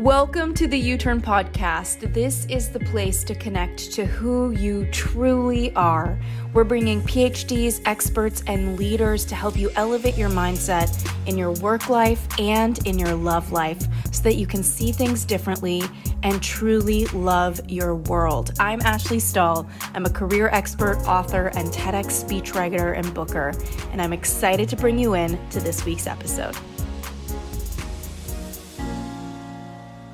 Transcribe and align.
Welcome 0.00 0.54
to 0.54 0.66
the 0.66 0.78
You 0.78 0.96
Turn 0.96 1.20
Podcast. 1.20 2.14
This 2.14 2.46
is 2.46 2.70
the 2.70 2.80
place 2.80 3.22
to 3.22 3.34
connect 3.34 3.92
to 3.92 4.06
who 4.06 4.50
you 4.52 4.90
truly 4.92 5.74
are. 5.74 6.18
We're 6.54 6.64
bringing 6.64 7.02
PhDs, 7.02 7.82
experts, 7.84 8.42
and 8.46 8.78
leaders 8.78 9.26
to 9.26 9.34
help 9.34 9.58
you 9.58 9.70
elevate 9.76 10.16
your 10.16 10.30
mindset 10.30 10.88
in 11.28 11.36
your 11.36 11.52
work 11.52 11.90
life 11.90 12.26
and 12.40 12.78
in 12.86 12.98
your 12.98 13.14
love 13.14 13.52
life 13.52 13.82
so 14.10 14.22
that 14.22 14.36
you 14.36 14.46
can 14.46 14.62
see 14.62 14.90
things 14.90 15.26
differently 15.26 15.82
and 16.22 16.42
truly 16.42 17.04
love 17.08 17.60
your 17.68 17.94
world. 17.94 18.52
I'm 18.58 18.80
Ashley 18.80 19.20
Stahl. 19.20 19.68
I'm 19.92 20.06
a 20.06 20.10
career 20.10 20.48
expert, 20.48 20.96
author, 21.06 21.48
and 21.48 21.68
TEDx 21.68 22.24
speechwriter 22.24 22.96
and 22.96 23.12
booker, 23.12 23.52
and 23.92 24.00
I'm 24.00 24.14
excited 24.14 24.66
to 24.70 24.76
bring 24.76 24.98
you 24.98 25.12
in 25.12 25.38
to 25.50 25.60
this 25.60 25.84
week's 25.84 26.06
episode. 26.06 26.56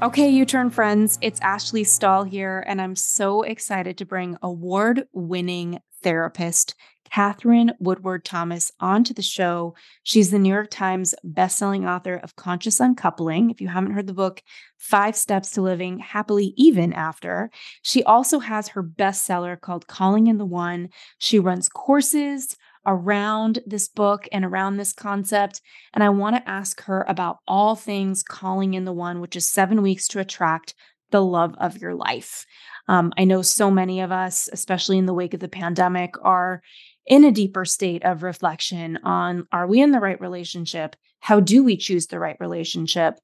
Okay, 0.03 0.29
You 0.29 0.45
Turn 0.45 0.69
friends, 0.69 1.19
it's 1.23 1.41
Ashley 1.41 1.83
Stahl 1.83 2.25
here, 2.25 2.63
and 2.67 2.83
I'm 2.83 2.95
so 2.95 3.41
excited 3.41 3.97
to 3.97 4.05
bring 4.05 4.37
award 4.43 5.09
winning 5.15 5.81
therapist 6.03 6.75
Katherine 7.11 7.73
Woodward 7.81 8.23
Thomas 8.23 8.71
onto 8.79 9.15
the 9.15 9.23
show. 9.23 9.75
She's 10.03 10.31
the 10.31 10.39
New 10.39 10.53
York 10.53 10.69
Times 10.71 11.15
bestselling 11.27 11.89
author 11.89 12.17
of 12.17 12.37
Conscious 12.37 12.79
Uncoupling. 12.79 13.49
If 13.49 13.63
you 13.63 13.69
haven't 13.69 13.93
heard 13.93 14.07
the 14.07 14.13
book, 14.13 14.43
Five 14.77 15.17
Steps 15.17 15.53
to 15.53 15.63
Living 15.63 15.99
Happily 15.99 16.53
Even 16.59 16.93
After, 16.93 17.51
she 17.81 18.05
also 18.05 18.39
has 18.39 18.69
her 18.69 18.83
bestseller 18.83 19.59
called 19.59 19.87
Calling 19.87 20.27
in 20.27 20.37
the 20.37 20.45
One. 20.45 20.91
She 21.17 21.39
runs 21.39 21.71
courses 21.71 22.55
around 22.87 23.59
this 23.67 23.89
book 23.89 24.29
and 24.33 24.45
around 24.45 24.77
this 24.77 24.93
concept. 24.93 25.61
And 25.93 26.03
I 26.05 26.09
want 26.09 26.37
to 26.37 26.49
ask 26.49 26.83
her 26.85 27.05
about 27.09 27.39
all 27.47 27.75
things 27.75 28.23
calling 28.23 28.75
in 28.75 28.85
the 28.85 28.93
one, 28.93 29.21
which 29.21 29.37
is 29.37 29.49
seven 29.49 29.83
weeks 29.83 30.09
to 30.09 30.21
attract 30.21 30.75
the 31.11 31.23
love 31.23 31.55
of 31.59 31.79
your 31.79 31.95
life. 31.95 32.47
Um, 32.89 33.13
I 33.17 33.25
know 33.25 33.43
so 33.43 33.71
many 33.71 34.01
of 34.01 34.13
us, 34.13 34.49
especially 34.53 34.99
in 34.99 35.07
the 35.07 35.15
wake 35.15 35.35
of 35.35 35.41
the 35.41 35.49
pandemic, 35.49 36.15
are 36.23 36.63
in 37.07 37.25
a 37.25 37.33
deeper 37.33 37.65
state 37.65 38.05
of 38.05 38.23
reflection 38.23 38.99
on 39.05 39.47
are 39.53 39.67
we 39.67 39.81
in 39.81 39.93
the 39.93 40.01
right 40.01 40.21
relationship? 40.21 40.97
How 41.21 41.41
do 41.41 41.63
we 41.63 41.77
choose 41.77 42.07
the 42.07 42.19
right 42.19 42.37
relationship? 42.41 43.15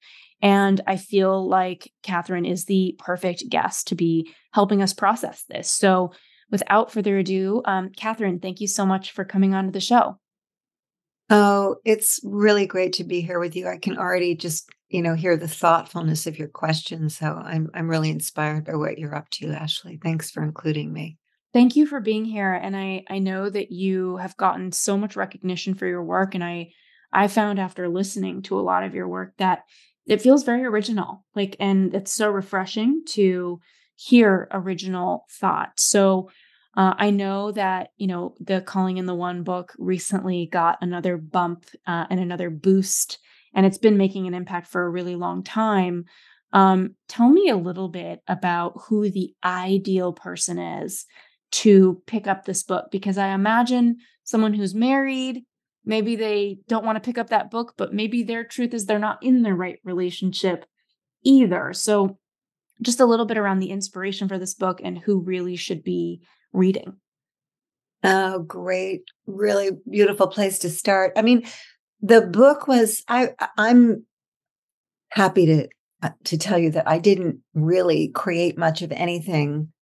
And 0.41 0.81
I 0.87 0.97
feel 0.97 1.49
like 1.49 1.93
Katherine 2.03 2.45
is 2.45 2.65
the 2.65 2.97
perfect 2.99 3.49
guest 3.49 3.89
to 3.89 3.95
be 3.95 4.33
helping 4.53 4.83
us 4.83 4.93
process 4.93 5.45
this. 5.49 5.71
So, 5.71 6.13
without 6.53 6.93
further 6.93 7.19
ado, 7.19 7.63
um, 7.65 7.91
Katherine, 7.97 8.39
thank 8.39 8.61
you 8.61 8.69
so 8.69 8.87
much 8.87 9.11
for 9.11 9.25
coming 9.25 9.55
on 9.55 9.65
to 9.65 9.73
the 9.73 9.81
show. 9.81 10.19
Oh, 11.31 11.77
it's 11.85 12.21
really 12.23 12.67
great 12.67 12.93
to 12.95 13.05
be 13.05 13.23
here 13.23 13.41
with 13.41 13.57
you. 13.57 13.67
I 13.67 13.79
can 13.79 13.97
already 13.97 14.37
just, 14.37 14.69
you 14.91 15.01
know, 15.01 15.15
hear 15.15 15.37
the 15.37 15.49
thoughtfulness 15.49 16.27
of 16.27 16.39
your 16.39 16.49
questions. 16.49 17.17
So 17.17 17.27
I'm 17.27 17.71
I'm 17.73 17.89
really 17.89 18.11
inspired 18.11 18.67
by 18.67 18.77
what 18.77 18.99
you're 18.99 19.15
up 19.15 19.31
to, 19.31 19.51
Ashley. 19.51 19.99
Thanks 20.03 20.31
for 20.31 20.43
including 20.43 20.93
me. 20.93 21.17
Thank 21.55 21.75
you 21.75 21.87
for 21.87 22.01
being 22.01 22.27
here. 22.27 22.53
And 22.53 22.77
I 22.77 23.05
I 23.09 23.19
know 23.19 23.49
that 23.49 23.73
you 23.73 24.19
have 24.19 24.37
gotten 24.37 24.73
so 24.73 24.99
much 24.99 25.17
recognition 25.17 25.75
for 25.75 25.87
your 25.87 26.05
work. 26.05 26.35
And 26.35 26.45
I 26.45 26.73
I 27.13 27.29
found 27.29 27.59
after 27.59 27.89
listening 27.89 28.43
to 28.43 28.59
a 28.59 28.63
lot 28.63 28.85
of 28.85 28.95
your 28.95 29.09
work 29.09 29.33
that 29.39 29.63
it 30.07 30.21
feels 30.21 30.45
very 30.45 30.65
original. 30.65 31.25
Like, 31.35 31.57
and 31.61 31.95
it's 31.95 32.13
so 32.13 32.31
refreshing 32.31 33.03
to 33.11 33.61
hear 34.09 34.49
original 34.51 35.27
thought. 35.31 35.73
So 35.77 36.31
uh, 36.77 36.95
I 36.97 37.11
know 37.11 37.53
that, 37.53 37.91
you 37.97 38.07
know, 38.07 38.35
the 38.41 38.61
Calling 38.61 38.97
in 38.99 39.07
the 39.07 39.15
One 39.15 39.43
book 39.43 39.73
recently 39.79 40.49
got 40.51 40.79
another 40.81 41.17
bump 41.17 41.67
uh, 41.87 42.07
and 42.11 42.19
another 42.19 42.51
boost, 42.51 43.19
and 43.55 43.67
it's 43.67 43.79
been 43.79 43.99
making 43.99 44.27
an 44.27 44.35
impact 44.35 44.67
for 44.69 44.83
a 44.83 44.91
really 44.91 45.17
long 45.17 45.43
time. 45.43 46.05
Um, 46.53 46.97
tell 47.09 47.29
me 47.29 47.49
a 47.49 47.57
little 47.57 47.89
bit 47.89 48.21
about 48.27 48.73
who 48.87 49.11
the 49.11 49.35
ideal 49.45 50.13
person 50.13 50.59
is 50.59 51.07
to 51.53 52.03
pick 52.07 52.27
up 52.27 52.45
this 52.45 52.63
book, 52.63 52.87
because 52.91 53.19
I 53.19 53.29
imagine 53.35 53.97
someone 54.25 54.55
who's 54.55 54.75
married, 54.75 55.43
maybe 55.85 56.17
they 56.17 56.59
don't 56.69 56.85
want 56.85 56.97
to 56.97 57.07
pick 57.07 57.19
up 57.19 57.29
that 57.29 57.51
book, 57.51 57.75
but 57.77 57.93
maybe 57.93 58.23
their 58.23 58.45
truth 58.45 58.73
is 58.73 58.87
they're 58.87 58.99
not 58.99 59.23
in 59.23 59.43
the 59.43 59.55
right 59.55 59.79
relationship 59.85 60.65
either. 61.23 61.73
So, 61.75 62.19
just 62.83 63.01
a 63.01 63.07
little 63.07 63.27
bit 63.27 63.39
around 63.39 63.61
the 63.61 63.71
inspiration 63.71 64.29
for 64.29 64.39
this 64.39 64.55
book 64.55 64.81
and 64.83 64.99
who 64.99 65.21
really 65.21 65.57
should 65.57 65.83
be 65.83 66.21
reading? 66.53 66.97
Oh, 68.05 68.41
great. 68.41 69.03
Really 69.27 69.71
beautiful 69.89 70.27
place 70.27 70.59
to 70.61 70.71
start. 70.71 71.13
I 71.17 71.23
mean, 71.23 71.47
the 72.01 72.21
book 72.21 72.67
was 72.67 73.03
I 73.09 73.31
I'm 73.57 74.05
happy 75.11 75.47
to 75.47 75.69
uh, 76.03 76.11
to 76.25 76.37
tell 76.37 76.59
you 76.59 76.71
that 76.73 76.89
I 76.89 76.99
didn't 76.99 77.39
really 77.55 78.09
create 78.09 78.59
much 78.59 78.83
of 78.83 78.91
anything 78.91 79.73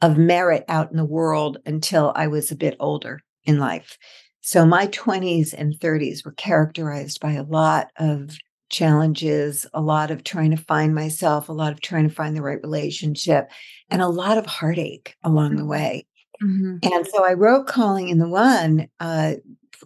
of 0.00 0.16
merit 0.16 0.64
out 0.68 0.92
in 0.92 0.96
the 0.96 1.04
world 1.04 1.58
until 1.66 2.12
I 2.14 2.28
was 2.28 2.52
a 2.52 2.56
bit 2.56 2.76
older 2.78 3.20
in 3.44 3.58
life. 3.58 3.98
So 4.40 4.64
my 4.64 4.86
20s 4.86 5.52
and 5.52 5.74
30s 5.74 6.24
were 6.24 6.32
characterized 6.32 7.20
by 7.20 7.32
a 7.32 7.42
lot 7.42 7.88
of 7.98 8.38
challenges, 8.68 9.66
a 9.72 9.80
lot 9.80 10.10
of 10.10 10.24
trying 10.24 10.50
to 10.50 10.56
find 10.56 10.94
myself, 10.94 11.48
a 11.48 11.52
lot 11.52 11.72
of 11.72 11.80
trying 11.80 12.08
to 12.08 12.14
find 12.14 12.36
the 12.36 12.42
right 12.42 12.62
relationship, 12.62 13.50
and 13.90 14.02
a 14.02 14.08
lot 14.08 14.38
of 14.38 14.46
heartache 14.46 15.16
along 15.22 15.56
the 15.56 15.62
mm-hmm. 15.62 15.70
way. 15.70 16.06
Mm-hmm. 16.42 16.92
And 16.92 17.06
so 17.06 17.24
I 17.24 17.32
wrote 17.32 17.66
Calling 17.66 18.08
in 18.08 18.18
the 18.18 18.28
One 18.28 18.88
uh, 19.00 19.34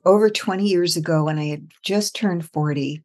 over 0.04 0.30
20 0.30 0.66
years 0.66 0.96
ago 0.96 1.24
when 1.24 1.38
I 1.38 1.46
had 1.46 1.68
just 1.82 2.14
turned 2.14 2.48
40. 2.50 3.02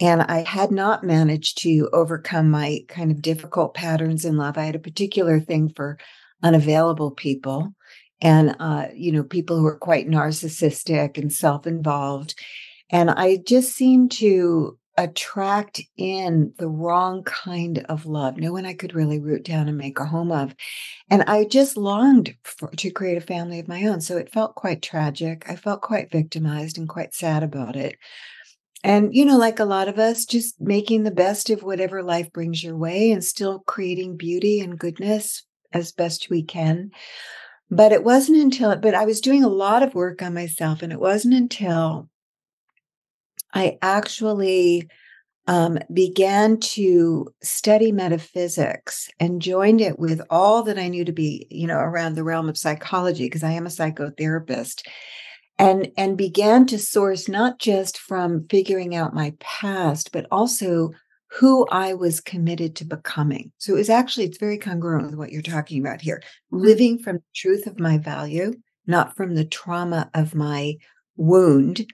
And 0.00 0.22
I 0.22 0.42
had 0.42 0.72
not 0.72 1.04
managed 1.04 1.58
to 1.62 1.88
overcome 1.92 2.50
my 2.50 2.80
kind 2.88 3.12
of 3.12 3.22
difficult 3.22 3.74
patterns 3.74 4.24
in 4.24 4.36
love. 4.36 4.58
I 4.58 4.64
had 4.64 4.74
a 4.74 4.80
particular 4.80 5.38
thing 5.38 5.72
for 5.74 5.98
unavailable 6.42 7.12
people 7.12 7.74
and, 8.20 8.56
uh, 8.58 8.88
you 8.92 9.12
know, 9.12 9.22
people 9.22 9.58
who 9.58 9.66
are 9.66 9.78
quite 9.78 10.08
narcissistic 10.08 11.16
and 11.16 11.32
self 11.32 11.66
involved. 11.66 12.34
And 12.90 13.10
I 13.10 13.36
just 13.36 13.72
seemed 13.72 14.10
to 14.12 14.78
attract 14.96 15.80
in 15.96 16.52
the 16.58 16.68
wrong 16.68 17.22
kind 17.24 17.84
of 17.88 18.06
love, 18.06 18.36
no 18.36 18.52
one 18.52 18.64
I 18.64 18.74
could 18.74 18.94
really 18.94 19.18
root 19.18 19.44
down 19.44 19.68
and 19.68 19.76
make 19.76 19.98
a 19.98 20.04
home 20.04 20.30
of. 20.30 20.54
And 21.10 21.22
I 21.22 21.44
just 21.44 21.76
longed 21.76 22.36
for, 22.44 22.68
to 22.70 22.90
create 22.90 23.18
a 23.18 23.26
family 23.26 23.58
of 23.58 23.68
my 23.68 23.84
own. 23.84 24.00
So 24.00 24.16
it 24.16 24.32
felt 24.32 24.54
quite 24.54 24.82
tragic. 24.82 25.44
I 25.48 25.56
felt 25.56 25.82
quite 25.82 26.12
victimized 26.12 26.78
and 26.78 26.88
quite 26.88 27.14
sad 27.14 27.42
about 27.42 27.76
it. 27.76 27.96
And, 28.84 29.14
you 29.14 29.24
know, 29.24 29.38
like 29.38 29.58
a 29.58 29.64
lot 29.64 29.88
of 29.88 29.98
us, 29.98 30.26
just 30.26 30.60
making 30.60 31.02
the 31.02 31.10
best 31.10 31.48
of 31.50 31.62
whatever 31.62 32.02
life 32.02 32.30
brings 32.32 32.62
your 32.62 32.76
way 32.76 33.10
and 33.10 33.24
still 33.24 33.60
creating 33.60 34.16
beauty 34.16 34.60
and 34.60 34.78
goodness 34.78 35.44
as 35.72 35.92
best 35.92 36.28
we 36.30 36.42
can. 36.42 36.90
But 37.70 37.92
it 37.92 38.04
wasn't 38.04 38.42
until, 38.42 38.76
but 38.76 38.94
I 38.94 39.06
was 39.06 39.22
doing 39.22 39.42
a 39.42 39.48
lot 39.48 39.82
of 39.82 39.94
work 39.94 40.22
on 40.22 40.34
myself, 40.34 40.82
and 40.82 40.92
it 40.92 41.00
wasn't 41.00 41.34
until 41.34 42.10
I 43.54 43.78
actually 43.80 44.88
um, 45.46 45.78
began 45.92 46.58
to 46.58 47.32
study 47.42 47.92
metaphysics 47.92 49.08
and 49.20 49.42
joined 49.42 49.80
it 49.80 49.98
with 49.98 50.20
all 50.30 50.62
that 50.64 50.78
I 50.78 50.88
knew 50.88 51.04
to 51.04 51.12
be, 51.12 51.46
you 51.50 51.66
know, 51.66 51.78
around 51.78 52.14
the 52.14 52.24
realm 52.24 52.48
of 52.48 52.58
psychology, 52.58 53.26
because 53.26 53.42
I 53.42 53.52
am 53.52 53.66
a 53.66 53.70
psychotherapist, 53.70 54.82
and 55.58 55.90
and 55.96 56.16
began 56.16 56.66
to 56.66 56.78
source 56.78 57.28
not 57.28 57.58
just 57.58 57.98
from 57.98 58.46
figuring 58.48 58.94
out 58.94 59.14
my 59.14 59.34
past, 59.38 60.12
but 60.12 60.26
also 60.30 60.90
who 61.30 61.66
I 61.66 61.94
was 61.94 62.20
committed 62.20 62.76
to 62.76 62.84
becoming. 62.84 63.52
So 63.58 63.74
it 63.74 63.78
was 63.78 63.90
actually 63.90 64.26
it's 64.26 64.38
very 64.38 64.58
congruent 64.58 65.06
with 65.06 65.16
what 65.16 65.30
you're 65.30 65.42
talking 65.42 65.80
about 65.80 66.00
here, 66.00 66.22
mm-hmm. 66.52 66.64
living 66.64 66.98
from 66.98 67.16
the 67.16 67.22
truth 67.34 67.66
of 67.66 67.78
my 67.78 67.98
value, 67.98 68.54
not 68.86 69.16
from 69.16 69.34
the 69.34 69.44
trauma 69.44 70.10
of 70.14 70.34
my 70.34 70.74
wound 71.16 71.86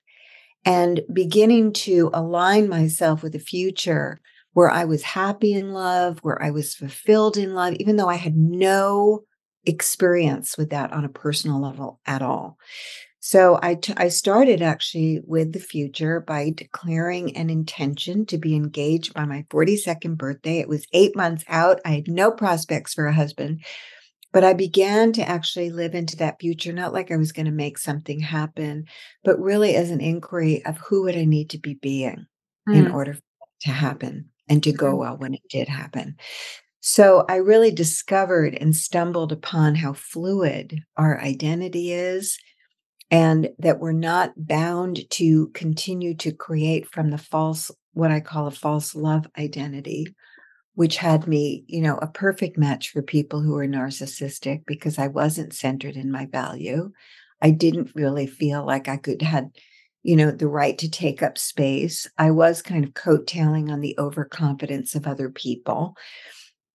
and 0.65 1.01
beginning 1.13 1.73
to 1.73 2.11
align 2.13 2.69
myself 2.69 3.23
with 3.23 3.35
a 3.35 3.41
future 3.41 4.21
where 4.53 4.71
I 4.71 4.85
was 4.85 5.03
happy 5.03 5.53
in 5.53 5.73
love, 5.73 6.19
where 6.21 6.43
I 6.43 6.51
was 6.51 6.75
fulfilled 6.75 7.37
in 7.37 7.55
love, 7.55 7.75
even 7.75 7.97
though 7.97 8.09
I 8.09 8.17
had 8.17 8.37
no 8.37 9.25
experience 9.65 10.57
with 10.57 10.71
that 10.71 10.93
on 10.93 11.05
a 11.05 11.11
personal 11.11 11.61
level 11.61 12.01
at 12.07 12.23
all. 12.23 12.59
So 13.23 13.59
I, 13.63 13.75
t- 13.75 13.93
I 13.97 14.09
started 14.09 14.63
actually 14.63 15.21
with 15.27 15.53
the 15.53 15.61
future 15.61 16.21
by 16.21 16.53
declaring 16.57 17.37
an 17.37 17.51
intention 17.51 18.25
to 18.27 18.39
be 18.39 18.57
engaged 18.57 19.13
by 19.13 19.27
my 19.27 19.45
42nd 19.51 20.17
birthday. 20.17 20.59
It 20.59 20.69
was 20.69 20.87
eight 20.95 21.15
months 21.15 21.45
out. 21.47 21.81
I 21.85 21.91
had 21.91 22.09
no 22.09 22.31
prospects 22.31 22.95
for 22.95 23.07
a 23.07 23.13
husband, 23.13 23.63
but 24.33 24.45
I 24.45 24.53
began 24.53 25.13
to 25.15 25.29
actually 25.29 25.71
live 25.71 25.95
into 25.95 26.17
that 26.17 26.41
future, 26.41 26.73
not 26.73 26.93
like 26.93 27.11
I 27.11 27.17
was 27.17 27.33
going 27.33 27.47
to 27.47 27.53
make 27.53 27.79
something 27.79 28.21
happen, 28.21 28.85
but 29.25 29.41
really 29.41 29.75
as 29.75 29.91
an 29.91 30.01
inquiry 30.01 30.65
of 30.65 30.79
who 30.79 31.03
would 31.03 31.17
I 31.17 31.25
need 31.25 31.51
to 31.51 31.59
be 31.59 31.75
being 31.75 32.27
mm. 32.69 32.77
in 32.77 32.91
order 32.91 33.19
to 33.63 33.71
happen 33.71 34.31
and 34.49 34.63
to 34.63 34.73
go 34.73 34.95
well 34.97 35.17
when 35.17 35.35
it 35.35 35.43
did 35.51 35.69
happen. 35.69 36.17
So 36.81 37.25
I 37.29 37.37
really 37.37 37.71
discovered 37.71 38.55
and 38.55 38.75
stumbled 38.75 39.33
upon 39.33 39.75
how 39.75 39.93
fluid 39.93 40.81
our 40.97 41.21
identity 41.21 41.93
is 41.93 42.39
and 43.11 43.51
that 43.59 43.81
we're 43.81 43.93
not 43.93 44.33
bound 44.37 45.09
to 45.11 45.49
continue 45.49 46.15
to 46.15 46.33
create 46.33 46.87
from 46.87 47.11
the 47.11 47.19
false, 47.19 47.71
what 47.93 48.11
I 48.11 48.21
call 48.21 48.47
a 48.47 48.53
false 48.53 48.95
love 48.95 49.27
identity 49.37 50.15
which 50.81 50.97
had 50.97 51.27
me, 51.27 51.63
you 51.67 51.83
know, 51.83 51.99
a 51.99 52.07
perfect 52.07 52.57
match 52.57 52.89
for 52.89 53.03
people 53.03 53.43
who 53.43 53.55
are 53.55 53.67
narcissistic 53.67 54.65
because 54.65 54.99
I 54.99 55.09
wasn't 55.09 55.53
centered 55.53 55.95
in 55.95 56.11
my 56.11 56.25
value. 56.25 56.91
I 57.43 57.51
didn't 57.51 57.93
really 57.95 58.27
feel 58.27 58.65
like 58.65 58.89
I 58.89 58.97
could 58.97 59.21
had, 59.21 59.51
you 60.03 60.17
know, 60.17 60.31
the 60.31 60.49
right 60.49 60.79
to 60.79 60.91
take 60.91 61.23
up 61.23 61.37
space. 61.37 62.09
I 62.17 62.31
was 62.31 62.63
kind 62.63 62.83
of 62.83 62.95
coattailing 62.95 63.71
on 63.71 63.83
the 63.83 63.95
overconfidence 63.99 64.95
of 64.95 65.07
other 65.07 65.29
people. 65.29 65.99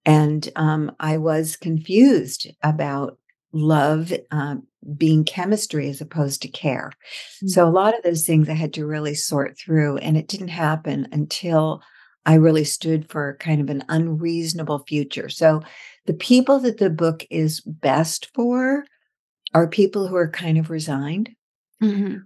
And 0.06 0.48
um, 0.56 0.92
I 1.00 1.18
was 1.18 1.56
confused 1.56 2.46
about 2.62 3.18
love 3.54 4.14
um, 4.30 4.68
being 4.96 5.24
chemistry 5.24 5.90
as 5.90 6.00
opposed 6.00 6.44
to 6.44 6.48
care. 6.48 6.92
Mm-hmm. 7.38 7.48
So 7.48 7.68
a 7.68 7.72
lot 7.72 7.98
of 7.98 8.04
those 8.04 8.24
things 8.24 8.50
I 8.50 8.54
had 8.54 8.74
to 8.76 8.86
really 8.86 9.16
sort 9.16 9.58
through, 9.58 9.98
and 9.98 10.16
it 10.16 10.28
didn't 10.28 10.50
happen 10.50 11.08
until 11.12 11.82
I 12.26 12.36
really 12.36 12.64
stood 12.64 13.10
for 13.10 13.38
kind 13.40 13.62
of 13.62 13.70
an 13.70 13.84
unreasonable 13.88 14.84
future. 14.88 15.30
So 15.30 15.62
the 16.06 16.14
people 16.14 16.60
that 16.60 16.78
the 16.78 16.90
book 16.90 17.26
is 17.30 17.62
best 17.62 18.30
for 18.34 18.86
are 19.54 19.68
people 19.68 20.08
who 20.08 20.16
are 20.16 20.30
kind 20.30 20.58
of 20.58 20.70
resigned, 20.70 21.30
mm-hmm. 21.82 22.18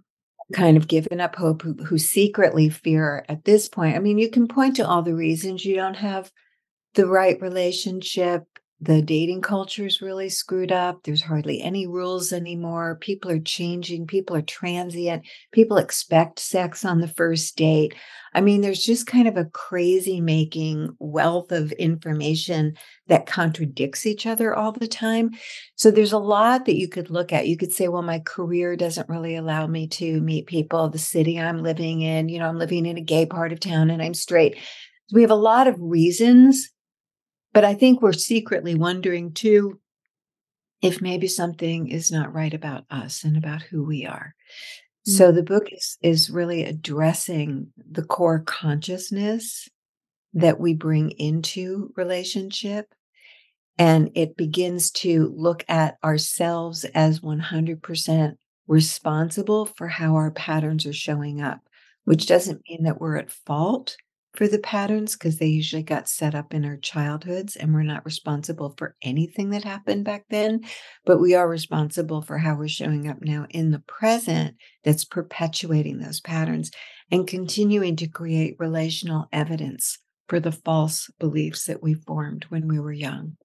kind 0.53 0.77
of 0.77 0.87
given 0.87 1.19
up 1.21 1.35
hope, 1.35 1.61
who, 1.61 1.73
who 1.83 1.97
secretly 1.97 2.69
fear 2.69 3.25
at 3.29 3.45
this 3.45 3.67
point. 3.69 3.95
I 3.95 3.99
mean, 3.99 4.17
you 4.17 4.29
can 4.29 4.47
point 4.47 4.77
to 4.77 4.87
all 4.87 5.01
the 5.01 5.15
reasons 5.15 5.65
you 5.65 5.75
don't 5.75 5.97
have 5.97 6.31
the 6.95 7.05
right 7.05 7.39
relationship, 7.41 8.43
the 8.81 9.01
dating 9.01 9.41
culture 9.41 9.85
is 9.85 10.01
really 10.01 10.29
screwed 10.29 10.71
up. 10.71 11.03
There's 11.03 11.21
hardly 11.21 11.61
any 11.61 11.85
rules 11.85 12.31
anymore. 12.31 12.97
People 13.01 13.29
are 13.29 13.39
changing. 13.39 14.07
People 14.07 14.37
are 14.37 14.41
transient. 14.41 15.23
People 15.51 15.77
expect 15.77 16.39
sex 16.39 16.85
on 16.85 17.01
the 17.01 17.07
first 17.07 17.57
date. 17.57 17.93
I 18.33 18.39
mean, 18.39 18.61
there's 18.61 18.85
just 18.85 19.05
kind 19.05 19.27
of 19.27 19.35
a 19.35 19.45
crazy 19.45 20.21
making 20.21 20.95
wealth 20.99 21.51
of 21.51 21.73
information 21.73 22.75
that 23.07 23.25
contradicts 23.25 24.05
each 24.05 24.25
other 24.25 24.55
all 24.55 24.71
the 24.71 24.87
time. 24.87 25.31
So 25.75 25.91
there's 25.91 26.13
a 26.13 26.19
lot 26.19 26.65
that 26.65 26.77
you 26.77 26.87
could 26.87 27.09
look 27.09 27.33
at. 27.33 27.47
You 27.47 27.57
could 27.57 27.73
say, 27.73 27.89
well, 27.89 28.01
my 28.01 28.19
career 28.19 28.77
doesn't 28.77 29.09
really 29.09 29.35
allow 29.35 29.67
me 29.67 29.87
to 29.87 30.21
meet 30.21 30.47
people. 30.47 30.87
The 30.87 30.99
city 30.99 31.37
I'm 31.37 31.63
living 31.63 32.01
in, 32.01 32.29
you 32.29 32.39
know, 32.39 32.47
I'm 32.47 32.59
living 32.59 32.85
in 32.85 32.97
a 32.97 33.01
gay 33.01 33.25
part 33.25 33.51
of 33.51 33.59
town 33.59 33.89
and 33.89 34.01
I'm 34.01 34.13
straight. 34.13 34.57
We 35.11 35.21
have 35.21 35.31
a 35.31 35.35
lot 35.35 35.67
of 35.67 35.75
reasons 35.79 36.69
but 37.53 37.65
I 37.65 37.73
think 37.73 38.01
we're 38.01 38.13
secretly 38.13 38.75
wondering 38.75 39.33
too 39.33 39.79
if 40.81 41.01
maybe 41.01 41.27
something 41.27 41.89
is 41.89 42.11
not 42.11 42.33
right 42.33 42.53
about 42.53 42.85
us 42.89 43.23
and 43.23 43.35
about 43.35 43.61
who 43.63 43.83
we 43.83 44.05
are. 44.05 44.35
Mm-hmm. 45.07 45.11
So 45.11 45.31
the 45.31 45.43
book 45.43 45.65
is, 45.71 45.97
is 46.01 46.29
really 46.29 46.63
addressing 46.63 47.67
the 47.77 48.03
core 48.03 48.39
consciousness 48.39 49.67
that 50.33 50.59
we 50.59 50.73
bring 50.73 51.11
into 51.11 51.91
relationship. 51.95 52.93
And 53.77 54.11
it 54.13 54.37
begins 54.37 54.91
to 54.91 55.33
look 55.35 55.63
at 55.67 55.97
ourselves 56.03 56.83
as 56.93 57.21
100% 57.21 58.35
responsible 58.67 59.65
for 59.65 59.87
how 59.87 60.15
our 60.15 60.31
patterns 60.31 60.85
are 60.85 60.93
showing 60.93 61.41
up, 61.41 61.61
which 62.03 62.27
doesn't 62.27 62.61
mean 62.69 62.83
that 62.83 62.99
we're 62.99 63.15
at 63.17 63.31
fault 63.31 63.95
for 64.33 64.47
the 64.47 64.59
patterns 64.59 65.13
because 65.13 65.37
they 65.37 65.47
usually 65.47 65.83
got 65.83 66.07
set 66.07 66.35
up 66.35 66.53
in 66.53 66.63
our 66.65 66.77
childhoods 66.77 67.55
and 67.55 67.73
we're 67.73 67.83
not 67.83 68.05
responsible 68.05 68.73
for 68.77 68.95
anything 69.01 69.49
that 69.49 69.63
happened 69.63 70.05
back 70.05 70.25
then 70.29 70.61
but 71.05 71.19
we 71.19 71.33
are 71.33 71.49
responsible 71.49 72.21
for 72.21 72.37
how 72.37 72.55
we're 72.55 72.67
showing 72.67 73.07
up 73.07 73.17
now 73.21 73.45
in 73.49 73.71
the 73.71 73.79
present 73.79 74.55
that's 74.83 75.05
perpetuating 75.05 75.99
those 75.99 76.21
patterns 76.21 76.71
and 77.11 77.27
continuing 77.27 77.95
to 77.95 78.07
create 78.07 78.55
relational 78.59 79.27
evidence 79.33 79.97
for 80.27 80.39
the 80.39 80.51
false 80.51 81.09
beliefs 81.19 81.65
that 81.65 81.81
we 81.81 81.93
formed 81.93 82.45
when 82.49 82.67
we 82.67 82.79
were 82.79 82.93
young 82.93 83.35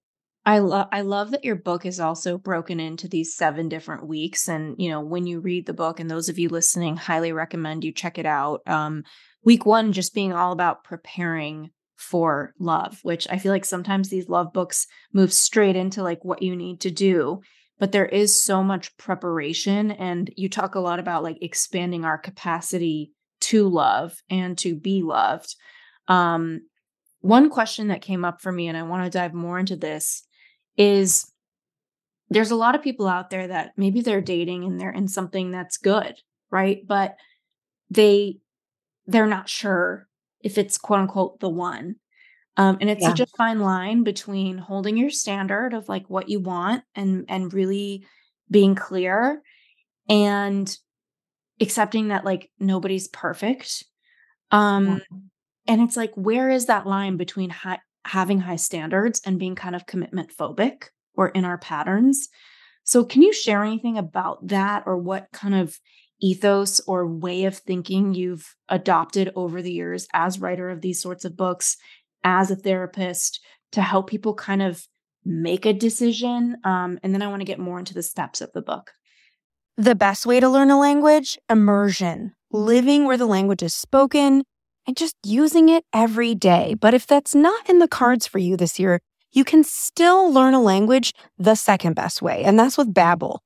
I 0.45 0.59
love 0.59 0.87
I 0.91 1.01
love 1.01 1.31
that 1.31 1.43
your 1.43 1.55
book 1.55 1.85
is 1.85 1.99
also 1.99 2.37
broken 2.37 2.79
into 2.79 3.07
these 3.07 3.35
seven 3.35 3.67
different 3.67 4.07
weeks 4.07 4.47
and 4.47 4.75
you 4.77 4.89
know 4.89 5.01
when 5.01 5.25
you 5.25 5.39
read 5.39 5.65
the 5.65 5.73
book 5.73 5.99
and 5.99 6.09
those 6.09 6.29
of 6.29 6.37
you 6.37 6.49
listening 6.49 6.97
highly 6.97 7.31
recommend 7.31 7.83
you 7.83 7.91
check 7.91 8.19
it 8.19 8.27
out 8.27 8.61
um 8.67 9.03
week 9.43 9.65
one 9.65 9.91
just 9.91 10.13
being 10.13 10.33
all 10.33 10.51
about 10.51 10.83
preparing 10.83 11.71
for 11.95 12.53
love, 12.59 12.99
which 13.03 13.27
I 13.29 13.37
feel 13.37 13.51
like 13.51 13.65
sometimes 13.65 14.09
these 14.09 14.29
love 14.29 14.53
books 14.53 14.87
move 15.13 15.33
straight 15.33 15.75
into 15.75 16.03
like 16.03 16.23
what 16.23 16.41
you 16.41 16.55
need 16.55 16.81
to 16.81 16.91
do. 16.91 17.41
But 17.79 17.91
there 17.91 18.05
is 18.05 18.41
so 18.41 18.63
much 18.63 18.95
preparation. 18.97 19.91
And 19.91 20.31
you 20.37 20.49
talk 20.49 20.75
a 20.75 20.79
lot 20.79 20.99
about 20.99 21.23
like 21.23 21.37
expanding 21.41 22.05
our 22.05 22.17
capacity 22.17 23.11
to 23.41 23.67
love 23.67 24.15
and 24.29 24.57
to 24.59 24.75
be 24.75 25.01
loved. 25.01 25.55
Um, 26.07 26.61
one 27.19 27.49
question 27.49 27.87
that 27.87 28.01
came 28.01 28.23
up 28.23 28.41
for 28.41 28.51
me, 28.51 28.67
and 28.67 28.77
I 28.77 28.83
want 28.83 29.03
to 29.03 29.17
dive 29.17 29.33
more 29.33 29.57
into 29.57 29.75
this, 29.75 30.23
is 30.77 31.31
there's 32.29 32.51
a 32.51 32.55
lot 32.55 32.75
of 32.75 32.81
people 32.81 33.07
out 33.07 33.29
there 33.29 33.47
that 33.47 33.73
maybe 33.77 34.01
they're 34.01 34.21
dating 34.21 34.63
and 34.63 34.79
they're 34.79 34.91
in 34.91 35.07
something 35.07 35.51
that's 35.51 35.77
good, 35.77 36.15
right? 36.49 36.85
But 36.85 37.15
they 37.89 38.39
they're 39.07 39.27
not 39.27 39.49
sure 39.49 40.07
if 40.41 40.57
it's 40.57 40.77
quote 40.77 41.01
unquote 41.01 41.39
the 41.39 41.49
one. 41.49 41.95
Um, 42.57 42.77
and 42.79 42.89
it's 42.89 43.01
yeah. 43.01 43.09
such 43.09 43.19
a 43.19 43.27
fine 43.37 43.59
line 43.59 44.03
between 44.03 44.57
holding 44.57 44.95
your 44.95 45.09
standard 45.09 45.73
of 45.73 45.89
like 45.89 46.09
what 46.09 46.29
you 46.29 46.39
want 46.39 46.83
and 46.95 47.25
and 47.27 47.53
really 47.53 48.05
being 48.49 48.75
clear 48.75 49.41
and 50.07 50.77
accepting 51.59 52.09
that 52.09 52.25
like 52.25 52.49
nobody's 52.59 53.07
perfect. 53.09 53.83
Um, 54.51 54.87
yeah. 54.87 55.17
and 55.67 55.81
it's 55.81 55.97
like 55.97 56.13
where 56.15 56.49
is 56.49 56.67
that 56.67 56.87
line 56.87 57.17
between 57.17 57.49
high, 57.49 57.79
having 58.05 58.39
high 58.39 58.55
standards 58.55 59.21
and 59.25 59.39
being 59.39 59.55
kind 59.55 59.75
of 59.75 59.85
commitment 59.85 60.31
phobic 60.35 60.85
or 61.15 61.29
in 61.29 61.45
our 61.45 61.57
patterns? 61.57 62.29
So 62.83 63.03
can 63.03 63.21
you 63.21 63.33
share 63.33 63.63
anything 63.63 63.97
about 63.97 64.47
that 64.47 64.83
or 64.85 64.97
what 64.97 65.27
kind 65.33 65.55
of 65.55 65.79
ethos 66.21 66.79
or 66.87 67.07
way 67.07 67.45
of 67.45 67.57
thinking 67.57 68.13
you've 68.13 68.55
adopted 68.69 69.31
over 69.35 69.61
the 69.61 69.71
years 69.71 70.07
as 70.13 70.39
writer 70.39 70.69
of 70.69 70.81
these 70.81 71.01
sorts 71.01 71.25
of 71.25 71.35
books, 71.35 71.77
as 72.23 72.49
a 72.51 72.55
therapist, 72.55 73.39
to 73.71 73.81
help 73.81 74.09
people 74.09 74.33
kind 74.33 74.61
of 74.61 74.87
make 75.25 75.65
a 75.65 75.73
decision. 75.73 76.57
Um, 76.63 76.99
and 77.03 77.13
then 77.13 77.21
I 77.21 77.27
want 77.27 77.41
to 77.41 77.45
get 77.45 77.59
more 77.59 77.79
into 77.79 77.93
the 77.93 78.03
steps 78.03 78.41
of 78.41 78.51
the 78.53 78.61
book. 78.61 78.91
The 79.77 79.95
best 79.95 80.25
way 80.25 80.39
to 80.39 80.47
learn 80.47 80.71
a 80.71 80.79
language 80.79 81.37
immersion, 81.49 82.33
living 82.51 83.05
where 83.05 83.17
the 83.17 83.25
language 83.25 83.63
is 83.63 83.73
spoken 83.73 84.43
and 84.87 84.95
just 84.95 85.15
using 85.23 85.69
it 85.69 85.83
every 85.93 86.35
day. 86.35 86.75
But 86.79 86.93
if 86.93 87.07
that's 87.07 87.33
not 87.33 87.69
in 87.69 87.79
the 87.79 87.87
cards 87.87 88.27
for 88.27 88.39
you 88.39 88.55
this 88.57 88.79
year, 88.79 88.99
you 89.31 89.43
can 89.43 89.63
still 89.63 90.31
learn 90.31 90.53
a 90.53 90.61
language 90.61 91.13
the 91.37 91.55
second 91.55 91.93
best 91.93 92.21
way, 92.21 92.43
and 92.43 92.57
that's 92.57 92.77
with 92.77 92.93
Babbel. 92.93 93.39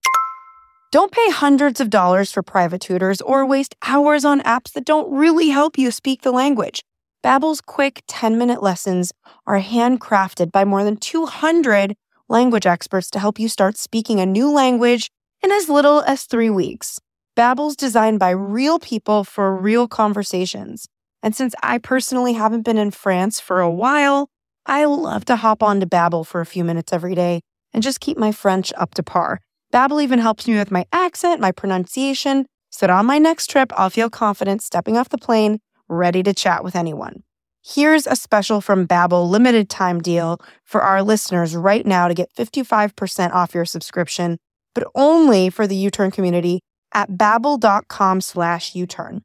Don't 0.92 1.12
pay 1.12 1.30
hundreds 1.30 1.80
of 1.80 1.90
dollars 1.90 2.32
for 2.32 2.42
private 2.42 2.82
tutors 2.82 3.22
or 3.22 3.46
waste 3.46 3.76
hours 3.86 4.26
on 4.26 4.42
apps 4.42 4.72
that 4.74 4.86
don't 4.86 5.12
really 5.12 5.50
help 5.50 5.78
you 5.78 5.92
speak 5.92 6.22
the 6.22 6.32
language. 6.32 6.84
Babbel's 7.24 7.62
quick 7.62 8.04
10-minute 8.08 8.64
lessons 8.64 9.12
are 9.46 9.62
handcrafted 9.62 10.52
by 10.52 10.66
more 10.66 10.84
than 10.84 10.98
200 10.98 11.96
language 12.28 12.66
experts 12.66 13.10
to 13.12 13.20
help 13.20 13.40
you 13.40 13.50
start 13.50 13.78
speaking 13.78 14.20
a 14.20 14.26
new 14.26 14.50
language 14.52 15.12
in 15.44 15.52
as 15.52 15.70
little 15.70 16.02
as 16.02 16.24
3 16.24 16.50
weeks. 16.50 17.00
Babbel's 17.36 17.76
designed 17.76 18.20
by 18.20 18.30
real 18.30 18.80
people 18.80 19.24
for 19.24 19.56
real 19.56 19.88
conversations. 19.88 20.88
And 21.22 21.36
since 21.36 21.54
I 21.62 21.78
personally 21.78 22.34
haven't 22.34 22.64
been 22.64 22.78
in 22.78 22.92
France 22.92 23.40
for 23.40 23.60
a 23.60 23.70
while, 23.70 24.30
I 24.66 24.86
love 24.86 25.26
to 25.26 25.38
hop 25.38 25.64
on 25.64 25.80
to 25.80 25.86
Babbel 25.86 26.26
for 26.26 26.42
a 26.42 26.46
few 26.46 26.64
minutes 26.64 26.94
every 26.94 27.16
day 27.16 27.42
and 27.74 27.84
just 27.84 28.00
keep 28.00 28.18
my 28.18 28.32
French 28.32 28.72
up 28.78 28.94
to 28.96 29.04
par. 29.04 29.40
Babbel 29.74 30.02
even 30.02 30.20
helps 30.20 30.48
me 30.48 30.58
with 30.58 30.72
my 30.72 30.86
accent, 30.92 31.42
my 31.42 31.52
pronunciation, 31.52 32.46
so 32.72 32.86
that 32.86 32.94
on 32.94 33.06
my 33.06 33.18
next 33.18 33.50
trip, 33.50 33.72
I'll 33.76 33.90
feel 33.90 34.10
confident 34.10 34.62
stepping 34.62 34.98
off 34.98 35.10
the 35.10 35.18
plane, 35.18 35.60
ready 35.88 36.24
to 36.24 36.34
chat 36.34 36.64
with 36.64 36.76
anyone. 36.76 37.24
Here's 37.62 38.08
a 38.08 38.16
special 38.16 38.62
from 38.62 38.88
Babbel 38.88 39.30
limited 39.30 39.70
time 39.70 40.02
deal 40.02 40.40
for 40.64 40.82
our 40.82 41.04
listeners 41.04 41.56
right 41.56 41.86
now 41.86 42.08
to 42.08 42.14
get 42.14 42.34
55% 42.36 43.32
off 43.32 43.54
your 43.54 43.66
subscription, 43.66 44.38
but 44.74 44.88
only 44.96 45.50
for 45.50 45.68
the 45.68 45.76
U-Turn 45.76 46.10
community 46.10 46.62
at 46.94 47.12
babbel.com 47.12 48.22
slash 48.22 48.76
U-Turn. 48.76 49.22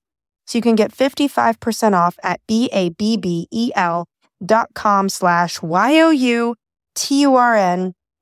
So 0.46 0.58
you 0.58 0.62
can 0.62 0.74
get 0.74 0.92
55% 0.92 1.94
off 1.94 2.18
at 2.22 2.40
B-A-B-B-E-L 2.46 4.06
dot 4.44 4.68
com 4.74 5.08
slash 5.08 5.62
Y-O-U-T-U-R-N. 5.62 6.54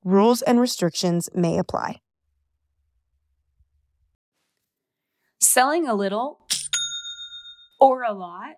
Rules 0.05 0.41
and 0.41 0.59
restrictions 0.59 1.29
may 1.33 1.57
apply. 1.57 1.99
Selling 5.39 5.87
a 5.87 5.93
little 5.93 6.39
or 7.79 8.03
a 8.03 8.13
lot? 8.13 8.55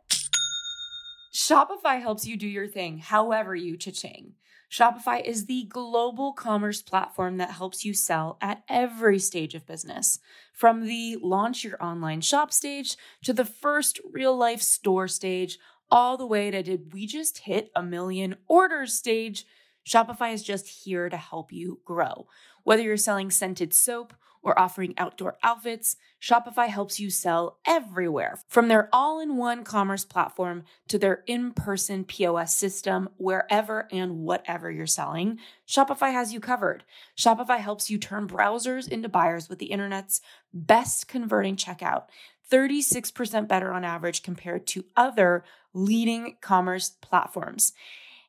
Shopify 1.33 1.99
helps 1.99 2.25
you 2.25 2.37
do 2.37 2.47
your 2.47 2.67
thing 2.67 2.99
however 2.99 3.55
you 3.55 3.75
cha-ching. 3.75 4.33
Shopify 4.75 5.23
is 5.23 5.45
the 5.45 5.63
global 5.69 6.33
commerce 6.33 6.81
platform 6.81 7.37
that 7.37 7.51
helps 7.51 7.85
you 7.85 7.93
sell 7.93 8.37
at 8.41 8.61
every 8.67 9.19
stage 9.19 9.55
of 9.55 9.65
business. 9.65 10.19
From 10.51 10.85
the 10.85 11.15
launch 11.21 11.63
your 11.63 11.81
online 11.81 12.19
shop 12.19 12.51
stage 12.51 12.97
to 13.23 13.31
the 13.31 13.45
first 13.45 14.01
real 14.11 14.35
life 14.35 14.61
store 14.61 15.07
stage, 15.07 15.59
all 15.89 16.17
the 16.17 16.25
way 16.25 16.51
to 16.51 16.61
did 16.61 16.91
we 16.91 17.07
just 17.07 17.37
hit 17.37 17.71
a 17.73 17.81
million 17.81 18.35
orders 18.49 18.93
stage? 18.93 19.45
Shopify 19.87 20.33
is 20.33 20.43
just 20.43 20.67
here 20.83 21.07
to 21.07 21.15
help 21.15 21.53
you 21.53 21.79
grow. 21.85 22.27
Whether 22.65 22.83
you're 22.83 22.97
selling 22.97 23.31
scented 23.31 23.73
soap 23.73 24.13
or 24.45 24.57
offering 24.57 24.93
outdoor 24.97 25.35
outfits, 25.43 25.97
Shopify 26.21 26.67
helps 26.67 26.99
you 26.99 27.09
sell 27.09 27.57
everywhere. 27.65 28.39
From 28.47 28.67
their 28.67 28.87
all 28.93 29.19
in 29.19 29.35
one 29.37 29.63
commerce 29.63 30.05
platform 30.05 30.63
to 30.87 30.99
their 30.99 31.23
in 31.25 31.51
person 31.51 32.05
POS 32.05 32.55
system, 32.55 33.09
wherever 33.17 33.87
and 33.91 34.19
whatever 34.19 34.69
you're 34.69 34.85
selling, 34.85 35.39
Shopify 35.67 36.11
has 36.11 36.31
you 36.31 36.39
covered. 36.39 36.83
Shopify 37.17 37.57
helps 37.57 37.89
you 37.89 37.97
turn 37.97 38.27
browsers 38.27 38.87
into 38.87 39.09
buyers 39.09 39.49
with 39.49 39.57
the 39.57 39.65
internet's 39.65 40.21
best 40.53 41.07
converting 41.07 41.55
checkout. 41.55 42.03
36% 42.51 43.47
better 43.47 43.73
on 43.73 43.83
average 43.83 44.21
compared 44.21 44.67
to 44.67 44.85
other 44.95 45.43
leading 45.73 46.37
commerce 46.39 46.89
platforms. 47.01 47.73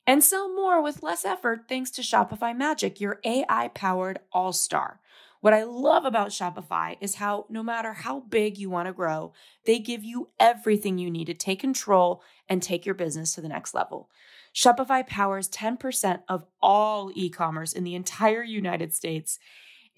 And 0.06 0.24
sell 0.24 0.54
more 0.54 0.80
with 0.80 1.02
less 1.02 1.24
effort 1.24 1.64
thanks 1.68 1.90
to 1.92 2.02
Shopify 2.02 2.56
Magic, 2.56 3.00
your 3.00 3.20
AI 3.24 3.68
powered 3.74 4.20
all 4.32 4.52
star. 4.52 5.00
What 5.40 5.54
I 5.54 5.64
love 5.64 6.04
about 6.04 6.28
Shopify 6.28 6.96
is 7.00 7.16
how 7.16 7.46
no 7.48 7.62
matter 7.62 7.92
how 7.92 8.20
big 8.20 8.58
you 8.58 8.70
want 8.70 8.86
to 8.86 8.92
grow, 8.92 9.32
they 9.64 9.78
give 9.78 10.02
you 10.02 10.30
everything 10.40 10.98
you 10.98 11.10
need 11.10 11.26
to 11.26 11.34
take 11.34 11.60
control 11.60 12.22
and 12.48 12.62
take 12.62 12.86
your 12.86 12.94
business 12.94 13.34
to 13.34 13.40
the 13.40 13.48
next 13.48 13.74
level. 13.74 14.08
Shopify 14.54 15.06
powers 15.06 15.48
10% 15.50 16.22
of 16.28 16.46
all 16.62 17.10
e 17.14 17.28
commerce 17.28 17.72
in 17.72 17.84
the 17.84 17.94
entire 17.94 18.42
United 18.42 18.94
States, 18.94 19.38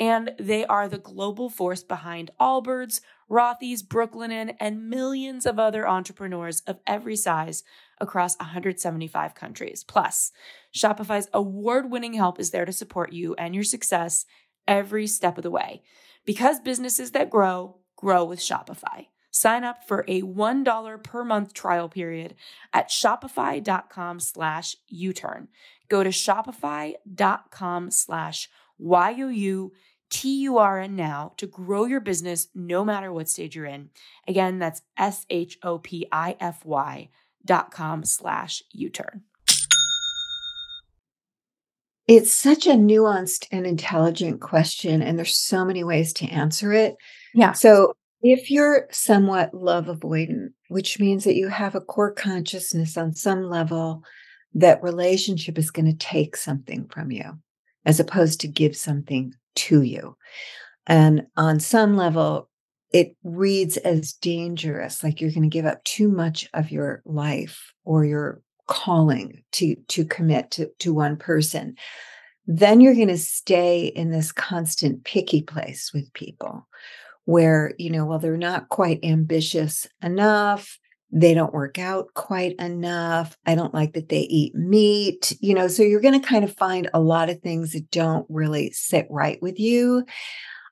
and 0.01 0.33
they 0.39 0.65
are 0.67 0.89
the 0.89 0.99
global 0.99 1.49
force 1.49 1.83
behind 1.83 2.31
Allbirds, 2.41 3.01
Rothy's, 3.31 3.83
Brooklinen, 3.83 4.55
and 4.59 4.89
millions 4.89 5.45
of 5.45 5.59
other 5.59 5.87
entrepreneurs 5.87 6.61
of 6.63 6.79
every 6.87 7.17
size 7.17 7.63
across 8.01 8.39
175 8.39 9.35
countries. 9.35 9.85
Plus, 9.85 10.33
Shopify's 10.75 11.29
award 11.33 11.91
winning 11.91 12.15
help 12.15 12.41
is 12.41 12.51
there 12.51 12.65
to 12.65 12.73
support 12.73 13.13
you 13.13 13.35
and 13.35 13.55
your 13.55 13.65
success 13.65 14.25
every 14.69 15.09
step 15.09 15.37
of 15.39 15.43
the 15.43 15.51
way. 15.51 15.83
Because 16.25 16.61
businesses 16.61 17.11
that 17.13 17.31
grow, 17.31 17.79
grow 17.97 18.25
with 18.25 18.39
Shopify. 18.39 19.07
Sign 19.31 19.65
up 19.65 19.87
for 19.87 20.05
a 20.09 20.23
$1 20.23 21.03
per 21.03 21.25
month 21.25 21.55
trial 21.55 21.89
period 21.89 22.35
at 22.73 22.91
shopify.com 22.91 24.21
slash 24.21 24.77
U-turn. 24.89 25.49
Go 25.89 26.03
to 26.05 26.11
shopify.com 26.11 27.91
slash 27.91 28.49
Y-O-U-T-U-R-N 28.79 29.77
now 30.97 31.33
to 31.37 31.47
grow 31.47 31.85
your 31.85 32.01
business 32.01 32.49
no 32.55 32.85
matter 32.85 33.13
what 33.13 33.29
stage 33.29 33.57
you're 33.57 33.65
in. 33.67 33.91
Again, 34.27 34.59
that's 34.59 34.83
S-H-O-P-I-F-Y 34.97 35.49
dot 37.45 37.71
com 37.71 38.05
slash 38.05 38.63
U-turn. 38.73 39.23
It's 42.09 42.33
such 42.33 42.67
a 42.67 42.71
nuanced 42.71 43.47
and 43.53 43.67
intelligent 43.67 44.41
question, 44.41 45.03
and 45.03 45.19
there's 45.19 45.37
so 45.37 45.65
many 45.65 45.85
ways 45.85 46.15
to 46.15 46.27
answer 46.27 46.73
it. 46.73 46.97
Yeah. 47.35 47.53
So, 47.53 47.93
if 48.23 48.51
you're 48.51 48.89
somewhat 48.91 49.55
love 49.55 49.87
avoidant, 49.87 50.49
which 50.69 50.99
means 50.99 51.23
that 51.25 51.37
you 51.37 51.49
have 51.49 51.75
a 51.77 51.81
core 51.81 52.13
consciousness 52.13 52.97
on 52.97 53.15
some 53.15 53.45
level 53.45 54.03
that 54.55 54.83
relationship 54.83 55.59
is 55.59 55.71
going 55.71 55.87
to 55.87 55.97
take 55.97 56.35
something 56.35 56.89
from 56.89 57.13
you 57.13 57.39
as 57.85 58.01
opposed 58.01 58.41
to 58.41 58.49
give 58.49 58.77
something 58.77 59.33
to 59.55 59.83
you. 59.83 60.17
And 60.87 61.27
on 61.37 61.61
some 61.61 61.97
level, 61.97 62.49
it 62.93 63.15
reads 63.23 63.77
as 63.77 64.15
dangerous, 64.15 65.05
like 65.05 65.21
you're 65.21 65.31
going 65.31 65.43
to 65.43 65.49
give 65.49 65.67
up 65.67 65.85
too 65.85 66.09
much 66.09 66.49
of 66.55 66.71
your 66.71 67.03
life 67.05 67.73
or 67.85 68.05
your 68.05 68.41
calling 68.69 69.43
to 69.51 69.75
to 69.89 70.05
commit 70.05 70.51
to 70.53 70.71
to 70.79 70.95
one 70.95 71.17
person 71.17 71.75
then 72.51 72.81
you're 72.81 72.95
going 72.95 73.09
to 73.09 73.19
stay 73.19 73.87
in 73.89 74.11
this 74.11 74.33
constant 74.33 75.05
picky 75.05 75.43
place 75.43 75.93
with 75.93 76.11
people 76.15 76.67
where 77.25 77.75
you 77.79 77.91
know 77.91 78.07
well 78.07 78.19
they're 78.19 78.37
not 78.37 78.69
quite 78.71 79.01
ambitious 79.03 79.87
enough 80.03 80.79
they 81.11 81.35
don't 81.35 81.53
work 81.53 81.79
out 81.79 82.07
quite 82.15 82.55
enough 82.57 83.37
i 83.47 83.55
don't 83.55 83.75
like 83.75 83.93
that 83.93 84.09
they 84.09 84.21
eat 84.21 84.55
meat 84.55 85.37
you 85.41 85.55
know 85.55 85.69
so 85.69 85.83
you're 85.83 86.01
going 86.01 86.19
to 86.19 86.27
kind 86.27 86.45
of 86.45 86.57
find 86.57 86.89
a 86.95 87.01
lot 87.01 87.29
of 87.29 87.41
things 87.41 87.73
that 87.73 87.91
don't 87.91 88.27
really 88.29 88.71
sit 88.71 89.07
right 89.11 89.41
with 89.43 89.59
you 89.59 90.05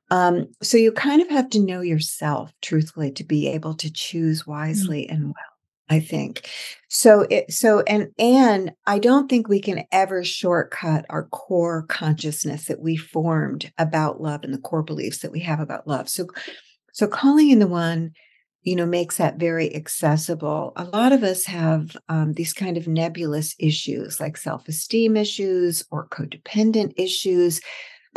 um, 0.09 0.47
so 0.63 0.77
you 0.77 0.93
kind 0.93 1.21
of 1.21 1.29
have 1.31 1.51
to 1.51 1.59
know 1.59 1.81
yourself 1.81 2.53
truthfully 2.63 3.11
to 3.11 3.25
be 3.25 3.49
able 3.49 3.75
to 3.75 3.93
choose 3.93 4.45
mm. 4.45 4.47
wisely 4.47 5.03
mm-hmm. 5.03 5.15
and 5.15 5.25
well 5.27 5.56
I 5.89 6.01
think. 6.01 6.49
So 6.89 7.27
it 7.31 7.53
so 7.53 7.81
and 7.83 8.09
and 8.19 8.73
I 8.87 8.99
don't 8.99 9.29
think 9.29 9.49
we 9.49 9.61
can 9.61 9.85
ever 9.93 10.25
shortcut 10.25 11.07
our 11.11 11.27
core 11.29 11.85
consciousness 11.89 12.67
that 12.67 12.81
we 12.81 12.97
formed 12.97 13.73
about 13.79 14.21
love 14.21 14.43
and 14.43 14.53
the 14.53 14.59
core 14.59 14.83
beliefs 14.83 15.19
that 15.19 15.33
we 15.33 15.41
have 15.41 15.61
about 15.61 15.87
love. 15.87 16.09
So 16.09 16.27
so 16.93 17.07
calling 17.07 17.51
in 17.51 17.59
the 17.61 17.67
one 17.67 18.13
you 18.63 18.75
know 18.75 18.87
makes 18.87 19.17
that 19.19 19.39
very 19.39 19.75
accessible 19.75 20.73
a 20.77 20.85
lot 20.85 21.13
of 21.13 21.23
us 21.23 21.45
have 21.45 21.97
um, 22.09 22.33
these 22.33 22.53
kind 22.53 22.77
of 22.77 22.89
nebulous 22.89 23.55
issues 23.61 24.21
like 24.21 24.37
self-esteem 24.37 25.17
issues 25.17 25.85
or 25.93 26.09
codependent 26.09 26.93
issues 26.97 27.61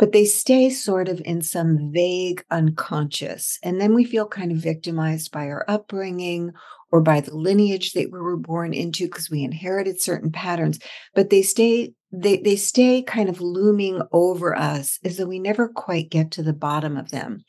but 0.00 0.12
they 0.12 0.24
stay 0.24 0.70
sort 0.70 1.10
of 1.10 1.20
in 1.26 1.42
some 1.42 1.92
vague 1.92 2.42
unconscious. 2.50 3.58
And 3.62 3.78
then 3.78 3.94
we 3.94 4.04
feel 4.06 4.26
kind 4.26 4.50
of 4.50 4.56
victimized 4.56 5.30
by 5.30 5.44
our 5.44 5.62
upbringing 5.68 6.52
or 6.90 7.02
by 7.02 7.20
the 7.20 7.36
lineage 7.36 7.92
that 7.92 8.10
we 8.10 8.18
were 8.18 8.38
born 8.38 8.72
into 8.72 9.04
because 9.04 9.28
we 9.28 9.44
inherited 9.44 10.00
certain 10.00 10.32
patterns 10.32 10.80
but 11.14 11.30
they 11.30 11.42
stay 11.42 11.92
they 12.10 12.38
they 12.38 12.56
stay 12.56 13.02
kind 13.02 13.28
of 13.28 13.40
looming 13.40 14.00
over 14.10 14.56
us 14.56 14.98
as 15.04 15.18
though 15.18 15.26
we 15.26 15.38
never 15.38 15.68
quite 15.68 16.10
get 16.10 16.32
to 16.32 16.42
the 16.42 16.54
bottom 16.54 16.96
of 16.96 17.10
them. 17.10 17.44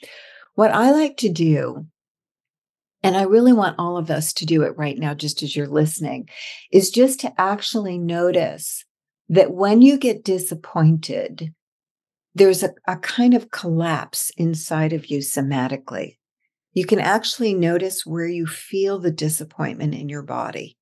What 0.55 0.71
i 0.71 0.91
like 0.91 1.17
to 1.17 1.29
do 1.29 1.87
and 3.01 3.17
I 3.17 3.23
really 3.23 3.53
want 3.53 3.79
all 3.79 3.97
of 3.97 4.11
us 4.11 4.31
to 4.33 4.45
do 4.45 4.61
it 4.61 4.77
right 4.77 4.95
now, 4.95 5.15
just 5.15 5.41
as 5.41 5.55
you're 5.55 5.65
listening, 5.65 6.29
is 6.71 6.91
just 6.91 7.21
to 7.21 7.33
actually 7.41 7.97
notice 7.97 8.85
that 9.27 9.53
when 9.53 9.81
you 9.81 9.97
get 9.97 10.23
disappointed, 10.23 11.51
there's 12.33 12.63
a, 12.63 12.71
a 12.87 12.97
kind 12.97 13.33
of 13.33 13.51
collapse 13.51 14.31
inside 14.37 14.93
of 14.93 15.07
you 15.07 15.19
somatically. 15.19 16.17
You 16.73 16.85
can 16.85 16.99
actually 16.99 17.53
notice 17.53 18.05
where 18.05 18.27
you 18.27 18.47
feel 18.47 18.99
the 18.99 19.11
disappointment 19.11 19.93
in 19.93 20.07
your 20.07 20.23
body. 20.23 20.77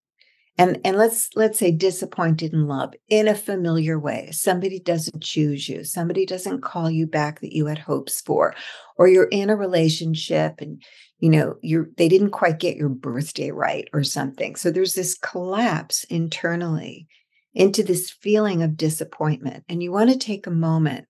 And 0.57 0.77
and 0.83 0.97
let's 0.97 1.29
let's 1.35 1.57
say 1.57 1.71
disappointed 1.71 2.51
in 2.51 2.67
love 2.67 2.93
in 3.07 3.29
a 3.29 3.33
familiar 3.33 3.97
way. 3.97 4.29
Somebody 4.31 4.79
doesn't 4.79 5.23
choose 5.23 5.69
you. 5.69 5.85
Somebody 5.85 6.25
doesn't 6.25 6.61
call 6.61 6.91
you 6.91 7.07
back 7.07 7.39
that 7.39 7.55
you 7.55 7.67
had 7.67 7.79
hopes 7.79 8.19
for. 8.19 8.53
Or 8.97 9.07
you're 9.07 9.29
in 9.31 9.49
a 9.49 9.55
relationship 9.55 10.55
and 10.59 10.83
you 11.19 11.29
know 11.29 11.55
you're 11.61 11.87
they 11.95 12.09
didn't 12.09 12.31
quite 12.31 12.59
get 12.59 12.75
your 12.75 12.89
birthday 12.89 13.51
right 13.51 13.87
or 13.93 14.03
something. 14.03 14.57
So 14.57 14.69
there's 14.69 14.95
this 14.95 15.17
collapse 15.17 16.03
internally 16.03 17.07
into 17.53 17.81
this 17.81 18.11
feeling 18.11 18.61
of 18.61 18.75
disappointment. 18.75 19.63
And 19.69 19.81
you 19.81 19.93
want 19.93 20.09
to 20.11 20.17
take 20.17 20.45
a 20.45 20.51
moment 20.51 21.05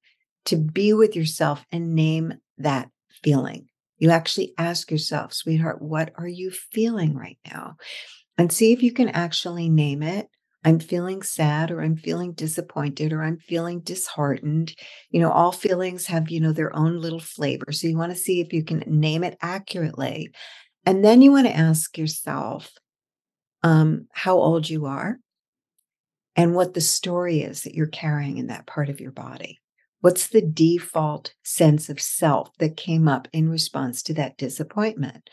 to 0.49 0.57
be 0.57 0.93
with 0.93 1.15
yourself 1.15 1.65
and 1.71 1.95
name 1.95 2.33
that 2.57 2.89
feeling 3.23 3.69
you 3.99 4.11
actually 4.11 4.53
ask 4.57 4.89
yourself, 4.89 5.33
sweetheart, 5.33 5.81
what 5.81 6.13
are 6.15 6.27
you 6.27 6.51
feeling 6.51 7.15
right 7.15 7.37
now? 7.51 7.75
And 8.37 8.51
see 8.51 8.71
if 8.71 8.81
you 8.81 8.93
can 8.93 9.09
actually 9.09 9.69
name 9.69 10.01
it. 10.01 10.27
I'm 10.63 10.79
feeling 10.79 11.21
sad 11.21 11.71
or 11.71 11.81
I'm 11.81 11.95
feeling 11.95 12.33
disappointed 12.33 13.13
or 13.13 13.23
I'm 13.23 13.37
feeling 13.37 13.81
disheartened. 13.81 14.73
You 15.09 15.21
know, 15.21 15.31
all 15.31 15.51
feelings 15.51 16.07
have, 16.07 16.29
you 16.29 16.39
know, 16.39 16.51
their 16.51 16.75
own 16.75 16.99
little 16.99 17.19
flavor. 17.19 17.71
So 17.71 17.87
you 17.87 17.97
want 17.97 18.11
to 18.11 18.17
see 18.17 18.41
if 18.41 18.51
you 18.51 18.63
can 18.63 18.83
name 18.87 19.23
it 19.23 19.37
accurately. 19.41 20.31
And 20.85 21.03
then 21.03 21.21
you 21.21 21.31
want 21.31 21.47
to 21.47 21.55
ask 21.55 21.97
yourself 21.97 22.71
um, 23.63 24.07
how 24.13 24.37
old 24.37 24.69
you 24.69 24.85
are 24.85 25.17
and 26.35 26.55
what 26.55 26.73
the 26.73 26.81
story 26.81 27.41
is 27.41 27.63
that 27.63 27.75
you're 27.75 27.87
carrying 27.87 28.37
in 28.37 28.47
that 28.47 28.65
part 28.65 28.89
of 28.89 29.01
your 29.01 29.11
body. 29.11 29.59
What's 30.01 30.27
the 30.27 30.41
default 30.41 31.33
sense 31.43 31.89
of 31.89 31.99
self 31.99 32.57
that 32.59 32.77
came 32.77 33.07
up 33.07 33.27
in 33.33 33.49
response 33.49 34.01
to 34.03 34.13
that 34.13 34.37
disappointment? 34.37 35.29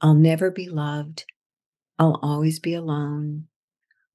I'll 0.00 0.14
never 0.14 0.50
be 0.50 0.68
loved. 0.68 1.24
I'll 1.98 2.18
always 2.22 2.58
be 2.58 2.74
alone. 2.74 3.48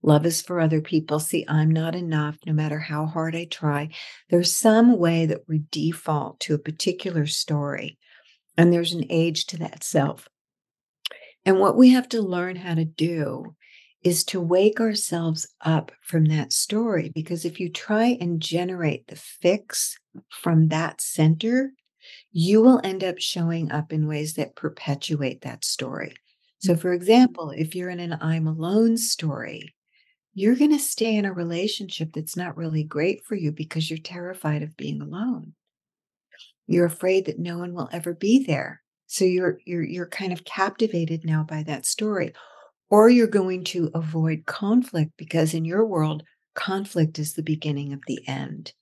Love 0.03 0.25
is 0.25 0.41
for 0.41 0.59
other 0.59 0.81
people. 0.81 1.19
See, 1.19 1.45
I'm 1.47 1.69
not 1.69 1.93
enough 1.93 2.37
no 2.47 2.53
matter 2.53 2.79
how 2.79 3.05
hard 3.05 3.35
I 3.35 3.45
try. 3.45 3.89
There's 4.29 4.55
some 4.55 4.97
way 4.97 5.27
that 5.27 5.47
we 5.47 5.63
default 5.69 6.39
to 6.41 6.55
a 6.55 6.59
particular 6.59 7.27
story, 7.27 7.99
and 8.57 8.73
there's 8.73 8.93
an 8.93 9.05
age 9.11 9.45
to 9.47 9.57
that 9.57 9.83
self. 9.83 10.27
And 11.45 11.59
what 11.59 11.77
we 11.77 11.89
have 11.89 12.09
to 12.09 12.21
learn 12.21 12.55
how 12.55 12.73
to 12.73 12.85
do 12.85 13.55
is 14.03 14.23
to 14.25 14.41
wake 14.41 14.79
ourselves 14.79 15.47
up 15.61 15.91
from 16.01 16.25
that 16.25 16.51
story. 16.51 17.11
Because 17.13 17.45
if 17.45 17.59
you 17.59 17.69
try 17.69 18.17
and 18.19 18.41
generate 18.41 19.07
the 19.07 19.15
fix 19.15 19.97
from 20.29 20.69
that 20.69 21.01
center, 21.01 21.73
you 22.31 22.61
will 22.61 22.81
end 22.83 23.03
up 23.03 23.19
showing 23.19 23.71
up 23.71 23.93
in 23.93 24.07
ways 24.07 24.33
that 24.35 24.55
perpetuate 24.55 25.41
that 25.41 25.63
story. 25.63 26.13
So, 26.59 26.73
mm. 26.73 26.79
for 26.79 26.93
example, 26.93 27.51
if 27.51 27.75
you're 27.75 27.89
in 27.89 27.99
an 27.99 28.17
I'm 28.21 28.47
alone 28.47 28.97
story, 28.97 29.75
you're 30.33 30.55
going 30.55 30.71
to 30.71 30.79
stay 30.79 31.15
in 31.15 31.25
a 31.25 31.33
relationship 31.33 32.13
that's 32.13 32.37
not 32.37 32.57
really 32.57 32.83
great 32.83 33.23
for 33.25 33.35
you 33.35 33.51
because 33.51 33.89
you're 33.89 33.99
terrified 33.99 34.63
of 34.63 34.77
being 34.77 35.01
alone. 35.01 35.53
You're 36.67 36.85
afraid 36.85 37.25
that 37.25 37.39
no 37.39 37.57
one 37.57 37.73
will 37.73 37.89
ever 37.91 38.13
be 38.13 38.43
there. 38.43 38.81
So 39.07 39.25
you're 39.25 39.59
you're 39.65 39.83
you're 39.83 40.07
kind 40.07 40.31
of 40.31 40.45
captivated 40.45 41.25
now 41.25 41.43
by 41.43 41.63
that 41.63 41.85
story. 41.85 42.31
Or 42.91 43.09
you're 43.09 43.25
going 43.25 43.63
to 43.65 43.89
avoid 43.95 44.45
conflict 44.45 45.13
because 45.17 45.55
in 45.55 45.65
your 45.65 45.85
world 45.85 46.23
conflict 46.53 47.17
is 47.17 47.33
the 47.33 47.41
beginning 47.41 47.93
of 47.93 48.01
the 48.05 48.19
end. 48.27 48.73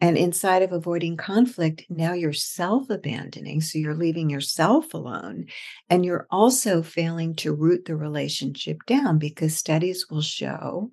And 0.00 0.16
inside 0.16 0.62
of 0.62 0.72
avoiding 0.72 1.16
conflict, 1.16 1.84
now 1.88 2.12
you're 2.12 2.32
self 2.32 2.90
abandoning. 2.90 3.60
So 3.60 3.78
you're 3.78 3.94
leaving 3.94 4.30
yourself 4.30 4.92
alone. 4.94 5.46
And 5.88 6.04
you're 6.04 6.26
also 6.30 6.82
failing 6.82 7.34
to 7.36 7.54
root 7.54 7.84
the 7.84 7.94
relationship 7.94 8.78
down 8.86 9.18
because 9.18 9.54
studies 9.54 10.06
will 10.10 10.22
show 10.22 10.90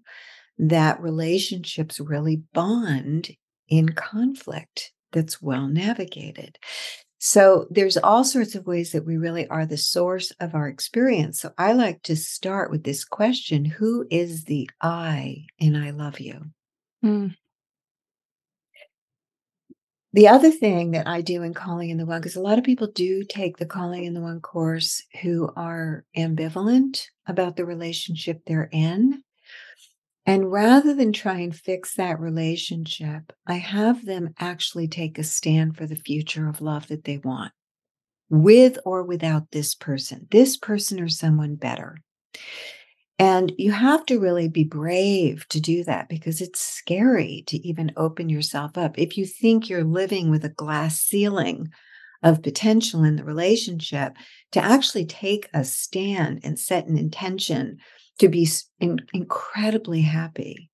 that 0.58 1.02
relationships 1.02 2.00
really 2.00 2.44
bond 2.54 3.32
in 3.68 3.90
conflict 3.90 4.92
that's 5.12 5.42
well 5.42 5.68
navigated. 5.68 6.60
So 7.26 7.68
there's 7.70 7.96
all 7.96 8.26
sorts 8.26 8.54
of 8.54 8.68
ways 8.68 8.92
that 8.92 9.06
we 9.06 9.16
really 9.16 9.48
are 9.48 9.66
the 9.66 9.78
source 9.78 10.32
of 10.42 10.56
our 10.56 10.68
experience. 10.68 11.40
So 11.40 11.54
I 11.58 11.72
like 11.72 12.04
to 12.04 12.18
start 12.18 12.70
with 12.70 12.84
this 12.84 13.06
question 13.06 13.64
Who 13.64 14.06
is 14.12 14.44
the 14.44 14.70
I 14.82 15.46
in 15.58 15.78
I 15.78 15.92
love 15.92 16.20
you? 16.20 16.48
Mm. 17.02 17.34
The 20.12 20.28
other 20.28 20.52
thing 20.52 20.92
that 20.92 21.08
I 21.08 21.22
do 21.22 21.44
in 21.44 21.54
Calling 21.54 21.92
in 21.92 21.98
the 21.98 22.06
One, 22.06 22.20
because 22.20 22.36
a 22.36 22.42
lot 22.42 22.58
of 22.58 22.66
people 22.66 22.88
do 22.88 23.24
take 23.24 23.56
the 23.56 23.66
Calling 23.66 24.04
in 24.04 24.14
the 24.14 24.20
One 24.20 24.42
course 24.42 25.02
who 25.22 25.50
are 25.56 26.04
ambivalent 26.18 27.06
about 27.26 27.56
the 27.56 27.64
relationship 27.64 28.42
they're 28.46 28.68
in. 28.70 29.24
And 30.26 30.52
rather 30.52 30.94
than 30.94 31.12
try 31.12 31.40
and 31.40 31.54
fix 31.54 31.96
that 31.96 32.20
relationship, 32.20 33.34
I 33.46 33.56
have 33.56 34.06
them 34.06 34.34
actually 34.40 34.88
take 34.88 35.20
a 35.20 35.24
stand 35.24 35.76
for 35.76 35.86
the 35.86 35.98
future 35.98 36.48
of 36.48 36.62
love 36.62 36.88
that 36.88 37.04
they 37.04 37.18
want, 37.18 37.52
with 38.30 38.80
or 38.86 39.04
without 39.04 39.52
this 39.52 39.76
person, 39.76 40.28
this 40.32 40.56
person 40.56 41.02
or 41.02 41.10
someone 41.10 41.56
better. 41.56 41.98
And 43.20 43.54
you 43.58 43.72
have 43.72 44.06
to 44.08 44.20
really 44.20 44.48
be 44.48 44.64
brave 44.64 45.48
to 45.50 45.60
do 45.60 45.84
that 45.84 46.10
because 46.10 46.42
it's 46.42 46.60
scary 46.60 47.44
to 47.48 47.58
even 47.68 47.92
open 47.96 48.30
yourself 48.30 48.78
up. 48.78 48.98
If 48.98 49.18
you 49.18 49.26
think 49.26 49.70
you're 49.70 49.84
living 49.84 50.30
with 50.30 50.44
a 50.46 50.50
glass 50.50 51.00
ceiling 51.00 51.70
of 52.24 52.42
potential 52.42 53.04
in 53.04 53.18
the 53.18 53.24
relationship, 53.24 54.14
to 54.54 54.64
actually 54.64 55.06
take 55.06 55.50
a 55.54 55.64
stand 55.64 56.40
and 56.44 56.58
set 56.58 56.88
an 56.88 56.98
intention 56.98 57.78
to 58.20 58.30
be 58.30 58.48
in, 58.80 59.00
incredibly 59.14 60.02
happy 60.02 60.70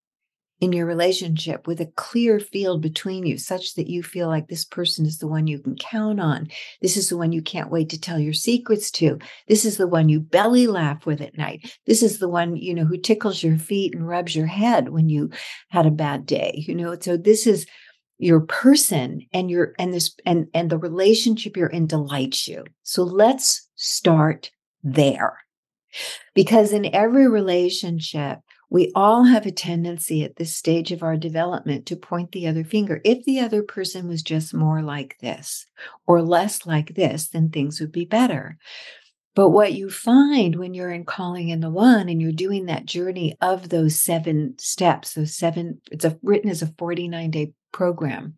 in 0.62 0.74
your 0.74 0.86
relationship 0.86 1.68
with 1.68 1.80
a 1.80 1.86
clear 1.96 2.40
field 2.40 2.82
between 2.82 3.26
you, 3.26 3.38
such 3.38 3.76
that 3.76 3.88
you 3.88 4.04
feel 4.04 4.28
like 4.28 4.48
this 4.48 4.66
person 4.66 5.06
is 5.06 5.20
the 5.20 5.28
one 5.28 5.48
you 5.48 5.60
can 5.60 5.76
count 5.78 6.20
on. 6.20 6.50
This 6.82 6.98
is 6.98 7.08
the 7.08 7.18
one 7.18 7.32
you 7.32 7.42
can't 7.42 7.72
wait 7.72 7.90
to 7.90 8.00
tell 8.00 8.20
your 8.20 8.34
secrets 8.34 8.92
to. 8.92 9.20
This 9.48 9.64
is 9.64 9.78
the 9.78 9.88
one 9.88 10.10
you 10.10 10.20
belly 10.20 10.68
laugh 10.68 11.06
with 11.06 11.22
at 11.22 11.38
night. 11.38 11.74
This 11.86 12.04
is 12.04 12.20
the 12.20 12.28
one, 12.28 12.58
you 12.58 12.74
know, 12.74 12.84
who 12.84 12.98
tickles 12.98 13.42
your 13.42 13.58
feet 13.58 13.96
and 13.96 14.06
rubs 14.06 14.36
your 14.36 14.48
head 14.48 14.90
when 14.90 15.08
you 15.08 15.30
had 15.70 15.86
a 15.86 15.92
bad 15.92 16.26
day, 16.26 16.66
you 16.68 16.76
know. 16.76 16.98
So 17.00 17.16
this 17.16 17.48
is 17.48 17.66
your 18.18 18.42
person 18.42 19.22
and 19.32 19.50
your 19.50 19.74
and 19.80 19.94
this 19.94 20.14
and 20.26 20.48
and 20.54 20.70
the 20.70 20.78
relationship 20.78 21.56
you're 21.56 21.68
in 21.68 21.88
delights 21.88 22.50
you. 22.50 22.66
So 22.84 23.04
let's 23.04 23.70
start 23.76 24.52
there. 24.84 25.38
Because 26.34 26.74
in 26.74 26.94
every 26.94 27.28
relationship, 27.28 28.40
we 28.70 28.92
all 28.94 29.24
have 29.24 29.46
a 29.46 29.52
tendency 29.52 30.24
at 30.24 30.36
this 30.36 30.56
stage 30.56 30.92
of 30.92 31.02
our 31.02 31.18
development 31.18 31.88
to 31.88 31.96
point 31.96 32.32
the 32.32 32.48
other 32.48 32.64
finger. 32.64 33.02
If 33.04 33.26
the 33.26 33.40
other 33.40 33.64
person 33.64 34.08
was 34.08 34.22
just 34.22 34.54
more 34.54 34.82
like 34.82 35.18
this 35.22 35.66
or 36.06 36.22
less 36.22 36.66
like 36.66 36.94
this, 36.94 37.30
then 37.30 37.50
things 37.50 37.80
would 37.80 37.92
be 37.92 38.06
better. 38.06 38.58
But 39.36 39.50
what 39.50 39.74
you 39.74 39.90
find 39.90 40.56
when 40.56 40.74
you're 40.74 40.92
in 40.92 41.06
calling 41.06 41.50
in 41.50 41.62
the 41.62 41.70
one 41.70 42.10
and 42.10 42.22
you're 42.22 42.32
doing 42.32 42.66
that 42.66 42.86
journey 42.86 43.38
of 43.42 43.70
those 43.70 44.00
seven 44.00 44.56
steps, 44.60 45.14
those 45.14 45.36
seven, 45.36 45.82
it's 45.92 46.06
a, 46.06 46.20
written 46.22 46.50
as 46.50 46.62
a 46.62 46.74
49 46.78 47.32
day 47.32 47.54
program. 47.72 48.36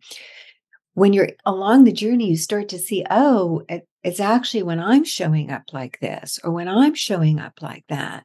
When 0.94 1.12
you're 1.12 1.30
along 1.44 1.84
the 1.84 1.92
journey, 1.92 2.28
you 2.28 2.36
start 2.36 2.68
to 2.68 2.78
see, 2.78 3.04
oh, 3.10 3.62
it's 4.02 4.20
actually 4.20 4.62
when 4.62 4.80
I'm 4.80 5.04
showing 5.04 5.50
up 5.50 5.72
like 5.72 5.98
this 6.00 6.38
or 6.42 6.50
when 6.50 6.68
I'm 6.68 6.94
showing 6.94 7.38
up 7.38 7.62
like 7.62 7.84
that 7.88 8.24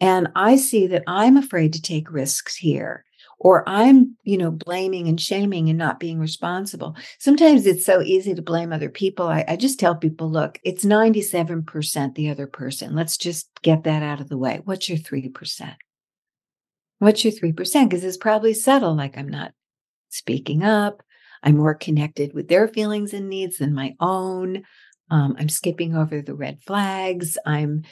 and 0.00 0.28
I 0.34 0.56
see 0.56 0.88
that 0.88 1.04
I'm 1.06 1.36
afraid 1.36 1.74
to 1.74 1.82
take 1.82 2.10
risks 2.10 2.56
here 2.56 3.04
or 3.38 3.68
I'm, 3.68 4.16
you 4.22 4.38
know, 4.38 4.52
blaming 4.52 5.08
and 5.08 5.20
shaming 5.20 5.68
and 5.68 5.76
not 5.76 5.98
being 5.98 6.20
responsible. 6.20 6.96
Sometimes 7.18 7.66
it's 7.66 7.84
so 7.84 8.00
easy 8.00 8.34
to 8.34 8.42
blame 8.42 8.72
other 8.72 8.88
people. 8.88 9.26
I, 9.26 9.44
I, 9.48 9.56
just 9.56 9.80
tell 9.80 9.96
people, 9.96 10.30
look, 10.30 10.60
it's 10.62 10.84
97% 10.84 12.14
the 12.14 12.30
other 12.30 12.46
person. 12.46 12.94
Let's 12.94 13.16
just 13.16 13.48
get 13.62 13.82
that 13.82 14.02
out 14.04 14.20
of 14.20 14.28
the 14.28 14.38
way. 14.38 14.60
What's 14.64 14.88
your 14.88 14.98
3%? 14.98 15.74
What's 17.00 17.24
your 17.24 17.32
3%? 17.32 17.88
Because 17.88 18.04
it's 18.04 18.16
probably 18.16 18.54
subtle, 18.54 18.94
like 18.94 19.18
I'm 19.18 19.28
not 19.28 19.52
speaking 20.08 20.62
up. 20.62 21.02
I'm 21.42 21.56
more 21.56 21.74
connected 21.74 22.34
with 22.34 22.46
their 22.46 22.68
feelings 22.68 23.12
and 23.12 23.28
needs 23.28 23.58
than 23.58 23.74
my 23.74 23.96
own. 23.98 24.62
Um, 25.12 25.36
I'm 25.38 25.48
skipping 25.48 25.94
over 25.94 26.22
the 26.22 26.34
red 26.34 26.60
flags. 26.62 27.38
I'm 27.46 27.82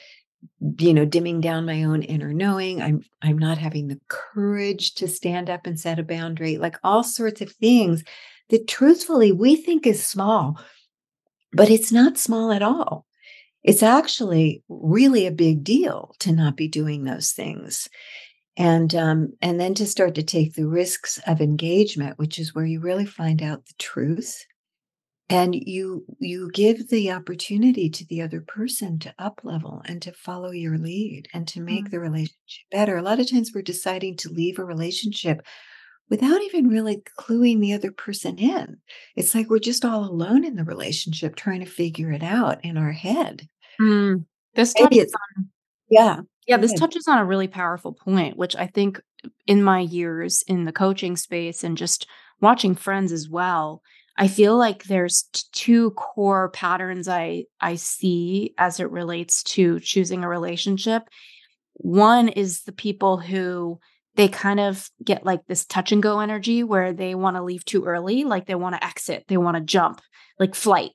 you 0.78 0.94
know 0.94 1.04
dimming 1.04 1.40
down 1.40 1.66
my 1.66 1.84
own 1.84 2.02
inner 2.02 2.32
knowing. 2.32 2.80
I'm 2.80 3.02
i'm 3.20 3.36
not 3.36 3.58
having 3.58 3.88
the 3.88 4.00
courage 4.08 4.94
to 4.94 5.06
stand 5.06 5.50
up 5.50 5.66
and 5.66 5.78
set 5.78 5.98
a 5.98 6.02
boundary 6.02 6.56
like 6.56 6.76
all 6.82 7.04
sorts 7.04 7.42
of 7.42 7.52
things 7.52 8.02
that 8.48 8.66
truthfully 8.66 9.32
we 9.32 9.54
think 9.54 9.86
is 9.86 10.02
small 10.04 10.58
but 11.52 11.70
it's 11.70 11.92
not 11.92 12.18
small 12.18 12.52
at 12.52 12.62
all. 12.62 13.06
It's 13.62 13.82
actually 13.82 14.62
really 14.68 15.26
a 15.26 15.32
big 15.32 15.64
deal 15.64 16.14
to 16.20 16.32
not 16.32 16.56
be 16.56 16.68
doing 16.68 17.04
those 17.04 17.32
things. 17.32 17.88
And 18.56 18.94
um, 18.94 19.32
and 19.40 19.60
then 19.60 19.74
to 19.74 19.86
start 19.86 20.14
to 20.16 20.22
take 20.22 20.54
the 20.54 20.66
risks 20.66 21.20
of 21.26 21.40
engagement 21.40 22.18
which 22.18 22.38
is 22.38 22.54
where 22.54 22.64
you 22.64 22.80
really 22.80 23.06
find 23.06 23.42
out 23.42 23.64
the 23.66 23.74
truth 23.78 24.44
and 25.30 25.54
you 25.54 26.04
you 26.18 26.50
give 26.52 26.88
the 26.88 27.10
opportunity 27.12 27.88
to 27.88 28.04
the 28.06 28.20
other 28.20 28.40
person 28.40 28.98
to 28.98 29.14
up 29.18 29.40
level 29.44 29.80
and 29.86 30.02
to 30.02 30.12
follow 30.12 30.50
your 30.50 30.76
lead 30.76 31.28
and 31.32 31.46
to 31.48 31.60
make 31.60 31.84
mm-hmm. 31.84 31.92
the 31.92 32.00
relationship 32.00 32.64
better 32.70 32.96
a 32.96 33.02
lot 33.02 33.20
of 33.20 33.30
times 33.30 33.52
we're 33.54 33.62
deciding 33.62 34.16
to 34.16 34.28
leave 34.28 34.58
a 34.58 34.64
relationship 34.64 35.40
without 36.10 36.42
even 36.42 36.68
really 36.68 37.00
cluing 37.18 37.60
the 37.60 37.72
other 37.72 37.92
person 37.92 38.38
in 38.38 38.76
it's 39.16 39.34
like 39.34 39.48
we're 39.48 39.58
just 39.58 39.84
all 39.84 40.04
alone 40.04 40.44
in 40.44 40.56
the 40.56 40.64
relationship 40.64 41.36
trying 41.36 41.60
to 41.60 41.66
figure 41.66 42.10
it 42.10 42.22
out 42.22 42.62
in 42.64 42.76
our 42.76 42.92
head 42.92 43.48
mm. 43.80 44.22
this 44.54 44.74
touches 44.74 45.12
on, 45.38 45.48
yeah 45.88 46.20
yeah 46.46 46.56
this 46.56 46.74
touches 46.74 47.06
on 47.06 47.18
a 47.18 47.24
really 47.24 47.48
powerful 47.48 47.92
point 47.92 48.36
which 48.36 48.56
i 48.56 48.66
think 48.66 49.00
in 49.46 49.62
my 49.62 49.80
years 49.80 50.42
in 50.48 50.64
the 50.64 50.72
coaching 50.72 51.16
space 51.16 51.62
and 51.62 51.76
just 51.76 52.06
watching 52.40 52.74
friends 52.74 53.12
as 53.12 53.28
well 53.28 53.82
I 54.16 54.28
feel 54.28 54.56
like 54.56 54.84
there's 54.84 55.28
two 55.52 55.92
core 55.92 56.50
patterns 56.50 57.08
I 57.08 57.44
I 57.60 57.76
see 57.76 58.54
as 58.58 58.80
it 58.80 58.90
relates 58.90 59.42
to 59.44 59.80
choosing 59.80 60.24
a 60.24 60.28
relationship. 60.28 61.08
One 61.74 62.28
is 62.28 62.62
the 62.62 62.72
people 62.72 63.16
who 63.18 63.78
they 64.16 64.28
kind 64.28 64.60
of 64.60 64.90
get 65.02 65.24
like 65.24 65.46
this 65.46 65.64
touch 65.64 65.92
and 65.92 66.02
go 66.02 66.20
energy 66.20 66.62
where 66.62 66.92
they 66.92 67.14
want 67.14 67.36
to 67.36 67.42
leave 67.42 67.64
too 67.64 67.84
early, 67.84 68.24
like 68.24 68.46
they 68.46 68.54
want 68.54 68.74
to 68.74 68.84
exit, 68.84 69.24
they 69.28 69.36
want 69.36 69.56
to 69.56 69.62
jump, 69.62 70.00
like 70.38 70.54
flight. 70.54 70.90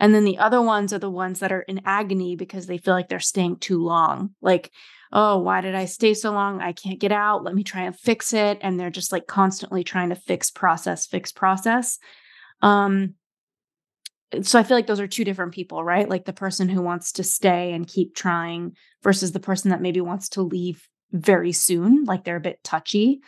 And 0.00 0.14
then 0.14 0.24
the 0.24 0.38
other 0.38 0.60
ones 0.60 0.92
are 0.92 0.98
the 0.98 1.10
ones 1.10 1.40
that 1.40 1.52
are 1.52 1.62
in 1.62 1.80
agony 1.84 2.36
because 2.36 2.66
they 2.66 2.78
feel 2.78 2.94
like 2.94 3.08
they're 3.08 3.20
staying 3.20 3.56
too 3.58 3.82
long. 3.82 4.34
Like, 4.40 4.70
oh, 5.12 5.38
why 5.38 5.60
did 5.60 5.74
I 5.74 5.86
stay 5.86 6.14
so 6.14 6.30
long? 6.32 6.60
I 6.60 6.72
can't 6.72 7.00
get 7.00 7.12
out. 7.12 7.42
Let 7.42 7.54
me 7.54 7.64
try 7.64 7.82
and 7.82 7.98
fix 7.98 8.32
it. 8.32 8.58
And 8.60 8.78
they're 8.78 8.90
just 8.90 9.12
like 9.12 9.26
constantly 9.26 9.82
trying 9.82 10.10
to 10.10 10.14
fix 10.14 10.50
process, 10.50 11.06
fix 11.06 11.32
process. 11.32 11.98
Um, 12.60 13.14
so 14.42 14.58
I 14.58 14.62
feel 14.62 14.76
like 14.76 14.86
those 14.86 15.00
are 15.00 15.06
two 15.06 15.24
different 15.24 15.52
people, 15.52 15.82
right? 15.82 16.08
Like 16.08 16.24
the 16.24 16.32
person 16.32 16.68
who 16.68 16.82
wants 16.82 17.12
to 17.12 17.24
stay 17.24 17.72
and 17.72 17.86
keep 17.86 18.14
trying 18.14 18.76
versus 19.02 19.32
the 19.32 19.40
person 19.40 19.70
that 19.70 19.80
maybe 19.80 20.00
wants 20.00 20.28
to 20.30 20.42
leave 20.42 20.86
very 21.12 21.52
soon, 21.52 22.04
like 22.04 22.24
they're 22.24 22.36
a 22.36 22.40
bit 22.40 22.62
touchy. 22.62 23.20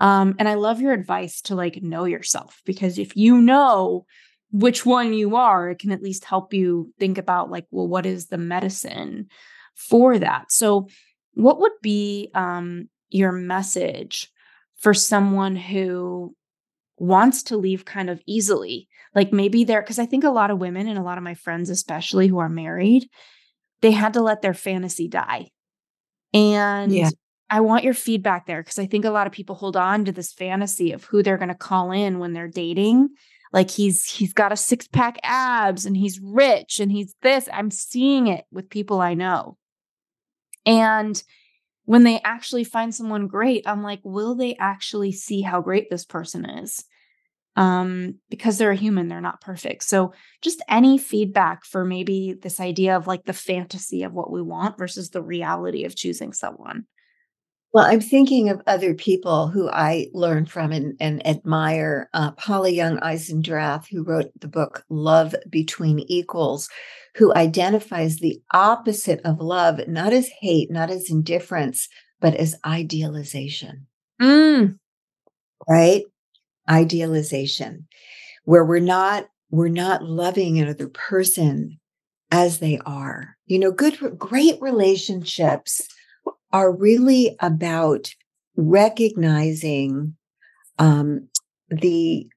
Um, 0.00 0.34
and 0.38 0.48
I 0.48 0.54
love 0.54 0.80
your 0.80 0.92
advice 0.92 1.40
to 1.42 1.54
like 1.54 1.82
know 1.82 2.04
yourself 2.04 2.60
because 2.66 2.98
if 2.98 3.16
you 3.16 3.40
know 3.40 4.04
which 4.52 4.84
one 4.84 5.14
you 5.14 5.36
are, 5.36 5.70
it 5.70 5.78
can 5.78 5.92
at 5.92 6.02
least 6.02 6.24
help 6.24 6.52
you 6.52 6.92
think 6.98 7.16
about 7.16 7.50
like, 7.50 7.66
well, 7.70 7.88
what 7.88 8.04
is 8.04 8.26
the 8.26 8.38
medicine 8.38 9.28
for 9.74 10.18
that? 10.18 10.52
So, 10.52 10.88
what 11.32 11.60
would 11.60 11.72
be 11.82 12.30
um, 12.34 12.88
your 13.10 13.32
message 13.32 14.30
for 14.76 14.94
someone 14.94 15.56
who 15.56 16.36
wants 16.96 17.42
to 17.44 17.56
leave 17.56 17.84
kind 17.84 18.10
of 18.10 18.22
easily. 18.26 18.88
Like 19.14 19.32
maybe 19.32 19.64
they're, 19.64 19.82
because 19.82 19.98
I 19.98 20.06
think 20.06 20.24
a 20.24 20.30
lot 20.30 20.50
of 20.50 20.58
women 20.58 20.88
and 20.88 20.98
a 20.98 21.02
lot 21.02 21.18
of 21.18 21.24
my 21.24 21.34
friends, 21.34 21.70
especially 21.70 22.28
who 22.28 22.38
are 22.38 22.48
married, 22.48 23.08
they 23.80 23.90
had 23.90 24.14
to 24.14 24.22
let 24.22 24.42
their 24.42 24.54
fantasy 24.54 25.08
die. 25.08 25.50
And 26.32 26.92
yeah. 26.92 27.10
I 27.50 27.60
want 27.60 27.84
your 27.84 27.94
feedback 27.94 28.46
there 28.46 28.62
because 28.62 28.78
I 28.78 28.86
think 28.86 29.04
a 29.04 29.10
lot 29.10 29.26
of 29.26 29.32
people 29.32 29.54
hold 29.54 29.76
on 29.76 30.04
to 30.04 30.12
this 30.12 30.32
fantasy 30.32 30.92
of 30.92 31.04
who 31.04 31.22
they're 31.22 31.38
going 31.38 31.48
to 31.48 31.54
call 31.54 31.92
in 31.92 32.18
when 32.18 32.32
they're 32.32 32.48
dating. 32.48 33.10
Like 33.52 33.70
he's 33.70 34.04
he's 34.04 34.32
got 34.32 34.50
a 34.50 34.56
six 34.56 34.88
pack 34.88 35.18
abs 35.22 35.86
and 35.86 35.96
he's 35.96 36.18
rich 36.20 36.80
and 36.80 36.90
he's 36.90 37.14
this. 37.22 37.48
I'm 37.52 37.70
seeing 37.70 38.26
it 38.26 38.44
with 38.50 38.68
people 38.68 39.00
I 39.00 39.14
know. 39.14 39.56
And 40.66 41.22
when 41.84 42.04
they 42.04 42.20
actually 42.24 42.64
find 42.64 42.94
someone 42.94 43.26
great, 43.26 43.66
I'm 43.66 43.82
like, 43.82 44.00
will 44.04 44.34
they 44.34 44.56
actually 44.56 45.12
see 45.12 45.42
how 45.42 45.60
great 45.60 45.90
this 45.90 46.04
person 46.04 46.44
is? 46.44 46.84
um, 47.56 48.16
because 48.30 48.58
they're 48.58 48.72
a 48.72 48.76
human, 48.76 49.08
they're 49.08 49.20
not 49.20 49.40
perfect. 49.40 49.84
So, 49.84 50.12
just 50.42 50.62
any 50.68 50.98
feedback 50.98 51.64
for 51.64 51.84
maybe 51.84 52.34
this 52.40 52.60
idea 52.60 52.96
of 52.96 53.06
like 53.06 53.24
the 53.24 53.32
fantasy 53.32 54.02
of 54.02 54.12
what 54.12 54.30
we 54.30 54.42
want 54.42 54.76
versus 54.76 55.10
the 55.10 55.22
reality 55.22 55.84
of 55.84 55.94
choosing 55.94 56.32
someone. 56.32 56.84
Well, 57.74 57.84
I'm 57.84 58.00
thinking 58.00 58.48
of 58.48 58.62
other 58.68 58.94
people 58.94 59.48
who 59.48 59.68
I 59.68 60.06
learn 60.14 60.46
from 60.46 60.70
and, 60.70 60.96
and 61.00 61.26
admire. 61.26 62.08
Uh, 62.14 62.30
Paula 62.30 62.70
Young 62.70 62.98
Eisendrath, 63.00 63.88
who 63.88 64.04
wrote 64.04 64.30
the 64.40 64.48
book 64.48 64.84
Love 64.88 65.34
Between 65.50 65.98
Equals, 65.98 66.68
who 67.16 67.34
identifies 67.34 68.18
the 68.18 68.40
opposite 68.52 69.20
of 69.24 69.40
love, 69.40 69.80
not 69.88 70.12
as 70.12 70.30
hate, 70.40 70.70
not 70.70 70.88
as 70.88 71.10
indifference, 71.10 71.88
but 72.20 72.34
as 72.36 72.54
idealization. 72.64 73.88
Mm. 74.22 74.78
Right? 75.68 76.04
idealization 76.68 77.86
where 78.44 78.64
we're 78.64 78.78
not 78.78 79.28
we're 79.50 79.68
not 79.68 80.02
loving 80.02 80.58
another 80.58 80.88
person 80.88 81.78
as 82.30 82.58
they 82.58 82.78
are 82.86 83.36
you 83.46 83.58
know 83.58 83.70
good 83.70 83.98
great 84.18 84.56
relationships 84.60 85.86
are 86.54 86.72
really 86.72 87.36
about 87.40 88.14
recognizing 88.56 90.14
um, 90.78 91.28
the 91.68 92.28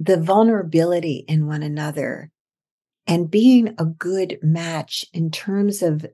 the 0.00 0.16
vulnerability 0.16 1.24
in 1.28 1.46
one 1.46 1.62
another 1.62 2.30
and 3.06 3.30
being 3.30 3.74
a 3.78 3.84
good 3.84 4.38
match 4.42 5.04
in 5.12 5.30
terms 5.30 5.82
of 5.82 6.04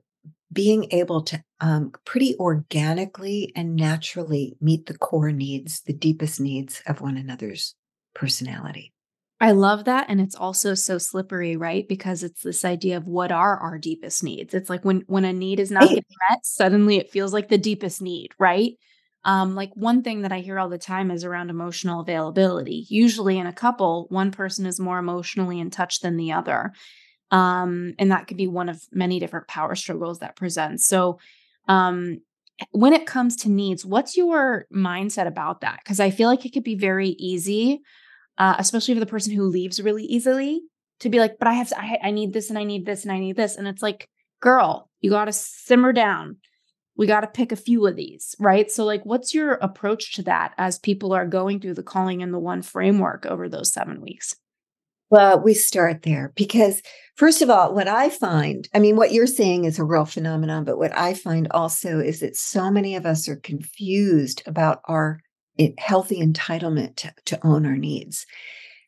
being 0.53 0.87
able 0.91 1.21
to 1.23 1.43
um, 1.61 1.91
pretty 2.05 2.35
organically 2.37 3.51
and 3.55 3.75
naturally 3.75 4.55
meet 4.61 4.85
the 4.85 4.97
core 4.97 5.31
needs, 5.31 5.81
the 5.81 5.93
deepest 5.93 6.39
needs 6.39 6.81
of 6.87 7.01
one 7.01 7.17
another's 7.17 7.75
personality. 8.13 8.93
I 9.41 9.51
love 9.51 9.85
that. 9.85 10.05
And 10.09 10.21
it's 10.21 10.35
also 10.35 10.73
so 10.75 10.97
slippery, 10.97 11.57
right? 11.57 11.87
Because 11.87 12.23
it's 12.23 12.41
this 12.41 12.63
idea 12.63 12.97
of 12.97 13.05
what 13.05 13.31
are 13.31 13.57
our 13.57 13.77
deepest 13.77 14.23
needs. 14.23 14.53
It's 14.53 14.69
like 14.69 14.85
when 14.85 15.03
when 15.07 15.25
a 15.25 15.33
need 15.33 15.59
is 15.59 15.71
not 15.71 15.81
right. 15.81 15.89
getting 15.89 16.17
met, 16.29 16.45
suddenly 16.45 16.97
it 16.97 17.11
feels 17.11 17.33
like 17.33 17.49
the 17.49 17.57
deepest 17.57 18.01
need, 18.01 18.29
right? 18.39 18.73
Um, 19.25 19.55
like 19.55 19.71
one 19.73 20.03
thing 20.03 20.21
that 20.21 20.31
I 20.31 20.39
hear 20.39 20.59
all 20.59 20.69
the 20.69 20.77
time 20.77 21.11
is 21.11 21.23
around 21.23 21.49
emotional 21.49 21.99
availability. 21.99 22.85
Usually 22.89 23.37
in 23.37 23.47
a 23.47 23.53
couple, 23.53 24.05
one 24.09 24.31
person 24.31 24.65
is 24.67 24.79
more 24.79 24.99
emotionally 24.99 25.59
in 25.59 25.71
touch 25.71 25.99
than 25.99 26.15
the 26.15 26.31
other. 26.31 26.71
Um, 27.31 27.95
and 27.97 28.11
that 28.11 28.27
could 28.27 28.37
be 28.37 28.47
one 28.47 28.69
of 28.69 28.83
many 28.91 29.19
different 29.19 29.47
power 29.47 29.75
struggles 29.75 30.19
that 30.19 30.35
presents. 30.35 30.85
So, 30.85 31.19
um, 31.67 32.19
when 32.71 32.93
it 32.93 33.07
comes 33.07 33.35
to 33.37 33.49
needs, 33.49 33.85
what's 33.85 34.15
your 34.15 34.67
mindset 34.73 35.27
about 35.27 35.61
that? 35.61 35.79
Because 35.83 35.99
I 35.99 36.11
feel 36.11 36.29
like 36.29 36.45
it 36.45 36.53
could 36.53 36.63
be 36.63 36.75
very 36.75 37.09
easy, 37.09 37.81
uh, 38.37 38.55
especially 38.57 38.93
for 38.93 38.99
the 38.99 39.05
person 39.05 39.33
who 39.33 39.43
leaves 39.43 39.81
really 39.81 40.03
easily, 40.05 40.61
to 40.99 41.09
be 41.09 41.19
like, 41.19 41.37
"But 41.39 41.47
I 41.47 41.53
have, 41.53 41.69
to, 41.69 41.79
I, 41.79 41.99
I 42.03 42.11
need 42.11 42.33
this, 42.33 42.49
and 42.49 42.57
I 42.57 42.63
need 42.63 42.85
this, 42.85 43.03
and 43.03 43.11
I 43.11 43.19
need 43.19 43.35
this," 43.35 43.55
and 43.55 43.67
it's 43.67 43.81
like, 43.81 44.09
"Girl, 44.41 44.89
you 45.01 45.09
got 45.09 45.25
to 45.25 45.33
simmer 45.33 45.93
down. 45.93 46.37
We 46.97 47.07
got 47.07 47.21
to 47.21 47.27
pick 47.27 47.51
a 47.51 47.57
few 47.57 47.85
of 47.87 47.95
these, 47.95 48.35
right?" 48.39 48.71
So, 48.71 48.85
like, 48.85 49.05
what's 49.05 49.33
your 49.33 49.53
approach 49.53 50.13
to 50.15 50.23
that 50.23 50.53
as 50.57 50.79
people 50.79 51.13
are 51.13 51.25
going 51.25 51.59
through 51.59 51.75
the 51.75 51.83
calling 51.83 52.21
in 52.21 52.31
the 52.31 52.39
one 52.39 52.61
framework 52.61 53.25
over 53.25 53.49
those 53.49 53.71
seven 53.73 54.01
weeks? 54.01 54.35
Well, 55.11 55.39
we 55.39 55.53
start 55.53 56.01
there 56.01 56.33
because, 56.35 56.81
first 57.15 57.41
of 57.41 57.49
all, 57.49 57.75
what 57.75 57.87
I 57.87 58.09
find, 58.09 58.67
I 58.73 58.79
mean, 58.79 58.95
what 58.95 59.11
you're 59.11 59.27
saying 59.27 59.65
is 59.65 59.77
a 59.77 59.83
real 59.83 60.05
phenomenon, 60.05 60.63
but 60.63 60.79
what 60.79 60.97
I 60.97 61.13
find 61.13 61.47
also 61.51 61.99
is 61.99 62.21
that 62.21 62.35
so 62.35 62.71
many 62.71 62.95
of 62.95 63.05
us 63.05 63.29
are 63.29 63.35
confused 63.35 64.41
about 64.47 64.81
our 64.85 65.19
healthy 65.77 66.21
entitlement 66.21 66.95
to, 66.97 67.13
to 67.25 67.45
own 67.45 67.65
our 67.65 67.77
needs. 67.77 68.25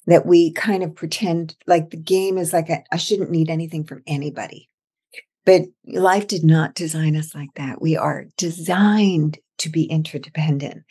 That 0.06 0.26
we 0.26 0.52
kind 0.54 0.84
of 0.84 0.96
pretend 0.96 1.56
like 1.66 1.90
the 1.90 1.98
game 1.98 2.38
is 2.38 2.54
like, 2.54 2.70
I 2.92 2.98
shouldn't 2.98 3.30
need 3.30 3.50
anything 3.50 3.84
from 3.84 4.04
anybody. 4.08 4.70
But 5.46 5.64
life 5.86 6.28
did 6.28 6.44
not 6.44 6.76
design 6.76 7.16
us 7.16 7.36
like 7.36 7.54
that. 7.56 7.82
We 7.82 7.98
are 7.98 8.26
designed 8.38 9.38
to 9.60 9.70
be 9.70 9.84
interdependent. 9.84 10.84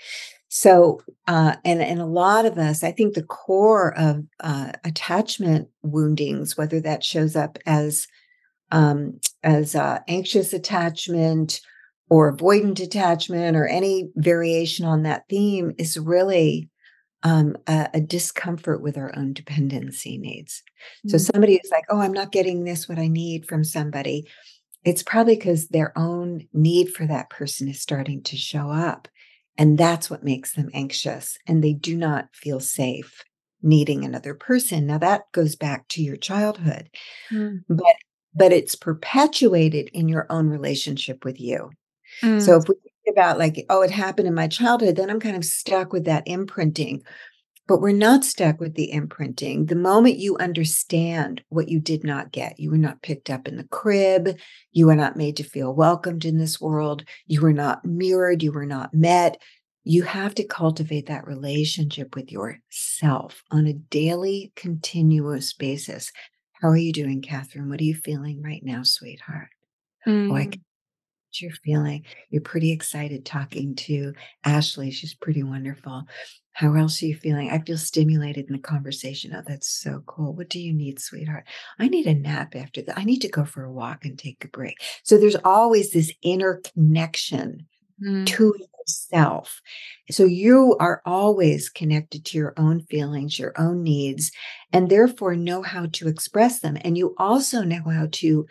So, 0.49 1.03
uh, 1.27 1.57
and 1.65 1.83
and 1.83 2.01
a 2.01 2.07
lot 2.07 2.47
of 2.47 2.57
us, 2.57 2.83
I 2.83 2.93
think, 2.93 3.15
the 3.15 3.23
core 3.23 3.97
of 3.99 4.25
uh, 4.41 4.73
attachment 4.85 5.69
woundings, 5.83 6.57
whether 6.57 6.81
that 6.81 7.05
shows 7.05 7.37
up 7.37 7.59
as 7.67 8.07
um, 8.71 9.21
as 9.43 9.75
uh, 9.75 9.99
anxious 10.09 10.53
attachment 10.53 11.61
or 12.09 12.35
avoidant 12.35 12.81
attachment 12.81 13.57
or 13.57 13.67
any 13.67 14.11
variation 14.17 14.87
on 14.87 15.03
that 15.03 15.25
theme, 15.29 15.73
is 15.79 15.99
really 15.99 16.71
um, 17.23 17.57
a, 17.67 17.89
a, 17.95 18.01
discomfort 18.01 18.83
with 18.83 18.97
our 18.97 19.13
own 19.17 19.33
dependency 19.33 20.17
needs. 20.19 20.63
Mm-hmm. 20.99 21.09
So 21.11 21.19
somebody 21.19 21.55
is 21.55 21.71
like, 21.71 21.85
"Oh, 21.91 22.01
I'm 22.01 22.13
not 22.13 22.31
getting 22.31 22.65
this 22.65 22.89
what 22.89 22.99
I 22.99 23.09
need 23.09 23.47
from 23.47 23.65
somebody." 23.65 24.29
It's 24.85 25.03
probably 25.03 25.35
because 25.35 25.69
their 25.69 25.97
own 25.99 26.47
need 26.53 26.91
for 26.91 27.07
that 27.07 27.29
person 27.29 27.69
is 27.69 27.83
starting 27.83 28.23
to 28.25 28.37
show 28.37 28.71
up. 28.71 29.09
And 29.59 29.77
that's 29.77 30.09
what 30.09 30.23
makes 30.23 30.53
them 30.53 30.71
anxious. 30.73 31.39
And 31.47 31.65
they 31.65 31.73
do 31.73 31.97
not 31.97 32.29
feel 32.33 32.61
safe 32.61 33.25
needing 33.63 34.05
another 34.05 34.35
person. 34.35 34.87
Now 34.87 34.99
that 34.99 35.23
goes 35.33 35.57
back 35.57 35.89
to 35.89 36.03
your 36.03 36.17
childhood. 36.17 36.91
Mm. 37.33 37.65
But 37.69 37.97
but 38.35 38.53
it's 38.53 38.75
perpetuated 38.75 39.89
in 39.95 40.09
your 40.09 40.27
own 40.29 40.49
relationship 40.49 41.25
with 41.25 41.41
you. 41.41 41.71
Mm. 42.23 42.41
So 42.41 42.57
if 42.57 42.69
we 42.69 42.75
think 42.75 43.17
about 43.17 43.39
like, 43.39 43.65
oh, 43.69 43.83
it 43.83 43.91
happened 43.91 44.29
in 44.29 44.35
my 44.35 44.49
childhood, 44.49 44.97
then 44.97 45.11
I'm 45.11 45.21
kind 45.21 45.37
of 45.37 45.45
stuck 45.45 45.93
with 45.93 46.05
that 46.05 46.27
imprinting. 46.27 47.03
But 47.69 47.81
we're 47.81 47.93
not 47.93 48.25
stuck 48.25 48.61
with 48.61 48.75
the 48.75 48.93
imprinting. 48.93 49.67
The 49.67 49.75
moment 49.75 50.19
you 50.19 50.37
understand 50.39 51.43
what 51.49 51.69
you 51.69 51.81
did 51.81 52.05
not 52.05 52.31
get, 52.31 52.61
you 52.61 52.71
were 52.71 52.79
not 52.79 53.03
picked 53.03 53.29
up 53.29 53.49
in 53.49 53.57
the 53.57 53.65
crib, 53.65 54.39
you 54.71 54.87
were 54.87 54.95
not 54.95 55.17
made 55.17 55.37
to 55.39 55.43
feel 55.43 55.75
welcomed 55.75 56.25
in 56.25 56.39
this 56.39 56.61
world, 56.61 57.03
you 57.27 57.41
were 57.41 57.53
not 57.53 57.85
mirrored, 57.85 58.43
you 58.43 58.53
were 58.53 58.67
not 58.67 58.95
met. 58.95 59.41
You 59.83 60.03
have 60.03 60.35
to 60.37 60.45
cultivate 60.45 61.07
that 61.07 61.27
relationship 61.27 62.15
with 62.15 62.31
yourself 62.33 63.43
on 63.51 63.67
a 63.67 63.73
daily, 63.73 64.53
continuous 64.57 65.53
basis. 65.53 66.13
How 66.61 66.69
are 66.69 66.77
you 66.77 66.93
doing, 66.93 67.21
Katherine? 67.21 67.69
What 67.69 67.81
are 67.81 67.85
you 67.85 67.95
feeling 67.95 68.43
right 68.43 68.63
now, 68.65 68.83
sweetheart? 68.83 69.49
Mm. 70.07 70.31
Oh, 70.31 70.37
I 70.37 70.47
you're 71.41 71.53
feeling. 71.53 72.05
You're 72.31 72.43
pretty 72.43 72.73
excited 72.73 73.25
talking 73.25 73.75
to 73.77 74.13
Ashley. 74.45 74.91
She's 74.91 75.15
pretty 75.15 75.43
wonderful. 75.43 76.05
How 76.53 76.75
else 76.75 77.03
are 77.03 77.07
you 77.07 77.15
feeling? 77.15 77.51
I 77.51 77.59
feel 77.59 77.77
stimulated 77.77 78.47
in 78.47 78.55
the 78.55 78.59
conversation. 78.59 79.35
Oh, 79.35 79.43
that's 79.47 79.69
so 79.69 80.03
cool. 80.07 80.33
What 80.33 80.49
do 80.49 80.59
you 80.59 80.73
need, 80.73 80.99
sweetheart? 80.99 81.45
I 81.79 81.89
need 81.89 82.07
a 82.07 82.15
nap 82.15 82.57
after 82.57 82.81
that. 82.83 82.99
I 82.99 83.05
need 83.05 83.21
to 83.21 83.29
go 83.29 83.45
for 83.45 83.65
a 83.65 83.73
walk 83.73 84.05
and 84.05 84.19
take 84.19 84.43
a 84.45 84.49
break. 84.49 84.77
So 85.03 85.19
there's 85.19 85.37
always 85.45 85.93
this 85.93 86.13
inner 86.23 86.63
connection 86.73 87.67
mm. 88.03 88.27
to 88.27 88.55
yourself. 88.59 89.61
So 90.11 90.25
you 90.25 90.77
are 90.81 91.03
always 91.05 91.69
connected 91.69 92.25
to 92.27 92.39
your 92.39 92.55
own 92.57 92.81
feelings, 92.83 93.39
your 93.39 93.53
own 93.59 93.83
needs, 93.83 94.31
and 94.73 94.89
therefore 94.89 95.37
know 95.37 95.63
how 95.63 95.87
to 95.93 96.09
express 96.09 96.61
them. 96.61 96.79
And 96.81 96.97
you 96.97 97.15
also 97.19 97.63
know 97.63 97.83
how 97.85 98.09
to 98.13 98.47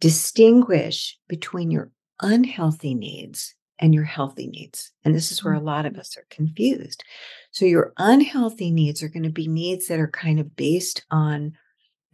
distinguish 0.00 1.18
between 1.28 1.70
your 1.70 1.90
unhealthy 2.20 2.94
needs 2.94 3.54
and 3.78 3.94
your 3.94 4.04
healthy 4.04 4.46
needs. 4.46 4.92
And 5.04 5.14
this 5.14 5.30
is 5.30 5.44
where 5.44 5.54
a 5.54 5.60
lot 5.60 5.86
of 5.86 5.92
mm-hmm. 5.92 6.00
us 6.00 6.16
are 6.16 6.26
confused. 6.30 7.04
So, 7.50 7.64
your 7.64 7.92
unhealthy 7.98 8.70
needs 8.70 9.02
are 9.02 9.08
going 9.08 9.24
to 9.24 9.30
be 9.30 9.48
needs 9.48 9.88
that 9.88 10.00
are 10.00 10.08
kind 10.08 10.40
of 10.40 10.56
based 10.56 11.04
on 11.10 11.52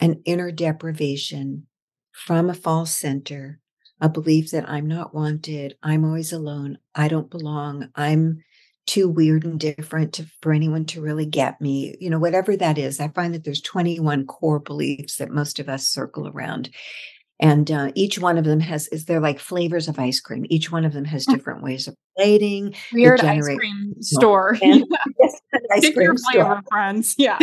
an 0.00 0.22
inner 0.24 0.50
deprivation 0.50 1.66
from 2.12 2.50
a 2.50 2.54
false 2.54 2.96
center, 2.96 3.60
a 4.00 4.08
belief 4.08 4.50
that 4.50 4.68
I'm 4.68 4.86
not 4.86 5.14
wanted, 5.14 5.76
I'm 5.82 6.04
always 6.04 6.32
alone, 6.32 6.78
I 6.94 7.08
don't 7.08 7.30
belong, 7.30 7.88
I'm 7.94 8.42
too 8.86 9.08
weird 9.08 9.44
and 9.44 9.60
different 9.60 10.12
to, 10.14 10.26
for 10.40 10.52
anyone 10.52 10.84
to 10.86 11.00
really 11.00 11.24
get 11.24 11.60
me. 11.60 11.96
You 12.00 12.10
know, 12.10 12.18
whatever 12.18 12.56
that 12.56 12.78
is, 12.78 12.98
I 12.98 13.08
find 13.08 13.32
that 13.34 13.44
there's 13.44 13.60
21 13.60 14.26
core 14.26 14.58
beliefs 14.58 15.16
that 15.16 15.30
most 15.30 15.60
of 15.60 15.68
us 15.68 15.86
circle 15.86 16.28
around 16.28 16.70
and 17.42 17.70
uh, 17.70 17.92
each 17.94 18.18
one 18.18 18.38
of 18.38 18.44
them 18.44 18.60
has 18.60 18.88
is 18.88 19.04
they're 19.04 19.20
like 19.20 19.38
flavors 19.38 19.88
of 19.88 19.98
ice 19.98 20.20
cream 20.20 20.46
each 20.48 20.72
one 20.72 20.84
of 20.84 20.94
them 20.94 21.04
has 21.04 21.26
different 21.26 21.62
ways 21.62 21.86
of 21.86 21.94
plating 22.16 22.74
weird 22.92 23.20
ice 23.20 23.44
cream 23.56 23.94
store 24.00 24.56
yes, 24.62 25.40
ice 25.70 25.90
cream 25.92 26.02
your 26.02 26.16
flavor 26.16 26.44
store. 26.44 26.62
friends 26.70 27.14
yeah 27.18 27.38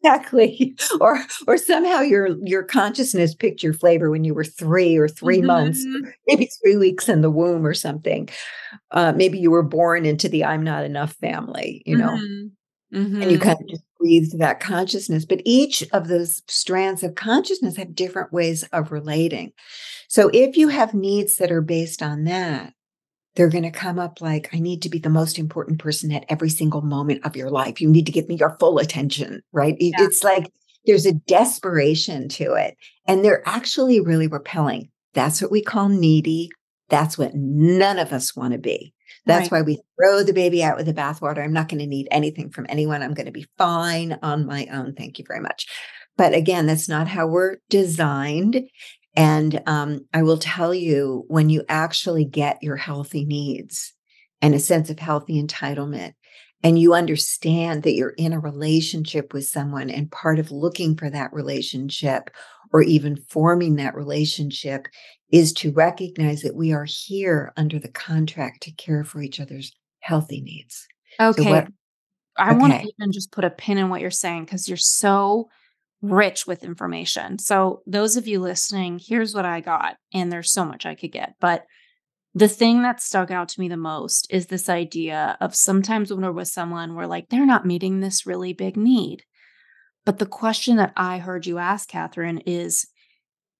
exactly. 0.00 0.76
Or 1.00 1.18
or 1.46 1.58
somehow 1.58 2.00
your 2.00 2.28
your 2.44 2.62
consciousness 2.62 3.34
picked 3.34 3.62
your 3.62 3.72
flavor 3.72 4.10
when 4.10 4.24
you 4.24 4.34
were 4.34 4.44
three 4.44 4.96
or 4.96 5.08
3 5.08 5.38
mm-hmm. 5.38 5.46
months, 5.46 5.84
maybe 6.26 6.50
three 6.62 6.76
weeks 6.76 7.08
in 7.08 7.20
the 7.20 7.30
womb 7.30 7.66
or 7.66 7.74
something. 7.74 8.28
Uh, 8.90 9.12
maybe 9.14 9.38
you 9.38 9.50
were 9.50 9.62
born 9.62 10.06
into 10.06 10.28
the 10.28 10.44
I'm 10.44 10.62
not 10.62 10.84
enough 10.84 11.12
family, 11.14 11.82
you 11.86 11.96
know. 11.96 12.10
Mm-hmm. 12.10 12.98
Mm-hmm. 12.98 13.22
And 13.22 13.30
you 13.30 13.38
kind 13.38 13.60
of 13.60 13.68
just 13.68 13.82
breathed 13.98 14.38
that 14.38 14.60
consciousness. 14.60 15.24
But 15.24 15.42
each 15.44 15.84
of 15.92 16.08
those 16.08 16.42
strands 16.48 17.02
of 17.02 17.14
consciousness 17.14 17.76
have 17.76 17.94
different 17.94 18.32
ways 18.32 18.64
of 18.72 18.92
relating. 18.92 19.52
So 20.08 20.30
if 20.32 20.56
you 20.56 20.68
have 20.68 20.94
needs 20.94 21.36
that 21.36 21.52
are 21.52 21.62
based 21.62 22.02
on 22.02 22.24
that, 22.24 22.72
they're 23.34 23.48
going 23.48 23.64
to 23.64 23.70
come 23.70 23.98
up 23.98 24.20
like, 24.20 24.48
I 24.52 24.58
need 24.58 24.82
to 24.82 24.88
be 24.88 24.98
the 24.98 25.08
most 25.08 25.38
important 25.38 25.78
person 25.78 26.10
at 26.12 26.24
every 26.28 26.50
single 26.50 26.82
moment 26.82 27.24
of 27.24 27.36
your 27.36 27.50
life. 27.50 27.80
You 27.80 27.88
need 27.88 28.06
to 28.06 28.12
give 28.12 28.28
me 28.28 28.34
your 28.34 28.56
full 28.58 28.78
attention, 28.78 29.42
right? 29.52 29.76
Yeah. 29.78 29.96
It's 29.98 30.24
like 30.24 30.50
there's 30.86 31.06
a 31.06 31.12
desperation 31.12 32.28
to 32.30 32.54
it. 32.54 32.76
And 33.06 33.24
they're 33.24 33.46
actually 33.46 34.00
really 34.00 34.26
repelling. 34.26 34.90
That's 35.14 35.40
what 35.40 35.52
we 35.52 35.62
call 35.62 35.88
needy. 35.88 36.50
That's 36.88 37.16
what 37.16 37.34
none 37.34 37.98
of 37.98 38.12
us 38.12 38.34
want 38.34 38.54
to 38.54 38.58
be. 38.58 38.92
That's 39.28 39.52
right. 39.52 39.58
why 39.58 39.62
we 39.62 39.80
throw 39.96 40.22
the 40.22 40.32
baby 40.32 40.64
out 40.64 40.76
with 40.76 40.86
the 40.86 40.94
bathwater. 40.94 41.44
I'm 41.44 41.52
not 41.52 41.68
going 41.68 41.80
to 41.80 41.86
need 41.86 42.08
anything 42.10 42.50
from 42.50 42.66
anyone. 42.68 43.02
I'm 43.02 43.14
going 43.14 43.26
to 43.26 43.32
be 43.32 43.46
fine 43.58 44.18
on 44.22 44.46
my 44.46 44.66
own. 44.72 44.94
Thank 44.94 45.18
you 45.18 45.24
very 45.28 45.40
much. 45.40 45.66
But 46.16 46.34
again, 46.34 46.66
that's 46.66 46.88
not 46.88 47.06
how 47.06 47.28
we're 47.28 47.58
designed. 47.68 48.68
And 49.14 49.62
um, 49.66 50.06
I 50.14 50.22
will 50.22 50.38
tell 50.38 50.74
you, 50.74 51.24
when 51.28 51.50
you 51.50 51.62
actually 51.68 52.24
get 52.24 52.62
your 52.62 52.76
healthy 52.76 53.24
needs 53.24 53.92
and 54.40 54.54
a 54.54 54.58
sense 54.58 54.90
of 54.90 54.98
healthy 54.98 55.42
entitlement, 55.42 56.14
and 56.62 56.78
you 56.78 56.94
understand 56.94 57.84
that 57.84 57.94
you're 57.94 58.14
in 58.16 58.32
a 58.32 58.40
relationship 58.40 59.32
with 59.32 59.44
someone, 59.44 59.90
and 59.90 60.10
part 60.10 60.38
of 60.38 60.50
looking 60.50 60.96
for 60.96 61.08
that 61.10 61.32
relationship 61.32 62.30
or 62.72 62.82
even 62.82 63.16
forming 63.28 63.76
that 63.76 63.94
relationship 63.94 64.86
is 65.30 65.52
to 65.52 65.72
recognize 65.72 66.42
that 66.42 66.56
we 66.56 66.72
are 66.72 66.86
here 66.88 67.52
under 67.56 67.78
the 67.78 67.90
contract 67.90 68.62
to 68.62 68.72
care 68.72 69.04
for 69.04 69.20
each 69.20 69.40
other's 69.40 69.72
healthy 70.00 70.40
needs. 70.40 70.86
Okay. 71.20 71.42
So 71.42 71.50
what, 71.50 71.68
I 72.36 72.50
okay. 72.50 72.58
want 72.58 72.72
to 72.74 72.92
even 72.98 73.12
just 73.12 73.32
put 73.32 73.44
a 73.44 73.50
pin 73.50 73.78
in 73.78 73.88
what 73.88 74.00
you're 74.00 74.10
saying 74.10 74.44
because 74.44 74.68
you're 74.68 74.76
so 74.76 75.48
rich 76.00 76.46
with 76.46 76.64
information. 76.64 77.38
So, 77.38 77.82
those 77.86 78.16
of 78.16 78.28
you 78.28 78.40
listening, 78.40 79.00
here's 79.04 79.34
what 79.34 79.44
I 79.44 79.60
got. 79.60 79.96
And 80.12 80.30
there's 80.30 80.52
so 80.52 80.64
much 80.64 80.86
I 80.86 80.94
could 80.94 81.12
get. 81.12 81.34
But 81.40 81.64
the 82.34 82.48
thing 82.48 82.82
that 82.82 83.00
stuck 83.00 83.30
out 83.30 83.48
to 83.48 83.60
me 83.60 83.68
the 83.68 83.76
most 83.76 84.28
is 84.30 84.46
this 84.46 84.68
idea 84.68 85.36
of 85.40 85.54
sometimes 85.54 86.10
when 86.10 86.22
we're 86.22 86.32
with 86.32 86.48
someone, 86.48 86.94
we're 86.94 87.06
like, 87.06 87.28
they're 87.28 87.46
not 87.46 87.66
meeting 87.66 88.00
this 88.00 88.26
really 88.26 88.52
big 88.52 88.76
need. 88.76 89.24
But 90.08 90.20
the 90.20 90.24
question 90.24 90.76
that 90.76 90.94
I 90.96 91.18
heard 91.18 91.44
you 91.44 91.58
ask, 91.58 91.90
Katherine, 91.90 92.38
is 92.46 92.86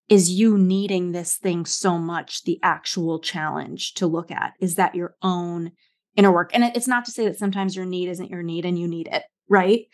Is 0.09 0.31
you 0.31 0.57
needing 0.57 1.13
this 1.13 1.37
thing 1.37 1.67
so 1.67 1.99
much 1.99 2.45
the 2.45 2.59
actual 2.63 3.21
challenge 3.21 3.93
to 3.97 4.07
look 4.07 4.31
at? 4.31 4.55
Is 4.59 4.77
that 4.77 4.95
your 4.95 5.15
own 5.21 5.73
inner 6.17 6.33
work? 6.33 6.53
And 6.55 6.65
it's 6.65 6.89
not 6.89 7.05
to 7.05 7.11
say 7.11 7.27
that 7.27 7.39
sometimes 7.39 7.77
your 7.77 7.85
need 7.85 8.09
isn't 8.09 8.31
your 8.31 8.43
need 8.43 8.65
and 8.65 8.79
you 8.79 8.89
need 8.89 9.11
it, 9.13 9.25
right? 9.51 9.89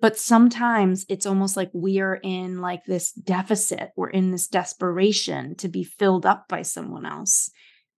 But 0.00 0.18
sometimes 0.18 1.04
it's 1.10 1.26
almost 1.26 1.58
like 1.58 1.70
we 1.74 2.00
are 2.00 2.18
in 2.22 2.62
like 2.62 2.86
this 2.86 3.12
deficit, 3.12 3.90
we're 3.94 4.08
in 4.08 4.30
this 4.30 4.48
desperation 4.48 5.56
to 5.56 5.68
be 5.68 5.84
filled 5.84 6.24
up 6.24 6.48
by 6.48 6.62
someone 6.62 7.04
else. 7.04 7.50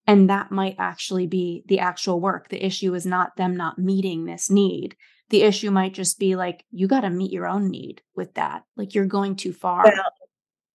And 0.08 0.28
that 0.28 0.50
might 0.50 0.74
actually 0.80 1.28
be 1.28 1.62
the 1.68 1.78
actual 1.78 2.20
work. 2.20 2.48
The 2.48 2.66
issue 2.66 2.92
is 2.92 3.06
not 3.06 3.36
them 3.36 3.56
not 3.56 3.78
meeting 3.78 4.24
this 4.24 4.50
need. 4.50 4.96
The 5.30 5.42
issue 5.42 5.70
might 5.70 5.94
just 5.94 6.18
be 6.18 6.36
like, 6.36 6.64
you 6.70 6.86
got 6.86 7.00
to 7.00 7.10
meet 7.10 7.32
your 7.32 7.46
own 7.46 7.70
need 7.70 8.02
with 8.14 8.34
that. 8.34 8.64
Like 8.76 8.94
you're 8.94 9.06
going 9.06 9.36
too 9.36 9.52
far. 9.52 9.84
Well, 9.84 10.04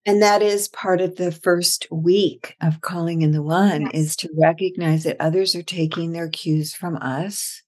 and 0.05 0.21
that 0.21 0.41
is 0.41 0.67
part 0.67 1.01
of 1.01 1.15
the 1.15 1.31
first 1.31 1.87
week 1.91 2.55
of 2.61 2.81
calling 2.81 3.21
in 3.21 3.31
the 3.31 3.41
one 3.41 3.81
yes. 3.83 3.91
is 3.93 4.15
to 4.17 4.29
recognize 4.37 5.03
that 5.03 5.17
others 5.19 5.55
are 5.55 5.63
taking 5.63 6.11
their 6.11 6.29
cues 6.29 6.73
from 6.73 6.95
us 6.97 7.63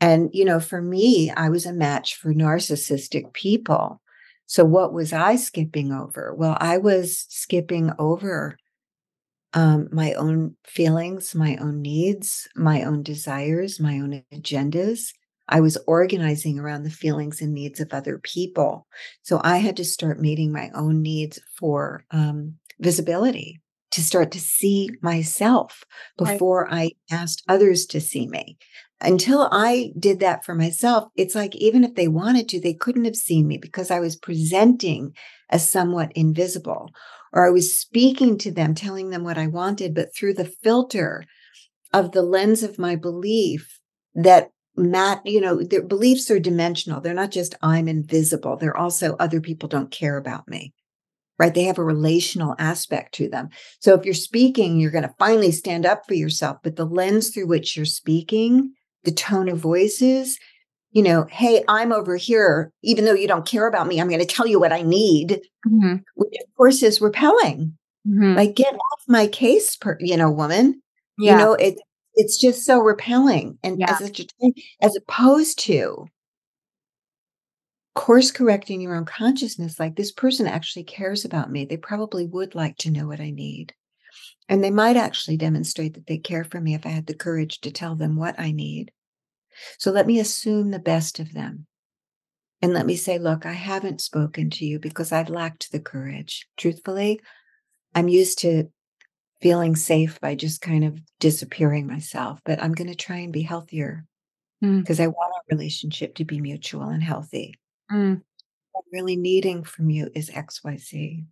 and, 0.00 0.30
you 0.32 0.44
know, 0.44 0.60
for 0.60 0.82
me, 0.82 1.30
I 1.30 1.48
was 1.48 1.64
a 1.64 1.72
match 1.72 2.16
for 2.16 2.34
narcissistic 2.34 3.32
people. 3.32 4.02
So 4.46 4.64
what 4.64 4.92
was 4.92 5.12
I 5.12 5.36
skipping 5.36 5.92
over? 5.92 6.34
Well, 6.34 6.56
I 6.60 6.78
was 6.78 7.26
skipping 7.28 7.92
over 7.98 8.58
um, 9.54 9.88
my 9.90 10.12
own 10.12 10.56
feelings, 10.64 11.34
my 11.34 11.56
own 11.56 11.80
needs, 11.80 12.46
my 12.54 12.82
own 12.82 13.02
desires, 13.02 13.80
my 13.80 13.94
own 13.94 14.22
agendas. 14.32 15.12
I 15.48 15.60
was 15.60 15.78
organizing 15.86 16.58
around 16.58 16.82
the 16.82 16.90
feelings 16.90 17.40
and 17.40 17.52
needs 17.52 17.80
of 17.80 17.92
other 17.92 18.18
people. 18.18 18.86
So 19.22 19.40
I 19.44 19.58
had 19.58 19.76
to 19.76 19.84
start 19.84 20.20
meeting 20.20 20.52
my 20.52 20.70
own 20.74 21.02
needs 21.02 21.40
for 21.58 22.04
um, 22.10 22.54
visibility, 22.80 23.60
to 23.92 24.02
start 24.02 24.32
to 24.32 24.40
see 24.40 24.90
myself 25.02 25.84
before 26.18 26.68
right. 26.70 26.94
I 27.10 27.14
asked 27.14 27.42
others 27.48 27.86
to 27.86 28.00
see 28.00 28.26
me 28.26 28.58
until 29.00 29.48
I 29.52 29.92
did 29.98 30.20
that 30.20 30.44
for 30.44 30.54
myself, 30.54 31.08
it's 31.16 31.34
like 31.34 31.54
even 31.56 31.84
if 31.84 31.94
they 31.94 32.08
wanted 32.08 32.48
to, 32.50 32.60
they 32.60 32.74
couldn't 32.74 33.04
have 33.04 33.16
seen 33.16 33.46
me 33.46 33.58
because 33.58 33.90
I 33.90 34.00
was 34.00 34.16
presenting 34.16 35.14
as 35.50 35.70
somewhat 35.70 36.12
invisible, 36.14 36.90
or 37.32 37.46
I 37.46 37.50
was 37.50 37.78
speaking 37.78 38.38
to 38.38 38.50
them, 38.50 38.74
telling 38.74 39.10
them 39.10 39.22
what 39.22 39.38
I 39.38 39.46
wanted, 39.48 39.94
but 39.94 40.14
through 40.14 40.34
the 40.34 40.50
filter 40.62 41.24
of 41.92 42.12
the 42.12 42.22
lens 42.22 42.62
of 42.62 42.78
my 42.78 42.96
belief 42.96 43.78
that 44.14 44.50
Matt, 44.76 45.24
you 45.24 45.40
know, 45.40 45.62
their 45.62 45.82
beliefs 45.82 46.30
are 46.30 46.38
dimensional. 46.38 47.00
They're 47.00 47.14
not 47.14 47.30
just 47.30 47.54
I'm 47.62 47.88
invisible. 47.88 48.56
They're 48.56 48.76
also 48.76 49.16
other 49.16 49.40
people 49.40 49.68
don't 49.68 49.90
care 49.90 50.16
about 50.16 50.48
me 50.48 50.72
right? 51.38 51.52
They 51.52 51.64
have 51.64 51.76
a 51.76 51.84
relational 51.84 52.54
aspect 52.58 53.14
to 53.16 53.28
them. 53.28 53.50
So 53.80 53.94
if 53.94 54.06
you're 54.06 54.14
speaking, 54.14 54.80
you're 54.80 54.90
going 54.90 55.04
to 55.04 55.14
finally 55.18 55.52
stand 55.52 55.84
up 55.84 56.06
for 56.06 56.14
yourself, 56.14 56.56
but 56.62 56.76
the 56.76 56.86
lens 56.86 57.28
through 57.28 57.46
which 57.46 57.76
you're 57.76 57.84
speaking 57.84 58.72
the 59.06 59.12
tone 59.12 59.48
of 59.48 59.58
voices, 59.58 60.38
you 60.90 61.02
know, 61.02 61.26
hey, 61.30 61.64
I'm 61.68 61.92
over 61.92 62.16
here, 62.16 62.72
even 62.82 63.04
though 63.04 63.14
you 63.14 63.28
don't 63.28 63.46
care 63.46 63.66
about 63.66 63.86
me, 63.86 64.00
I'm 64.00 64.08
going 64.08 64.20
to 64.20 64.26
tell 64.26 64.46
you 64.46 64.60
what 64.60 64.72
I 64.72 64.82
need, 64.82 65.40
mm-hmm. 65.66 65.96
which 66.16 66.34
of 66.40 66.54
course 66.56 66.82
is 66.82 67.00
repelling. 67.00 67.78
Mm-hmm. 68.06 68.34
Like, 68.34 68.54
get 68.54 68.74
off 68.74 69.02
my 69.08 69.26
case, 69.28 69.76
per, 69.76 69.96
you 70.00 70.16
know, 70.16 70.30
woman. 70.30 70.82
Yeah. 71.18 71.32
You 71.32 71.38
know, 71.38 71.52
it, 71.54 71.76
it's 72.16 72.38
just 72.38 72.64
so 72.64 72.80
repelling. 72.80 73.58
And 73.62 73.78
yeah. 73.78 73.96
as, 74.00 74.10
a, 74.10 74.52
as 74.80 74.96
opposed 74.96 75.58
to 75.60 76.06
course 77.94 78.30
correcting 78.30 78.80
your 78.80 78.94
own 78.94 79.04
consciousness, 79.04 79.80
like 79.80 79.96
this 79.96 80.12
person 80.12 80.46
actually 80.46 80.84
cares 80.84 81.24
about 81.24 81.50
me. 81.50 81.64
They 81.64 81.76
probably 81.76 82.26
would 82.26 82.54
like 82.54 82.76
to 82.78 82.90
know 82.90 83.06
what 83.06 83.20
I 83.20 83.30
need. 83.30 83.74
And 84.48 84.62
they 84.62 84.70
might 84.70 84.96
actually 84.96 85.36
demonstrate 85.36 85.94
that 85.94 86.06
they 86.06 86.18
care 86.18 86.44
for 86.44 86.60
me 86.60 86.74
if 86.74 86.86
I 86.86 86.90
had 86.90 87.06
the 87.06 87.14
courage 87.14 87.60
to 87.62 87.70
tell 87.70 87.96
them 87.96 88.16
what 88.16 88.38
I 88.38 88.52
need. 88.52 88.92
So 89.78 89.90
let 89.90 90.06
me 90.06 90.20
assume 90.20 90.70
the 90.70 90.78
best 90.78 91.18
of 91.18 91.32
them. 91.32 91.66
And 92.62 92.72
let 92.72 92.86
me 92.86 92.96
say, 92.96 93.18
look, 93.18 93.44
I 93.44 93.52
haven't 93.52 94.00
spoken 94.00 94.50
to 94.50 94.64
you 94.64 94.78
because 94.78 95.12
I've 95.12 95.28
lacked 95.28 95.72
the 95.72 95.80
courage. 95.80 96.46
Truthfully, 96.56 97.20
I'm 97.94 98.08
used 98.08 98.38
to 98.40 98.70
feeling 99.40 99.76
safe 99.76 100.20
by 100.20 100.34
just 100.34 100.60
kind 100.60 100.84
of 100.84 100.98
disappearing 101.20 101.86
myself, 101.86 102.40
but 102.44 102.62
I'm 102.62 102.72
going 102.72 102.88
to 102.88 102.94
try 102.96 103.18
and 103.18 103.32
be 103.32 103.42
healthier 103.42 104.04
because 104.60 104.98
mm. 104.98 105.04
I 105.04 105.06
want 105.08 105.32
our 105.34 105.42
relationship 105.56 106.14
to 106.16 106.24
be 106.24 106.40
mutual 106.40 106.88
and 106.88 107.02
healthy. 107.02 107.58
Mm. 107.92 108.22
What 108.72 108.84
I'm 108.84 108.98
really 108.98 109.16
needing 109.16 109.64
from 109.64 109.90
you 109.90 110.10
is 110.14 110.30
XYZ. 110.30 111.24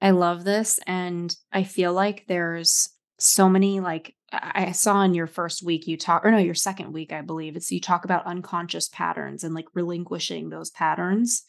I 0.00 0.10
love 0.10 0.44
this. 0.44 0.78
And 0.86 1.34
I 1.52 1.64
feel 1.64 1.92
like 1.92 2.24
there's 2.28 2.90
so 3.18 3.48
many 3.48 3.80
like 3.80 4.14
I 4.32 4.72
saw 4.72 5.02
in 5.02 5.14
your 5.14 5.28
first 5.28 5.62
week 5.62 5.86
you 5.86 5.96
talk 5.96 6.24
or 6.24 6.30
no, 6.30 6.38
your 6.38 6.54
second 6.54 6.92
week, 6.92 7.12
I 7.12 7.20
believe. 7.20 7.56
It's 7.56 7.70
you 7.70 7.80
talk 7.80 8.04
about 8.04 8.26
unconscious 8.26 8.88
patterns 8.88 9.44
and 9.44 9.54
like 9.54 9.66
relinquishing 9.74 10.48
those 10.48 10.70
patterns. 10.70 11.44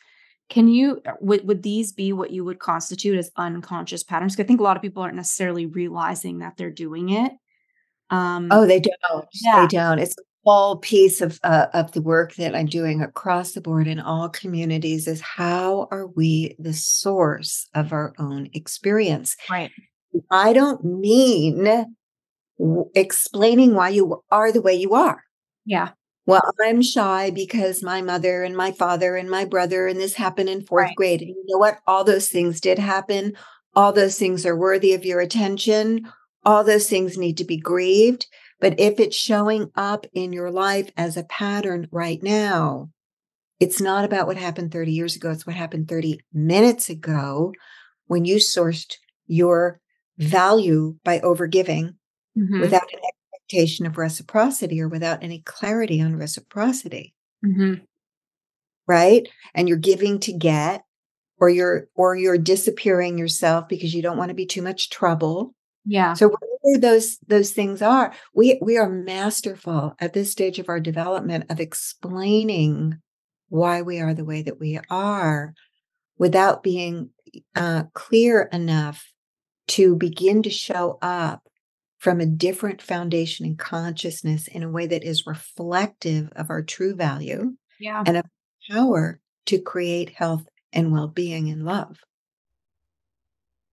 Can 0.50 0.68
you 0.68 1.02
uh, 1.06 1.14
would 1.22 1.48
would 1.48 1.64
these 1.64 1.92
be 1.92 2.14
what 2.14 2.32
you 2.32 2.44
would 2.46 2.60
constitute 2.60 3.18
as 3.18 3.32
unconscious 3.36 4.04
patterns? 4.04 4.34
Because 4.36 4.46
I 4.46 4.48
think 4.48 4.60
a 4.60 4.64
lot 4.64 4.78
of 4.78 4.84
people 4.84 5.02
aren't 5.02 5.16
necessarily 5.16 5.66
realizing 5.66 6.40
that 6.40 6.58
they're 6.58 6.70
doing 6.70 7.10
it. 7.10 7.32
Um 8.10 8.50
Oh, 8.52 8.66
they 8.66 8.80
don't. 8.80 9.28
Yeah. 9.34 9.62
They 9.62 9.68
don't. 9.68 10.00
It's 10.00 10.16
a 10.18 10.24
full 10.44 10.78
piece 10.78 11.22
of 11.22 11.40
uh, 11.44 11.68
of 11.74 11.92
the 11.94 12.02
work 12.02 12.36
that 12.36 12.56
I'm 12.56 12.68
doing 12.68 13.02
across 13.02 13.54
the 13.54 13.62
board 13.62 13.88
in 13.88 14.00
all 14.00 14.30
communities 14.30 15.08
is 15.08 15.20
how 15.20 15.88
are 15.90 16.08
we 16.08 16.56
the 16.60 16.74
source 16.74 17.68
of 17.74 17.92
our 17.92 18.14
own 18.20 18.50
experience? 18.54 19.36
Right. 19.50 19.72
I 20.30 20.54
don't 20.54 20.84
mean 20.86 21.86
explaining 22.94 23.74
why 23.74 23.90
you 23.90 24.24
are 24.32 24.52
the 24.52 24.62
way 24.62 24.76
you 24.76 24.94
are. 24.94 25.24
Yeah. 25.66 25.90
Well, 26.28 26.42
I'm 26.66 26.82
shy 26.82 27.30
because 27.30 27.84
my 27.84 28.02
mother 28.02 28.44
and 28.44 28.56
my 28.58 28.72
father 28.72 29.16
and 29.16 29.30
my 29.30 29.46
brother 29.46 29.88
and 29.88 30.00
this 30.00 30.16
happened 30.16 30.50
in 30.50 30.66
fourth 30.66 30.88
right. 30.88 30.96
grade. 30.96 31.22
And 31.22 31.30
you 31.30 31.44
know 31.48 31.58
what? 31.60 31.80
All 31.86 32.04
those 32.04 32.30
things 32.30 32.60
did 32.60 32.80
happen. 32.80 33.34
All 33.76 33.94
those 33.94 34.18
things 34.18 34.46
are 34.46 34.58
worthy 34.58 34.94
of 34.94 35.06
your 35.06 35.20
attention. 35.20 36.12
All 36.44 36.64
those 36.64 36.90
things 36.90 37.18
need 37.18 37.38
to 37.38 37.44
be 37.46 37.58
grieved. 37.58 38.28
But 38.60 38.80
if 38.80 39.00
it's 39.00 39.16
showing 39.16 39.70
up 39.76 40.08
in 40.14 40.34
your 40.34 40.50
life 40.50 40.90
as 40.98 41.18
a 41.18 41.24
pattern 41.26 41.88
right 41.92 42.22
now, 42.24 42.90
It's 43.60 43.80
not 43.80 44.04
about 44.04 44.28
what 44.28 44.38
happened 44.38 44.72
30 44.72 44.92
years 44.92 45.16
ago. 45.16 45.32
It's 45.32 45.48
what 45.48 45.56
happened 45.56 45.88
30 45.88 46.20
minutes 46.34 46.90
ago 46.90 47.54
when 48.08 48.26
you 48.26 48.38
sourced 48.38 48.96
your 49.28 49.80
value 50.18 50.98
by 51.04 51.20
overgiving 51.20 51.96
mm-hmm. 52.38 52.60
without 52.60 52.84
an 52.94 53.00
expectation 53.46 53.86
of 53.86 53.98
reciprocity 53.98 54.82
or 54.82 54.88
without 54.88 55.24
any 55.24 55.40
clarity 55.46 56.02
on 56.02 56.16
reciprocity. 56.16 57.14
Mm-hmm. 57.46 57.84
Right. 58.88 59.28
And 59.54 59.68
you're 59.68 59.78
giving 59.78 60.20
to 60.22 60.34
get, 60.34 60.84
or 61.40 61.50
you're, 61.50 61.88
or 61.96 62.16
you're 62.16 62.38
disappearing 62.38 63.18
yourself 63.18 63.68
because 63.68 63.94
you 63.94 64.02
don't 64.02 64.18
want 64.18 64.30
to 64.30 64.36
be 64.36 64.46
too 64.46 64.62
much 64.62 64.90
trouble. 64.90 65.54
Yeah. 65.86 66.14
So 66.14 66.30
whatever 66.30 66.82
those 66.82 67.18
those 67.28 67.52
things 67.52 67.82
are, 67.82 68.12
we 68.34 68.58
we 68.60 68.78
are 68.78 68.90
masterful 68.90 69.94
at 70.00 70.14
this 70.14 70.32
stage 70.32 70.58
of 70.58 70.68
our 70.68 70.80
development 70.80 71.46
of 71.52 71.60
explaining 71.60 72.98
why 73.50 73.84
we 73.84 74.00
are 74.00 74.16
the 74.16 74.26
way 74.26 74.42
that 74.42 74.60
we 74.60 74.80
are 74.90 75.54
without 76.18 76.64
being 76.64 77.12
uh, 77.56 77.84
clear 77.94 78.50
enough 78.52 79.12
to 79.68 79.96
begin 79.96 80.42
to 80.42 80.50
show 80.50 80.98
up 81.04 81.45
from 82.06 82.22
a 82.22 82.26
different 82.28 82.84
foundation 82.84 83.48
and 83.48 83.58
consciousness 83.58 84.48
in 84.48 84.62
a 84.62 84.70
way 84.70 84.86
that 84.86 85.04
is 85.04 85.26
reflective 85.26 86.32
of 86.36 86.52
our 86.52 86.62
true 86.62 86.94
value 86.94 87.54
yeah. 87.80 88.04
and 88.06 88.18
of 88.18 88.26
power 88.70 89.20
to 89.48 89.58
create 89.58 90.12
health 90.12 90.48
and 90.72 90.92
well-being 90.92 91.50
and 91.50 91.66
love. 91.66 91.98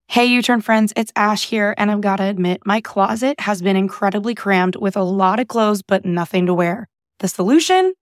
Hey, 0.07 0.25
You 0.25 0.41
Turn 0.41 0.61
friends, 0.61 0.91
it's 0.95 1.11
Ash 1.15 1.45
here, 1.45 1.75
and 1.77 1.91
I've 1.91 2.01
got 2.01 2.15
to 2.15 2.23
admit, 2.23 2.65
my 2.65 2.81
closet 2.81 3.39
has 3.39 3.61
been 3.61 3.75
incredibly 3.75 4.33
crammed 4.33 4.77
with 4.77 4.97
a 4.97 5.03
lot 5.03 5.39
of 5.39 5.47
clothes, 5.47 5.83
but 5.83 6.03
nothing 6.03 6.47
to 6.47 6.55
wear. 6.55 6.89
The 7.19 7.27
solution? 7.27 7.93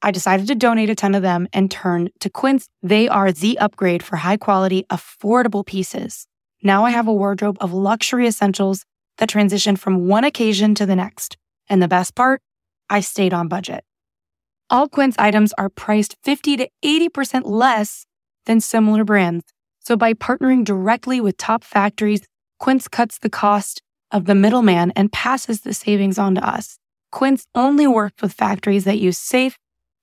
I 0.00 0.12
decided 0.12 0.46
to 0.46 0.54
donate 0.54 0.90
a 0.90 0.94
ton 0.94 1.16
of 1.16 1.22
them 1.22 1.48
and 1.52 1.72
turn 1.72 2.10
to 2.20 2.30
Quince. 2.30 2.68
They 2.84 3.08
are 3.08 3.32
the 3.32 3.58
upgrade 3.58 4.04
for 4.04 4.14
high 4.14 4.36
quality, 4.36 4.86
affordable 4.90 5.66
pieces. 5.66 6.28
Now 6.62 6.84
I 6.84 6.90
have 6.90 7.08
a 7.08 7.12
wardrobe 7.12 7.58
of 7.60 7.72
luxury 7.72 8.28
essentials 8.28 8.84
that 9.18 9.28
transition 9.28 9.76
from 9.76 10.08
one 10.08 10.24
occasion 10.24 10.74
to 10.74 10.86
the 10.86 10.96
next. 10.96 11.36
And 11.68 11.82
the 11.82 11.88
best 11.88 12.14
part, 12.14 12.42
I 12.88 13.00
stayed 13.00 13.34
on 13.34 13.48
budget. 13.48 13.84
All 14.68 14.88
Quince 14.88 15.16
items 15.18 15.52
are 15.58 15.68
priced 15.68 16.16
50 16.24 16.56
to 16.56 16.68
80% 16.84 17.42
less 17.44 18.06
than 18.46 18.60
similar 18.60 19.04
brands. 19.04 19.44
So 19.80 19.96
by 19.96 20.14
partnering 20.14 20.64
directly 20.64 21.20
with 21.20 21.36
top 21.36 21.62
factories, 21.62 22.22
Quince 22.58 22.88
cuts 22.88 23.18
the 23.18 23.30
cost 23.30 23.80
of 24.10 24.24
the 24.24 24.34
middleman 24.34 24.92
and 24.96 25.12
passes 25.12 25.60
the 25.60 25.74
savings 25.74 26.18
on 26.18 26.34
to 26.36 26.46
us. 26.46 26.78
Quince 27.12 27.46
only 27.54 27.86
works 27.86 28.20
with 28.22 28.32
factories 28.32 28.84
that 28.84 28.98
use 28.98 29.18
safe, 29.18 29.56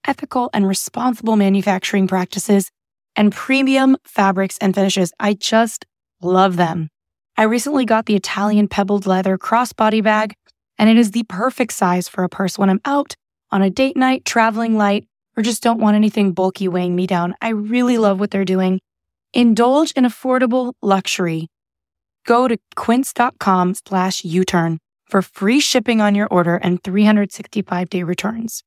ethical, 0.08 0.50
and 0.54 0.68
responsible 0.68 1.36
manufacturing 1.36 2.08
practices 2.08 2.72
and 3.16 3.32
premium 3.32 3.98
fabrics 4.06 4.58
and 4.60 4.74
finishes. 4.74 5.12
I 5.20 5.34
just 5.34 5.86
love 6.22 6.56
them. 6.56 6.90
I 7.36 7.44
recently 7.44 7.86
got 7.86 8.06
the 8.06 8.16
Italian 8.16 8.68
pebbled 8.68 9.08
leather 9.08 9.40
crossbody 9.40 10.04
bag, 10.04 10.36
and 10.78 10.88
it 10.88 10.98
is 10.98 11.12
the 11.12 11.24
perfect 11.24 11.74
size 11.74 12.08
for 12.08 12.24
a 12.24 12.30
purse 12.30 12.60
when 12.60 12.70
I'm 12.70 12.82
out 12.86 13.16
on 13.52 13.64
a 13.64 13.72
date 13.72 13.98
night, 13.98 14.24
traveling 14.24 14.78
light, 14.78 15.08
or 15.36 15.42
just 15.42 15.64
don't 15.64 15.80
want 15.80 15.96
anything 15.96 16.34
bulky 16.34 16.68
weighing 16.68 16.96
me 16.96 17.08
down. 17.08 17.34
I 17.42 17.50
really 17.50 17.98
love 17.98 18.20
what 18.20 18.30
they're 18.30 18.46
doing. 18.46 18.80
Indulge 19.34 19.92
in 19.94 20.04
affordable 20.04 20.74
luxury. 20.84 21.48
Go 22.28 22.48
to 22.48 22.58
quince.com 22.76 23.74
slash 23.88 24.24
U-turn 24.24 24.78
for 25.08 25.24
free 25.24 25.60
shipping 25.60 26.02
on 26.02 26.14
your 26.14 26.28
order 26.28 26.58
and 26.58 26.84
365 26.84 27.90
day 27.90 28.04
returns. 28.04 28.64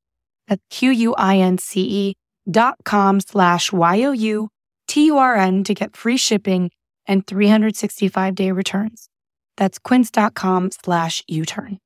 That's 0.49 0.63
Q-U-I-N-C-E 0.71 2.15
dot 2.51 2.79
com 2.85 3.21
slash 3.21 3.73
Y-O-U-T-U-R-N 3.73 5.65
to 5.65 5.75
get 5.75 5.97
free 5.97 6.17
shipping 6.17 6.71
and 7.07 7.27
365 7.27 8.35
day 8.35 8.53
returns. 8.53 9.09
That's 9.57 9.79
quince.com 9.79 10.71
slash 10.73 11.23
U-turn. 11.27 11.79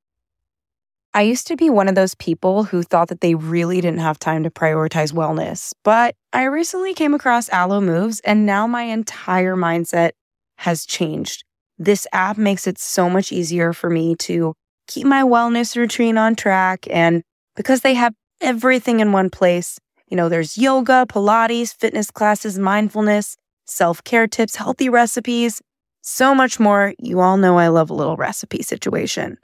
I 1.13 1.23
used 1.23 1.47
to 1.47 1.57
be 1.57 1.69
one 1.69 1.89
of 1.89 1.95
those 1.95 2.15
people 2.15 2.63
who 2.63 2.83
thought 2.83 3.09
that 3.09 3.19
they 3.19 3.35
really 3.35 3.81
didn't 3.81 3.99
have 3.99 4.17
time 4.17 4.43
to 4.43 4.49
prioritize 4.49 5.11
wellness, 5.11 5.73
but 5.83 6.15
I 6.31 6.43
recently 6.43 6.93
came 6.93 7.13
across 7.13 7.51
Alo 7.51 7.81
Moves 7.81 8.21
and 8.21 8.45
now 8.45 8.65
my 8.65 8.83
entire 8.83 9.57
mindset 9.57 10.11
has 10.59 10.85
changed. 10.85 11.43
This 11.77 12.07
app 12.13 12.37
makes 12.37 12.65
it 12.65 12.77
so 12.77 13.09
much 13.09 13.31
easier 13.31 13.73
for 13.73 13.89
me 13.89 14.15
to 14.17 14.53
keep 14.87 15.05
my 15.05 15.23
wellness 15.23 15.75
routine 15.75 16.17
on 16.17 16.35
track. 16.35 16.87
And 16.89 17.23
because 17.55 17.81
they 17.81 17.95
have 17.95 18.13
everything 18.39 18.99
in 18.99 19.11
one 19.11 19.29
place, 19.29 19.79
you 20.07 20.15
know, 20.15 20.29
there's 20.29 20.57
yoga, 20.57 21.05
Pilates, 21.09 21.73
fitness 21.73 22.11
classes, 22.11 22.59
mindfulness, 22.59 23.35
self 23.71 24.03
care 24.03 24.27
tips, 24.27 24.55
healthy 24.55 24.89
recipes, 24.89 25.61
so 26.01 26.35
much 26.35 26.59
more. 26.59 26.93
You 26.99 27.19
all 27.19 27.37
know 27.37 27.57
I 27.57 27.69
love 27.69 27.89
a 27.89 27.93
little 27.93 28.17
recipe 28.17 28.61
situation. 28.63 29.37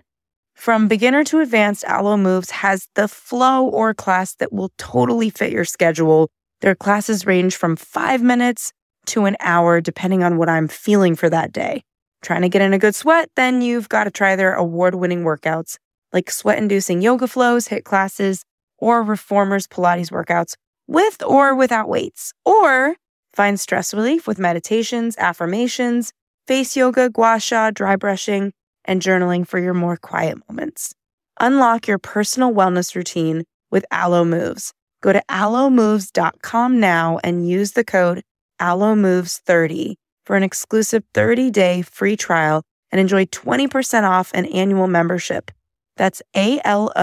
From 0.55 0.87
beginner 0.87 1.23
to 1.25 1.39
advanced, 1.39 1.85
Alo 1.87 2.17
Moves 2.17 2.49
has 2.49 2.87
the 2.95 3.07
flow 3.07 3.67
or 3.67 3.93
class 3.93 4.35
that 4.35 4.51
will 4.51 4.71
totally 4.77 5.29
fit 5.29 5.51
your 5.51 5.65
schedule. 5.65 6.29
Their 6.61 6.75
classes 6.75 7.27
range 7.27 7.55
from 7.55 7.75
five 7.75 8.23
minutes 8.23 8.73
to 9.07 9.25
an 9.25 9.37
hour, 9.39 9.81
depending 9.81 10.23
on 10.23 10.37
what 10.37 10.49
I'm 10.49 10.67
feeling 10.67 11.15
for 11.15 11.29
that 11.29 11.51
day. 11.51 11.83
Trying 12.23 12.41
to 12.41 12.49
get 12.49 12.63
in 12.63 12.73
a 12.73 12.79
good 12.79 12.95
sweat? 12.95 13.29
Then 13.35 13.61
you've 13.61 13.89
got 13.89 14.05
to 14.05 14.11
try 14.11 14.35
their 14.35 14.53
award 14.53 14.95
winning 14.95 15.23
workouts 15.23 15.77
like 16.13 16.31
sweat 16.31 16.57
inducing 16.57 17.01
yoga 17.01 17.27
flows, 17.27 17.67
HIIT 17.67 17.83
classes, 17.83 18.43
or 18.77 19.03
reformers 19.03 19.67
Pilates 19.67 20.11
workouts 20.11 20.55
with 20.87 21.21
or 21.23 21.55
without 21.55 21.89
weights. 21.89 22.33
Or 22.45 22.95
find 23.37 23.59
stress 23.59 23.93
relief 23.93 24.27
with 24.27 24.39
meditations, 24.39 25.15
affirmations, 25.19 26.11
face 26.47 26.75
yoga, 26.75 27.09
gua 27.09 27.39
sha, 27.39 27.69
dry 27.71 27.95
brushing 27.95 28.51
and 28.85 29.01
journaling 29.01 29.47
for 29.47 29.59
your 29.59 29.75
more 29.75 29.95
quiet 29.95 30.37
moments. 30.49 30.95
Unlock 31.39 31.87
your 31.87 31.99
personal 31.99 32.51
wellness 32.51 32.95
routine 32.95 33.43
with 33.69 33.85
Alo 33.91 34.25
Moves. 34.25 34.73
Go 35.03 35.13
to 35.13 35.21
alomoves.com 35.29 36.79
now 36.79 37.19
and 37.23 37.47
use 37.47 37.73
the 37.73 37.83
code 37.83 38.23
ALOMOVES30 38.59 39.93
for 40.25 40.35
an 40.35 40.41
exclusive 40.41 41.03
30-day 41.13 41.83
free 41.83 42.17
trial 42.17 42.63
and 42.91 42.99
enjoy 42.99 43.25
20% 43.25 44.03
off 44.03 44.31
an 44.33 44.45
annual 44.47 44.87
membership. 44.87 45.51
That's 45.95 46.23
A-L-O-M-O-V-E-S 46.35 46.95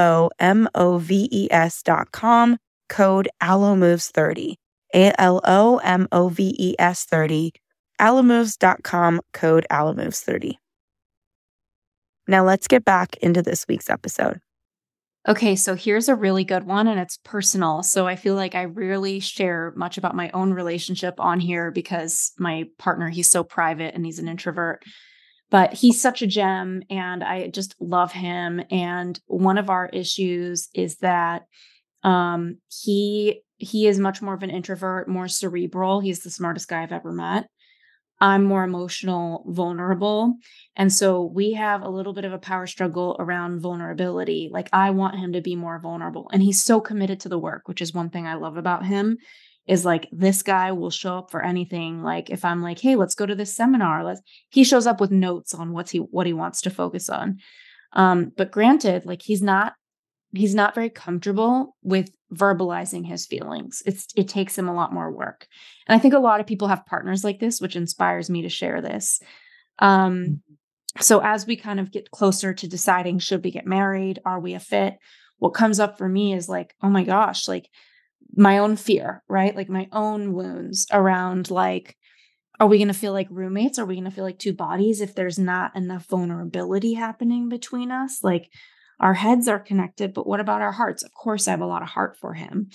dot 1.85 2.11
com, 2.11 2.59
code 2.89 3.29
ALOMOVES30. 4.95 5.15
A-L-O-M-O-V-E-S 5.19 7.05
30, 7.05 7.53
alomoves.com, 8.01 9.21
code 9.33 9.67
ALOMOVES30. 9.71 10.53
Now 12.27 12.45
let's 12.45 12.69
get 12.69 12.85
back 12.85 13.17
into 13.19 13.43
this 13.43 13.67
week's 13.69 13.91
episode. 13.91 14.41
Okay, 15.27 15.57
so 15.57 15.75
here's 15.75 16.09
a 16.09 16.15
really 16.15 16.45
good 16.45 16.65
one 16.65 16.87
and 16.87 17.01
it's 17.01 17.19
personal. 17.25 17.83
So 17.83 18.07
I 18.07 18.15
feel 18.17 18.35
like 18.35 18.55
I 18.55 18.67
rarely 18.67 19.21
share 19.21 19.73
much 19.75 19.97
about 19.97 20.15
my 20.15 20.31
own 20.35 20.53
relationship 20.53 21.15
on 21.19 21.41
here 21.41 21.71
because 21.71 22.33
my 22.39 22.65
partner, 22.79 23.09
he's 23.09 23.31
so 23.31 23.43
private 23.43 23.95
and 23.95 24.05
he's 24.05 24.19
an 24.19 24.29
introvert. 24.29 24.83
But 25.51 25.73
he's 25.73 26.01
such 26.01 26.21
a 26.21 26.27
gem 26.27 26.83
and 26.91 27.25
I 27.25 27.49
just 27.49 27.75
love 27.81 28.13
him. 28.13 28.63
And 28.71 29.19
one 29.27 29.57
of 29.57 29.71
our 29.71 29.89
issues 29.89 30.69
is 30.75 30.97
that 30.97 31.43
um 32.03 32.59
he 32.69 33.44
he 33.57 33.87
is 33.87 33.99
much 33.99 34.21
more 34.21 34.35
of 34.35 34.43
an 34.43 34.51
introvert, 34.51 35.09
more 35.09 35.29
cerebral. 35.29 36.01
He's 36.01 36.21
the 36.21 36.31
smartest 36.31 36.69
guy 36.69 36.83
I've 36.83 36.93
ever 36.93 37.13
met. 37.13 37.47
I'm 38.21 38.45
more 38.45 38.65
emotional, 38.65 39.45
vulnerable. 39.49 40.37
And 40.77 40.93
so 40.93 41.25
we 41.25 41.53
have 41.55 41.83
a 41.83 41.91
little 41.91 42.13
bit 42.13 42.25
of 42.25 42.33
a 42.33 42.39
power 42.39 42.67
struggle 42.67 43.17
around 43.19 43.61
vulnerability. 43.61 44.49
Like 44.53 44.69
I 44.73 44.91
want 44.91 45.19
him 45.19 45.33
to 45.33 45.41
be 45.41 45.57
more 45.57 45.79
vulnerable. 45.81 46.31
And 46.33 46.43
he's 46.43 46.63
so 46.63 46.81
committed 46.81 47.21
to 47.21 47.29
the 47.29 47.39
work, 47.39 47.67
which 47.67 47.83
is 47.83 47.93
one 47.93 48.11
thing 48.11 48.27
I 48.27 48.35
love 48.35 48.57
about 48.57 48.87
him 48.87 49.19
is 49.67 49.85
like 49.85 50.09
this 50.13 50.43
guy 50.43 50.73
will 50.73 50.91
show 50.91 51.19
up 51.19 51.31
for 51.31 51.43
anything. 51.43 52.03
Like 52.03 52.31
if 52.31 52.45
I'm 52.45 52.63
like, 52.63 52.79
"Hey, 52.79 52.97
let's 52.97 53.15
go 53.15 53.27
to 53.27 53.35
this 53.35 53.57
seminar." 53.57 54.05
Let's 54.05 54.21
he 54.51 54.63
shows 54.63 54.87
up 54.87 55.01
with 55.01 55.11
notes 55.11 55.55
on 55.55 55.73
what's 55.73 55.91
he 55.91 55.99
what 55.99 56.27
he 56.27 56.33
wants 56.33 56.61
to 56.63 56.71
focus 56.71 57.09
on. 57.09 57.39
Um 57.95 58.33
but 58.37 58.51
granted, 58.51 59.07
like 59.07 59.23
he's 59.23 59.43
not 59.43 59.75
he's 60.35 60.55
not 60.55 60.75
very 60.75 60.91
comfortable 60.91 61.77
with 61.83 62.11
verbalizing 62.33 63.07
his 63.07 63.27
feelings. 63.27 63.83
It's 63.87 64.09
it 64.17 64.29
takes 64.29 64.59
him 64.59 64.69
a 64.69 64.75
lot 64.75 64.93
more 64.93 65.11
work. 65.11 65.47
And 65.87 65.97
I 65.97 65.99
think 66.01 66.15
a 66.15 66.19
lot 66.19 66.41
of 66.41 66.47
people 66.47 66.69
have 66.69 66.87
partners 66.87 67.25
like 67.25 67.39
this, 67.39 67.61
which 67.61 67.77
inspires 67.77 68.29
me 68.29 68.43
to 68.43 68.49
share 68.49 68.83
this. 68.83 69.21
Um 69.79 70.15
mm-hmm. 70.15 71.03
so 71.03 71.21
as 71.21 71.47
we 71.47 71.57
kind 71.57 71.81
of 71.81 71.93
get 71.93 72.11
closer 72.11 72.53
to 72.55 72.69
deciding 72.69 73.19
should 73.19 73.45
we 73.45 73.51
get 73.51 73.67
married, 73.67 74.21
are 74.25 74.41
we 74.41 74.55
a 74.55 74.61
fit? 74.61 74.95
What 75.39 75.51
comes 75.51 75.81
up 75.81 75.99
for 75.99 76.09
me 76.09 76.35
is 76.35 76.49
like, 76.49 76.75
oh 76.83 76.91
my 76.91 77.05
gosh, 77.05 77.49
like 77.49 77.69
my 78.37 78.59
own 78.59 78.77
fear, 78.77 79.23
right? 79.29 79.55
Like 79.55 79.69
my 79.69 79.89
own 79.93 80.33
wounds 80.33 80.87
around 80.93 81.51
like 81.51 81.97
are 82.61 82.69
we 82.69 82.79
going 82.79 82.89
to 82.89 82.95
feel 82.95 83.13
like 83.13 83.27
roommates? 83.31 83.81
Are 83.81 83.85
we 83.85 83.97
going 83.97 84.05
to 84.05 84.13
feel 84.13 84.25
like 84.25 84.39
two 84.39 84.53
bodies 84.53 85.01
if 85.01 85.15
there's 85.15 85.41
not 85.41 85.75
enough 85.75 86.07
vulnerability 86.07 86.95
happening 86.95 87.49
between 87.49 87.91
us? 87.91 88.23
Like 88.23 88.49
our 89.01 89.15
heads 89.15 89.49
are 89.49 89.59
connected, 89.59 90.15
but 90.15 90.27
what 90.27 90.41
about 90.41 90.63
our 90.63 90.73
hearts? 90.73 91.03
Of 91.03 91.13
course, 91.13 91.49
I 91.49 91.53
have 91.53 91.61
a 91.61 91.67
lot 91.67 91.83
of 91.83 91.89
heart 91.89 92.17
for 92.21 92.35
him. 92.35 92.71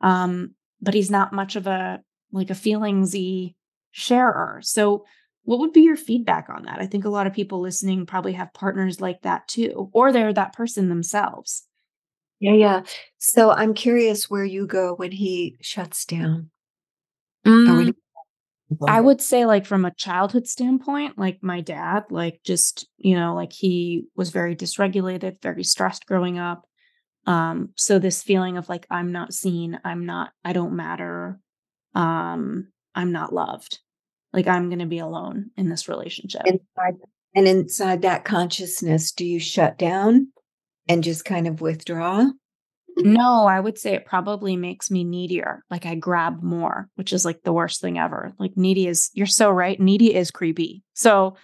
Um, 0.00 0.54
but 0.80 0.94
he's 0.94 1.10
not 1.10 1.32
much 1.32 1.56
of 1.56 1.66
a 1.66 2.00
like 2.32 2.50
a 2.50 2.54
feelingsy 2.54 3.54
sharer. 3.92 4.60
So 4.62 5.04
what 5.44 5.60
would 5.60 5.72
be 5.72 5.82
your 5.82 5.96
feedback 5.96 6.48
on 6.48 6.64
that? 6.64 6.80
I 6.80 6.86
think 6.86 7.04
a 7.04 7.10
lot 7.10 7.26
of 7.26 7.32
people 7.32 7.60
listening 7.60 8.06
probably 8.06 8.32
have 8.32 8.52
partners 8.54 9.00
like 9.00 9.22
that 9.22 9.46
too, 9.46 9.90
or 9.92 10.12
they're 10.12 10.32
that 10.32 10.54
person 10.54 10.88
themselves. 10.88 11.64
Yeah, 12.40 12.54
yeah. 12.54 12.82
So 13.18 13.50
I'm 13.50 13.74
curious 13.74 14.28
where 14.28 14.44
you 14.44 14.66
go 14.66 14.94
when 14.94 15.12
he 15.12 15.56
shuts 15.60 16.04
down. 16.04 16.50
Mm, 17.46 17.94
I 18.88 19.00
would 19.00 19.20
say, 19.20 19.44
like, 19.44 19.66
from 19.66 19.84
a 19.84 19.94
childhood 19.94 20.46
standpoint, 20.46 21.18
like 21.18 21.38
my 21.42 21.60
dad, 21.60 22.04
like, 22.10 22.40
just, 22.44 22.88
you 22.96 23.14
know, 23.14 23.34
like 23.34 23.52
he 23.52 24.06
was 24.16 24.30
very 24.30 24.56
dysregulated, 24.56 25.40
very 25.42 25.64
stressed 25.64 26.06
growing 26.06 26.38
up. 26.38 26.66
Um, 27.26 27.70
so 27.76 27.98
this 27.98 28.22
feeling 28.22 28.56
of 28.56 28.68
like, 28.68 28.86
I'm 28.90 29.12
not 29.12 29.32
seen, 29.32 29.78
I'm 29.84 30.06
not, 30.06 30.32
I 30.44 30.52
don't 30.52 30.76
matter, 30.76 31.38
um, 31.94 32.68
I'm 32.94 33.12
not 33.12 33.32
loved. 33.32 33.80
Like, 34.32 34.46
I'm 34.46 34.68
going 34.68 34.80
to 34.80 34.86
be 34.86 34.98
alone 34.98 35.50
in 35.56 35.68
this 35.68 35.88
relationship. 35.88 36.42
Inside, 36.44 36.96
and 37.34 37.46
inside 37.46 38.02
that 38.02 38.24
consciousness, 38.24 39.12
do 39.12 39.24
you 39.24 39.38
shut 39.40 39.78
down 39.78 40.28
and 40.88 41.04
just 41.04 41.24
kind 41.24 41.46
of 41.46 41.60
withdraw? 41.60 42.26
No, 42.96 43.46
I 43.46 43.58
would 43.58 43.78
say 43.78 43.94
it 43.94 44.06
probably 44.06 44.56
makes 44.56 44.90
me 44.90 45.04
needier. 45.04 45.64
Like 45.70 45.84
I 45.86 45.94
grab 45.94 46.42
more, 46.42 46.88
which 46.94 47.12
is 47.12 47.24
like 47.24 47.42
the 47.42 47.52
worst 47.52 47.80
thing 47.80 47.98
ever. 47.98 48.32
Like 48.38 48.56
needy 48.56 48.86
is 48.86 49.10
you're 49.14 49.26
so 49.26 49.50
right. 49.50 49.80
Needy 49.80 50.14
is 50.14 50.30
creepy. 50.30 50.82
So 50.94 51.36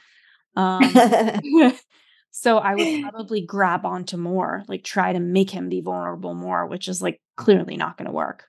um 0.57 0.83
so 2.31 2.59
I 2.59 2.75
would 2.75 3.03
probably 3.03 3.41
grab 3.41 3.85
onto 3.85 4.17
more, 4.17 4.63
like 4.69 4.85
try 4.85 5.13
to 5.13 5.21
make 5.21 5.51
him 5.51 5.69
be 5.69 5.81
vulnerable 5.81 6.35
more, 6.35 6.67
which 6.67 6.89
is 6.89 7.03
like 7.03 7.21
clearly 7.37 7.77
not 7.77 7.97
going 7.97 8.07
to 8.07 8.13
work. 8.13 8.45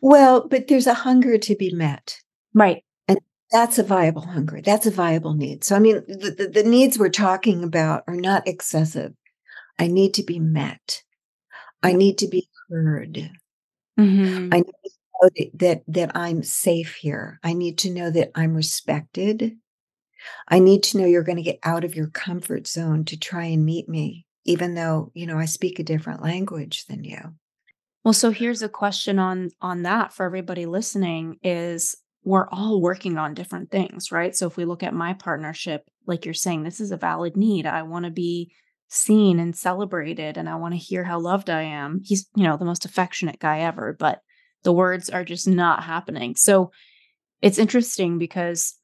Well, 0.00 0.48
but 0.48 0.68
there's 0.68 0.86
a 0.86 0.94
hunger 0.94 1.38
to 1.38 1.56
be 1.56 1.72
met. 1.72 2.18
Right. 2.54 2.82
And 3.08 3.18
that's 3.50 3.78
a 3.78 3.82
viable 3.82 4.22
hunger. 4.22 4.60
That's 4.62 4.86
a 4.86 4.90
viable 4.90 5.34
need. 5.34 5.64
So 5.64 5.76
I 5.76 5.80
mean 5.80 5.96
the, 6.08 6.34
the, 6.36 6.62
the 6.62 6.68
needs 6.68 6.98
we're 6.98 7.10
talking 7.10 7.62
about 7.62 8.04
are 8.06 8.16
not 8.16 8.48
excessive. 8.48 9.12
I 9.78 9.88
need 9.88 10.14
to 10.14 10.22
be 10.22 10.38
met. 10.38 11.02
I 11.84 11.92
need 11.92 12.18
to 12.18 12.28
be 12.28 12.48
heard. 12.68 13.30
Mm-hmm. 13.98 14.48
I 14.52 14.56
need 14.58 14.64
to 14.64 14.90
know 15.22 15.30
that, 15.36 15.50
that, 15.58 15.82
that 15.88 16.16
I'm 16.16 16.42
safe 16.42 16.96
here. 16.96 17.38
I 17.44 17.52
need 17.52 17.78
to 17.78 17.90
know 17.90 18.10
that 18.10 18.30
I'm 18.34 18.54
respected. 18.54 19.56
I 20.48 20.58
need 20.58 20.82
to 20.84 20.98
know 20.98 21.06
you're 21.06 21.22
going 21.22 21.36
to 21.36 21.42
get 21.42 21.58
out 21.62 21.84
of 21.84 21.94
your 21.94 22.08
comfort 22.08 22.66
zone 22.66 23.04
to 23.06 23.18
try 23.18 23.44
and 23.44 23.64
meet 23.64 23.88
me, 23.88 24.26
even 24.44 24.74
though, 24.74 25.12
you 25.14 25.26
know, 25.26 25.38
I 25.38 25.44
speak 25.44 25.78
a 25.78 25.84
different 25.84 26.22
language 26.22 26.86
than 26.86 27.04
you. 27.04 27.34
Well, 28.04 28.14
so 28.14 28.30
here's 28.30 28.62
a 28.62 28.68
question 28.68 29.18
on 29.18 29.50
on 29.62 29.82
that 29.82 30.12
for 30.12 30.26
everybody 30.26 30.66
listening 30.66 31.38
is 31.42 31.96
we're 32.22 32.48
all 32.48 32.80
working 32.80 33.18
on 33.18 33.34
different 33.34 33.70
things, 33.70 34.10
right? 34.10 34.34
So 34.34 34.46
if 34.46 34.56
we 34.56 34.64
look 34.64 34.82
at 34.82 34.94
my 34.94 35.12
partnership, 35.14 35.84
like 36.06 36.24
you're 36.24 36.34
saying, 36.34 36.62
this 36.62 36.80
is 36.80 36.90
a 36.90 36.96
valid 36.96 37.36
need. 37.36 37.66
I 37.66 37.82
want 37.82 38.06
to 38.06 38.10
be 38.10 38.52
seen 38.94 39.38
and 39.38 39.56
celebrated 39.56 40.36
and 40.36 40.48
I 40.48 40.56
want 40.56 40.74
to 40.74 40.78
hear 40.78 41.04
how 41.04 41.18
loved 41.18 41.50
I 41.50 41.62
am. 41.62 42.00
He's, 42.04 42.28
you 42.34 42.44
know, 42.44 42.56
the 42.56 42.64
most 42.64 42.84
affectionate 42.84 43.38
guy 43.38 43.60
ever, 43.60 43.96
but 43.98 44.20
the 44.62 44.72
words 44.72 45.10
are 45.10 45.24
just 45.24 45.46
not 45.46 45.84
happening. 45.84 46.36
So 46.36 46.70
it's 47.42 47.58
interesting 47.58 48.18
because 48.18 48.74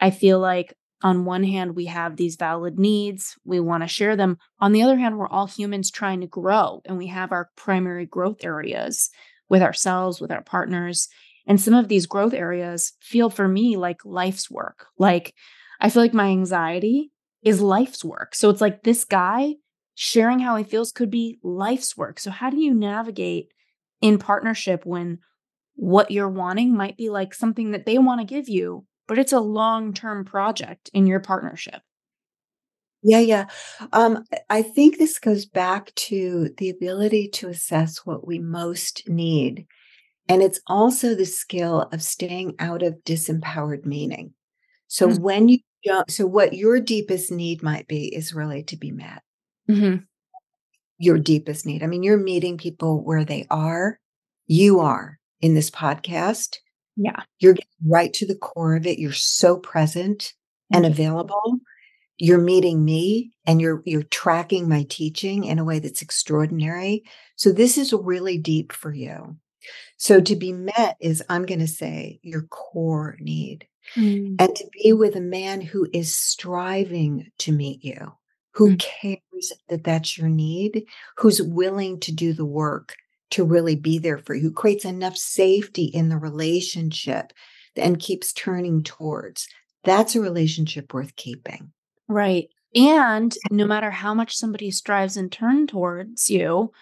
I 0.00 0.10
feel 0.10 0.38
like 0.38 0.74
on 1.02 1.24
one 1.24 1.44
hand, 1.44 1.76
we 1.76 1.86
have 1.86 2.16
these 2.16 2.36
valid 2.36 2.78
needs, 2.78 3.36
we 3.44 3.60
want 3.60 3.82
to 3.82 3.88
share 3.88 4.16
them. 4.16 4.38
On 4.60 4.72
the 4.72 4.82
other 4.82 4.96
hand, 4.96 5.18
we're 5.18 5.28
all 5.28 5.46
humans 5.46 5.90
trying 5.90 6.20
to 6.20 6.26
grow 6.26 6.80
and 6.84 6.96
we 6.96 7.08
have 7.08 7.32
our 7.32 7.50
primary 7.56 8.06
growth 8.06 8.44
areas 8.44 9.10
with 9.48 9.62
ourselves, 9.62 10.20
with 10.20 10.30
our 10.30 10.42
partners. 10.42 11.08
And 11.46 11.60
some 11.60 11.74
of 11.74 11.88
these 11.88 12.06
growth 12.06 12.34
areas 12.34 12.92
feel 13.00 13.30
for 13.30 13.46
me 13.46 13.76
like 13.76 14.04
life's 14.04 14.50
work. 14.50 14.86
Like 14.98 15.34
I 15.80 15.90
feel 15.90 16.02
like 16.02 16.14
my 16.14 16.28
anxiety 16.28 17.12
is 17.46 17.60
life's 17.60 18.04
work. 18.04 18.34
So 18.34 18.50
it's 18.50 18.60
like 18.60 18.82
this 18.82 19.04
guy 19.04 19.54
sharing 19.94 20.40
how 20.40 20.56
he 20.56 20.64
feels 20.64 20.90
could 20.90 21.10
be 21.10 21.38
life's 21.44 21.96
work. 21.96 22.18
So 22.18 22.32
how 22.32 22.50
do 22.50 22.58
you 22.58 22.74
navigate 22.74 23.52
in 24.02 24.18
partnership 24.18 24.84
when 24.84 25.20
what 25.76 26.10
you're 26.10 26.28
wanting 26.28 26.74
might 26.74 26.96
be 26.96 27.08
like 27.08 27.32
something 27.32 27.70
that 27.70 27.86
they 27.86 27.98
want 27.98 28.20
to 28.20 28.26
give 28.26 28.48
you, 28.48 28.84
but 29.06 29.16
it's 29.16 29.32
a 29.32 29.38
long-term 29.38 30.24
project 30.24 30.90
in 30.92 31.06
your 31.06 31.20
partnership? 31.20 31.82
Yeah, 33.04 33.20
yeah. 33.20 33.44
Um, 33.92 34.24
I 34.50 34.62
think 34.62 34.98
this 34.98 35.20
goes 35.20 35.46
back 35.46 35.94
to 35.94 36.50
the 36.58 36.68
ability 36.68 37.28
to 37.34 37.48
assess 37.48 37.98
what 38.04 38.26
we 38.26 38.40
most 38.40 39.08
need. 39.08 39.66
And 40.28 40.42
it's 40.42 40.58
also 40.66 41.14
the 41.14 41.26
skill 41.26 41.82
of 41.92 42.02
staying 42.02 42.56
out 42.58 42.82
of 42.82 43.04
disempowered 43.04 43.86
meaning. 43.86 44.34
So 44.88 45.08
mm-hmm. 45.08 45.22
when 45.22 45.48
you 45.48 45.58
so 46.08 46.26
what 46.26 46.54
your 46.54 46.80
deepest 46.80 47.30
need 47.30 47.62
might 47.62 47.86
be 47.86 48.14
is 48.14 48.34
really 48.34 48.62
to 48.64 48.76
be 48.76 48.90
met. 48.90 49.22
Mm-hmm. 49.70 50.04
Your 50.98 51.18
deepest 51.18 51.66
need. 51.66 51.82
I 51.82 51.86
mean, 51.86 52.02
you're 52.02 52.16
meeting 52.16 52.58
people 52.58 53.04
where 53.04 53.24
they 53.24 53.46
are. 53.50 54.00
You 54.46 54.80
are 54.80 55.18
in 55.40 55.54
this 55.54 55.70
podcast. 55.70 56.56
Yeah. 56.96 57.22
You're 57.38 57.54
getting 57.54 57.70
right 57.86 58.12
to 58.14 58.26
the 58.26 58.36
core 58.36 58.74
of 58.74 58.86
it. 58.86 58.98
You're 58.98 59.12
so 59.12 59.58
present 59.58 60.18
mm-hmm. 60.72 60.76
and 60.76 60.86
available. 60.86 61.58
You're 62.18 62.40
meeting 62.40 62.84
me 62.84 63.32
and 63.46 63.60
you're 63.60 63.82
you're 63.84 64.04
tracking 64.04 64.68
my 64.68 64.86
teaching 64.88 65.44
in 65.44 65.58
a 65.58 65.64
way 65.64 65.78
that's 65.78 66.02
extraordinary. 66.02 67.04
So 67.36 67.52
this 67.52 67.76
is 67.76 67.92
really 67.92 68.38
deep 68.38 68.72
for 68.72 68.92
you. 68.92 69.36
So 69.98 70.20
to 70.20 70.36
be 70.36 70.52
met 70.52 70.96
is 71.00 71.22
I'm 71.28 71.44
going 71.44 71.60
to 71.60 71.66
say 71.66 72.20
your 72.22 72.42
core 72.42 73.16
need. 73.20 73.66
Mm. 73.94 74.36
And 74.38 74.56
to 74.56 74.64
be 74.72 74.92
with 74.92 75.16
a 75.16 75.20
man 75.20 75.60
who 75.60 75.88
is 75.92 76.16
striving 76.16 77.30
to 77.38 77.52
meet 77.52 77.84
you, 77.84 78.12
who 78.52 78.76
mm. 78.76 78.78
cares 78.78 79.52
that 79.68 79.84
that's 79.84 80.18
your 80.18 80.28
need, 80.28 80.86
who's 81.16 81.40
willing 81.40 82.00
to 82.00 82.12
do 82.12 82.32
the 82.32 82.44
work 82.44 82.96
to 83.30 83.44
really 83.44 83.76
be 83.76 83.98
there 83.98 84.18
for 84.18 84.34
you, 84.34 84.42
who 84.42 84.52
creates 84.52 84.84
enough 84.84 85.16
safety 85.16 85.84
in 85.84 86.08
the 86.08 86.18
relationship 86.18 87.32
and 87.76 87.98
keeps 87.98 88.32
turning 88.32 88.82
towards. 88.82 89.48
That's 89.84 90.14
a 90.16 90.20
relationship 90.20 90.92
worth 90.94 91.16
keeping. 91.16 91.72
Right. 92.08 92.48
And 92.74 93.34
no 93.50 93.66
matter 93.66 93.90
how 93.90 94.14
much 94.14 94.36
somebody 94.36 94.70
strives 94.70 95.16
and 95.16 95.30
turn 95.30 95.66
towards 95.66 96.28
you, 96.28 96.72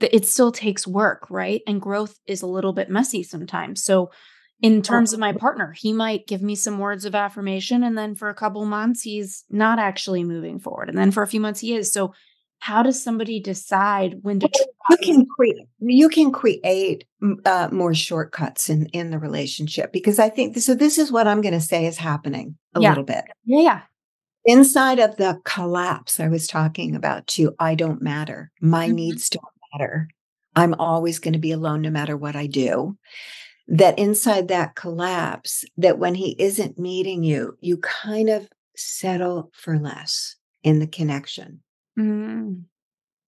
it 0.00 0.26
still 0.26 0.52
takes 0.52 0.86
work, 0.86 1.26
right? 1.30 1.62
And 1.66 1.80
growth 1.80 2.18
is 2.26 2.42
a 2.42 2.46
little 2.46 2.72
bit 2.72 2.90
messy 2.90 3.22
sometimes. 3.22 3.82
So 3.82 4.10
in 4.60 4.82
terms 4.82 5.12
of 5.12 5.20
my 5.20 5.32
partner. 5.32 5.74
He 5.76 5.92
might 5.92 6.26
give 6.26 6.42
me 6.42 6.54
some 6.54 6.78
words 6.78 7.04
of 7.04 7.14
affirmation, 7.14 7.82
and 7.82 7.96
then 7.96 8.14
for 8.14 8.28
a 8.28 8.34
couple 8.34 8.64
months, 8.64 9.02
he's 9.02 9.44
not 9.50 9.78
actually 9.78 10.24
moving 10.24 10.58
forward. 10.58 10.88
And 10.88 10.96
then 10.96 11.10
for 11.10 11.22
a 11.22 11.26
few 11.26 11.40
months, 11.40 11.60
he 11.60 11.74
is. 11.74 11.92
So, 11.92 12.14
how 12.60 12.82
does 12.82 13.02
somebody 13.02 13.40
decide 13.40 14.20
when 14.22 14.40
to? 14.40 14.48
You 14.90 14.96
can 14.96 15.26
create. 15.26 15.66
You 15.80 16.08
can 16.08 16.32
create 16.32 17.04
uh, 17.44 17.68
more 17.72 17.94
shortcuts 17.94 18.70
in 18.70 18.86
in 18.86 19.10
the 19.10 19.18
relationship 19.18 19.92
because 19.92 20.18
I 20.18 20.30
think 20.30 20.56
so. 20.58 20.74
This 20.74 20.98
is 20.98 21.12
what 21.12 21.26
I'm 21.26 21.40
going 21.40 21.54
to 21.54 21.60
say 21.60 21.86
is 21.86 21.98
happening 21.98 22.56
a 22.74 22.80
yeah. 22.80 22.88
little 22.90 23.04
bit. 23.04 23.24
Yeah, 23.44 23.60
yeah. 23.60 23.80
Inside 24.46 24.98
of 24.98 25.16
the 25.16 25.40
collapse 25.44 26.20
I 26.20 26.28
was 26.28 26.46
talking 26.46 26.94
about, 26.94 27.26
too, 27.26 27.54
I 27.58 27.74
don't 27.74 28.02
matter. 28.02 28.52
My 28.60 28.86
mm-hmm. 28.86 28.96
needs 28.96 29.30
don't 29.30 29.44
matter. 29.72 30.08
I'm 30.54 30.74
always 30.74 31.18
going 31.18 31.32
to 31.32 31.38
be 31.38 31.52
alone 31.52 31.80
no 31.80 31.90
matter 31.90 32.14
what 32.16 32.36
I 32.36 32.46
do 32.46 32.96
that 33.66 33.98
inside 33.98 34.48
that 34.48 34.74
collapse, 34.74 35.64
that 35.76 35.98
when 35.98 36.14
he 36.14 36.36
isn't 36.38 36.78
meeting 36.78 37.22
you, 37.22 37.56
you 37.60 37.78
kind 37.78 38.28
of 38.28 38.48
settle 38.76 39.50
for 39.54 39.78
less 39.78 40.36
in 40.62 40.80
the 40.80 40.86
connection. 40.86 41.60
Mm. 41.98 42.64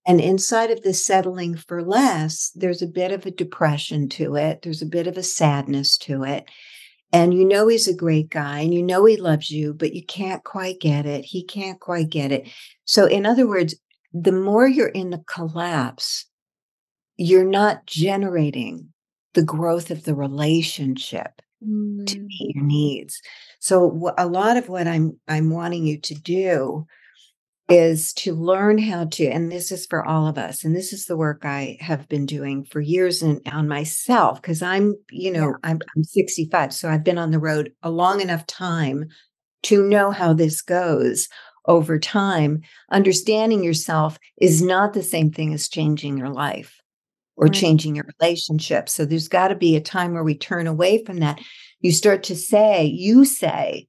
And 0.07 0.21
inside 0.21 0.71
of 0.71 0.83
the 0.83 0.95
settling 0.95 1.57
for 1.57 1.83
less, 1.83 2.53
there's 2.55 2.83
a 2.83 2.87
bit 2.87 3.11
of 3.13 3.27
a 3.27 3.31
depression 3.31 4.09
to 4.11 4.37
it. 4.37 4.63
There's 4.63 4.83
a 4.83 4.87
bit 4.87 5.07
of 5.07 5.17
a 5.17 5.23
sadness 5.23 5.99
to 5.99 6.23
it. 6.23 6.45
And 7.13 7.35
you 7.35 7.45
know 7.45 7.69
he's 7.69 7.89
a 7.89 7.95
great 7.95 8.31
guy 8.31 8.61
and 8.61 8.75
you 8.75 8.83
know 8.83 9.05
he 9.05 9.17
loves 9.17 9.51
you, 9.51 9.73
but 9.73 9.95
you 9.95 10.05
can't 10.05 10.45
quite 10.45 10.81
get 10.81 11.07
it. 11.07 11.25
He 11.25 11.45
can't 11.45 11.81
quite 11.81 12.11
get 12.11 12.31
it. 12.31 12.49
So, 12.85 13.07
in 13.07 13.25
other 13.25 13.47
words, 13.49 13.75
the 14.13 14.33
more 14.33 14.67
you're 14.67 14.89
in 14.89 15.11
the 15.11 15.23
collapse, 15.27 16.27
you're 17.17 17.45
not 17.45 17.87
generating 17.87 18.93
the 19.37 19.45
growth 19.45 19.91
of 19.91 20.05
the 20.05 20.15
relationship 20.15 21.43
mm. 21.63 22.07
to 22.07 22.19
meet 22.19 22.55
your 22.55 22.65
needs. 22.65 23.21
So 23.61 24.13
a 24.17 24.27
lot 24.27 24.57
of 24.57 24.69
what 24.69 24.89
I'm 24.89 25.21
I'm 25.29 25.51
wanting 25.51 25.87
you 25.87 26.01
to 26.01 26.15
do 26.15 26.87
is 27.69 28.15
to 28.15 28.33
learn 28.33 28.79
how 28.79 29.05
to 29.05 29.27
and 29.27 29.53
this 29.53 29.71
is 29.71 29.87
for 29.87 30.05
all 30.05 30.27
of 30.27 30.39
us 30.39 30.65
and 30.65 30.75
this 30.75 30.93
is 30.93 31.07
the 31.07 31.17
work 31.17 31.45
I 31.45 31.77
have 31.81 32.09
been 32.09 32.25
doing 32.25 32.65
for 32.65 32.81
years 32.81 33.23
and 33.23 33.41
on 33.53 33.69
myself 33.69 34.41
because 34.41 34.63
I'm 34.63 34.95
you 35.11 35.33
know 35.33 35.49
yeah. 35.49 35.71
I'm, 35.71 35.81
I'm 35.97 36.05
65 36.05 36.73
so 36.73 36.89
I've 36.89 37.03
been 37.03 37.19
on 37.19 37.33
the 37.33 37.41
road 37.41 37.73
a 37.83 37.91
long 37.91 38.21
enough 38.21 38.47
time 38.47 39.09
to 39.65 39.83
know 39.83 40.13
how 40.13 40.33
this 40.33 40.63
goes 40.63 41.29
over 41.67 41.99
time 41.99 42.63
understanding 42.93 43.65
yourself 43.65 44.17
is 44.41 44.63
not 44.63 44.93
the 44.93 45.03
same 45.03 45.33
thing 45.33 45.53
as 45.53 45.69
changing 45.69 46.17
your 46.17 46.31
life 46.31 46.81
or 47.37 47.47
right. 47.47 47.55
changing 47.55 47.95
your 47.95 48.07
relationship. 48.19 48.89
So 48.89 49.05
there's 49.05 49.29
got 49.29 49.49
to 49.49 49.55
be 49.55 49.77
a 49.77 49.81
time 49.81 50.15
where 50.15 50.25
we 50.25 50.37
turn 50.37 50.67
away 50.67 51.05
from 51.05 51.19
that. 51.19 51.41
You 51.81 51.93
start 51.93 52.23
to 52.25 52.37
say, 52.37 52.85
you 52.85 53.25
say, 53.25 53.87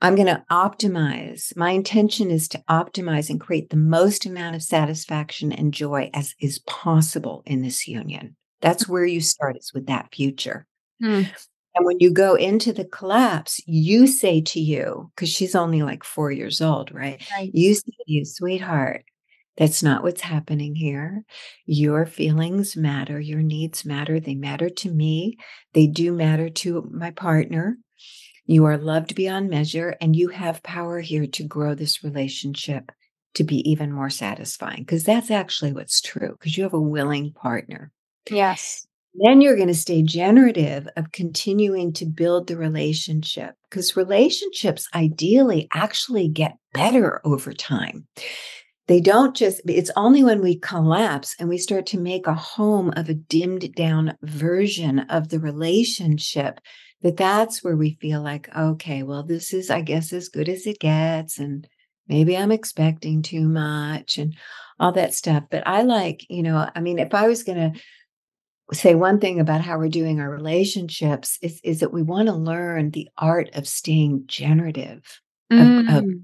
I'm 0.00 0.14
going 0.14 0.26
to 0.28 0.44
optimize. 0.50 1.56
My 1.56 1.70
intention 1.70 2.30
is 2.30 2.48
to 2.48 2.62
optimize 2.70 3.30
and 3.30 3.40
create 3.40 3.70
the 3.70 3.76
most 3.76 4.26
amount 4.26 4.54
of 4.54 4.62
satisfaction 4.62 5.52
and 5.52 5.74
joy 5.74 6.10
as 6.14 6.34
is 6.40 6.60
possible 6.60 7.42
in 7.46 7.62
this 7.62 7.88
union. 7.88 8.36
That's 8.60 8.88
where 8.88 9.04
you 9.04 9.20
start 9.20 9.56
is 9.56 9.72
with 9.74 9.86
that 9.86 10.14
future. 10.14 10.66
Hmm. 11.02 11.22
And 11.74 11.86
when 11.86 11.98
you 12.00 12.12
go 12.12 12.34
into 12.34 12.72
the 12.72 12.84
collapse, 12.84 13.60
you 13.66 14.06
say 14.06 14.40
to 14.40 14.60
you, 14.60 15.10
because 15.14 15.28
she's 15.28 15.54
only 15.54 15.82
like 15.82 16.02
four 16.02 16.32
years 16.32 16.60
old, 16.60 16.92
right? 16.92 17.22
right? 17.32 17.50
You 17.52 17.74
say 17.74 17.90
to 17.90 18.04
you, 18.06 18.24
sweetheart, 18.24 19.04
that's 19.58 19.82
not 19.82 20.04
what's 20.04 20.20
happening 20.20 20.76
here. 20.76 21.24
Your 21.66 22.06
feelings 22.06 22.76
matter. 22.76 23.18
Your 23.18 23.42
needs 23.42 23.84
matter. 23.84 24.20
They 24.20 24.36
matter 24.36 24.70
to 24.70 24.90
me. 24.90 25.36
They 25.74 25.88
do 25.88 26.12
matter 26.12 26.48
to 26.48 26.88
my 26.90 27.10
partner. 27.10 27.76
You 28.46 28.64
are 28.64 28.78
loved 28.78 29.14
beyond 29.14 29.50
measure, 29.50 29.96
and 30.00 30.16
you 30.16 30.28
have 30.28 30.62
power 30.62 31.00
here 31.00 31.26
to 31.26 31.44
grow 31.44 31.74
this 31.74 32.02
relationship 32.02 32.90
to 33.34 33.44
be 33.44 33.68
even 33.70 33.92
more 33.92 34.08
satisfying. 34.08 34.84
Because 34.84 35.04
that's 35.04 35.30
actually 35.30 35.72
what's 35.72 36.00
true, 36.00 36.30
because 36.38 36.56
you 36.56 36.62
have 36.62 36.72
a 36.72 36.80
willing 36.80 37.32
partner. 37.32 37.92
Yes. 38.30 38.86
Then 39.14 39.40
you're 39.40 39.56
going 39.56 39.68
to 39.68 39.74
stay 39.74 40.02
generative 40.02 40.86
of 40.96 41.10
continuing 41.10 41.92
to 41.94 42.06
build 42.06 42.46
the 42.46 42.56
relationship 42.56 43.54
because 43.68 43.96
relationships 43.96 44.88
ideally 44.94 45.66
actually 45.74 46.28
get 46.28 46.56
better 46.72 47.20
over 47.24 47.52
time. 47.52 48.06
They 48.88 49.00
don't 49.00 49.36
just, 49.36 49.60
it's 49.66 49.90
only 49.96 50.24
when 50.24 50.40
we 50.40 50.58
collapse 50.58 51.36
and 51.38 51.48
we 51.48 51.58
start 51.58 51.84
to 51.86 52.00
make 52.00 52.26
a 52.26 52.34
home 52.34 52.90
of 52.96 53.10
a 53.10 53.14
dimmed 53.14 53.74
down 53.74 54.16
version 54.22 55.00
of 55.00 55.28
the 55.28 55.38
relationship 55.38 56.58
that 57.02 57.18
that's 57.18 57.62
where 57.62 57.76
we 57.76 57.98
feel 58.00 58.22
like, 58.22 58.48
okay, 58.56 59.02
well, 59.02 59.22
this 59.22 59.52
is, 59.52 59.70
I 59.70 59.82
guess, 59.82 60.12
as 60.12 60.30
good 60.30 60.48
as 60.48 60.66
it 60.66 60.80
gets. 60.80 61.38
And 61.38 61.68
maybe 62.08 62.36
I'm 62.36 62.50
expecting 62.50 63.20
too 63.20 63.46
much 63.46 64.16
and 64.16 64.34
all 64.80 64.92
that 64.92 65.12
stuff. 65.12 65.44
But 65.50 65.66
I 65.66 65.82
like, 65.82 66.24
you 66.30 66.42
know, 66.42 66.68
I 66.74 66.80
mean, 66.80 66.98
if 66.98 67.14
I 67.14 67.28
was 67.28 67.42
going 67.42 67.72
to, 67.74 67.80
say 68.70 68.94
one 68.94 69.18
thing 69.18 69.40
about 69.40 69.62
how 69.62 69.78
we're 69.78 69.88
doing 69.88 70.20
our 70.20 70.28
relationships 70.28 71.38
is, 71.40 71.58
is 71.64 71.80
that 71.80 71.90
we 71.90 72.02
want 72.02 72.28
to 72.28 72.34
learn 72.34 72.90
the 72.90 73.08
art 73.16 73.48
of 73.54 73.66
staying 73.66 74.24
generative 74.26 75.22
mm. 75.50 75.88
of, 75.88 75.96
of, 75.96 76.04
mm 76.04 76.22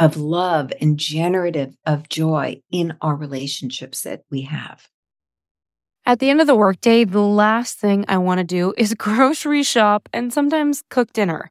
of 0.00 0.16
love 0.16 0.72
and 0.80 0.98
generative 0.98 1.76
of 1.84 2.08
joy 2.08 2.60
in 2.72 2.96
our 3.02 3.14
relationships 3.14 4.00
that 4.02 4.22
we 4.30 4.42
have. 4.42 4.88
At 6.06 6.18
the 6.18 6.30
end 6.30 6.40
of 6.40 6.46
the 6.46 6.56
workday, 6.56 7.04
the 7.04 7.20
last 7.20 7.78
thing 7.78 8.06
I 8.08 8.16
want 8.16 8.38
to 8.38 8.44
do 8.44 8.72
is 8.78 8.94
grocery 8.98 9.62
shop 9.62 10.08
and 10.12 10.32
sometimes 10.32 10.82
cook 10.88 11.12
dinner, 11.12 11.50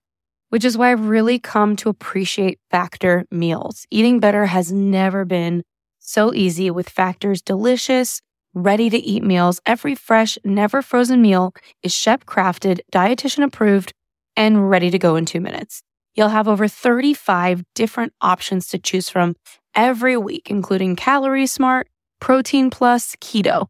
which 0.49 0.65
is 0.65 0.77
why 0.77 0.91
I've 0.91 1.05
really 1.05 1.37
come 1.37 1.75
to 1.77 1.89
appreciate 1.89 2.59
Factor 2.71 3.25
meals. 3.29 3.85
Eating 3.91 4.19
better 4.19 4.47
has 4.47 4.71
never 4.73 5.23
been 5.23 5.63
so 5.99 6.33
easy 6.33 6.71
with 6.71 6.89
Factor's 6.89 7.43
delicious, 7.43 8.19
ready 8.55 8.89
to 8.89 8.97
eat 8.97 9.23
meals. 9.23 9.61
Every 9.67 9.93
fresh, 9.93 10.39
never 10.43 10.81
frozen 10.81 11.21
meal 11.21 11.53
is 11.83 11.93
chef 11.93 12.25
crafted, 12.25 12.79
dietitian 12.91 13.43
approved, 13.43 13.93
and 14.35 14.71
ready 14.71 14.89
to 14.89 14.97
go 14.97 15.15
in 15.15 15.25
two 15.27 15.39
minutes. 15.39 15.83
You'll 16.19 16.27
have 16.27 16.49
over 16.49 16.67
35 16.67 17.63
different 17.75 18.11
options 18.19 18.67
to 18.67 18.77
choose 18.77 19.09
from 19.09 19.37
every 19.73 20.17
week, 20.17 20.51
including 20.51 20.97
Calorie 20.97 21.47
Smart, 21.47 21.87
Protein 22.19 22.69
Plus, 22.69 23.15
Keto. 23.21 23.67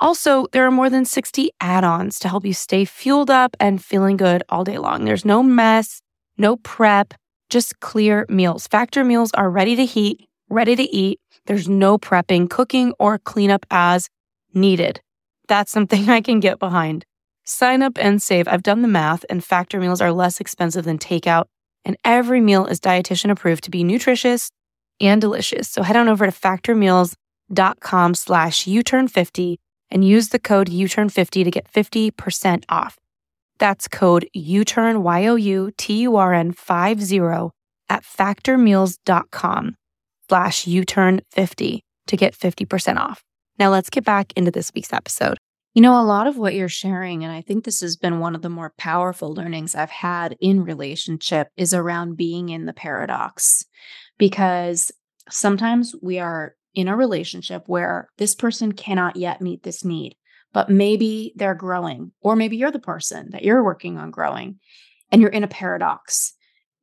Also, 0.00 0.46
there 0.52 0.64
are 0.64 0.70
more 0.70 0.88
than 0.88 1.04
60 1.04 1.50
add 1.60 1.84
ons 1.84 2.18
to 2.20 2.28
help 2.30 2.46
you 2.46 2.54
stay 2.54 2.86
fueled 2.86 3.28
up 3.28 3.54
and 3.60 3.84
feeling 3.84 4.16
good 4.16 4.42
all 4.48 4.64
day 4.64 4.78
long. 4.78 5.04
There's 5.04 5.26
no 5.26 5.42
mess, 5.42 6.00
no 6.38 6.56
prep, 6.56 7.12
just 7.50 7.78
clear 7.80 8.24
meals. 8.30 8.66
Factor 8.66 9.04
meals 9.04 9.30
are 9.34 9.50
ready 9.50 9.76
to 9.76 9.84
heat, 9.84 10.26
ready 10.48 10.74
to 10.76 10.84
eat. 10.84 11.20
There's 11.44 11.68
no 11.68 11.98
prepping, 11.98 12.48
cooking, 12.48 12.94
or 12.98 13.18
cleanup 13.18 13.66
as 13.70 14.08
needed. 14.54 15.02
That's 15.48 15.70
something 15.70 16.08
I 16.08 16.22
can 16.22 16.40
get 16.40 16.58
behind. 16.58 17.04
Sign 17.44 17.82
up 17.82 17.98
and 17.98 18.22
save. 18.22 18.48
I've 18.48 18.62
done 18.62 18.80
the 18.80 18.88
math, 18.88 19.26
and 19.28 19.44
factor 19.44 19.78
meals 19.78 20.00
are 20.00 20.12
less 20.12 20.40
expensive 20.40 20.86
than 20.86 20.96
takeout 20.96 21.44
and 21.84 21.96
every 22.04 22.40
meal 22.40 22.66
is 22.66 22.80
dietitian 22.80 23.30
approved 23.30 23.64
to 23.64 23.70
be 23.70 23.84
nutritious 23.84 24.50
and 25.00 25.20
delicious. 25.20 25.68
So 25.68 25.82
head 25.82 25.96
on 25.96 26.08
over 26.08 26.26
to 26.26 26.32
factormeals.com 26.32 28.14
slash 28.14 28.64
uturn50 28.64 29.56
and 29.90 30.04
use 30.04 30.28
the 30.30 30.38
code 30.38 30.68
uturn50 30.68 31.44
to 31.44 31.50
get 31.50 31.70
50% 31.70 32.64
off. 32.68 32.98
That's 33.58 33.88
code 33.88 34.28
uturn, 34.36 35.02
Y-O-U-T-U-R-N 35.02 36.52
50 36.52 37.20
at 37.88 38.02
factormeals.com 38.02 39.76
slash 40.28 40.64
uturn50 40.64 41.80
to 42.06 42.16
get 42.16 42.36
50% 42.36 42.96
off. 42.96 43.22
Now 43.58 43.70
let's 43.70 43.90
get 43.90 44.04
back 44.04 44.32
into 44.36 44.50
this 44.50 44.72
week's 44.74 44.92
episode. 44.92 45.38
You 45.74 45.82
know, 45.82 46.00
a 46.00 46.06
lot 46.06 46.28
of 46.28 46.38
what 46.38 46.54
you're 46.54 46.68
sharing, 46.68 47.24
and 47.24 47.32
I 47.32 47.40
think 47.40 47.64
this 47.64 47.80
has 47.80 47.96
been 47.96 48.20
one 48.20 48.36
of 48.36 48.42
the 48.42 48.48
more 48.48 48.72
powerful 48.78 49.34
learnings 49.34 49.74
I've 49.74 49.90
had 49.90 50.36
in 50.40 50.62
relationship, 50.62 51.48
is 51.56 51.74
around 51.74 52.16
being 52.16 52.50
in 52.50 52.66
the 52.66 52.72
paradox. 52.72 53.64
Because 54.16 54.92
sometimes 55.28 55.92
we 56.00 56.20
are 56.20 56.54
in 56.76 56.86
a 56.86 56.96
relationship 56.96 57.64
where 57.66 58.08
this 58.18 58.36
person 58.36 58.70
cannot 58.70 59.16
yet 59.16 59.40
meet 59.40 59.64
this 59.64 59.84
need, 59.84 60.14
but 60.52 60.70
maybe 60.70 61.32
they're 61.34 61.56
growing, 61.56 62.12
or 62.20 62.36
maybe 62.36 62.56
you're 62.56 62.70
the 62.70 62.78
person 62.78 63.30
that 63.32 63.42
you're 63.42 63.64
working 63.64 63.98
on 63.98 64.12
growing, 64.12 64.60
and 65.10 65.20
you're 65.20 65.30
in 65.32 65.42
a 65.42 65.48
paradox. 65.48 66.34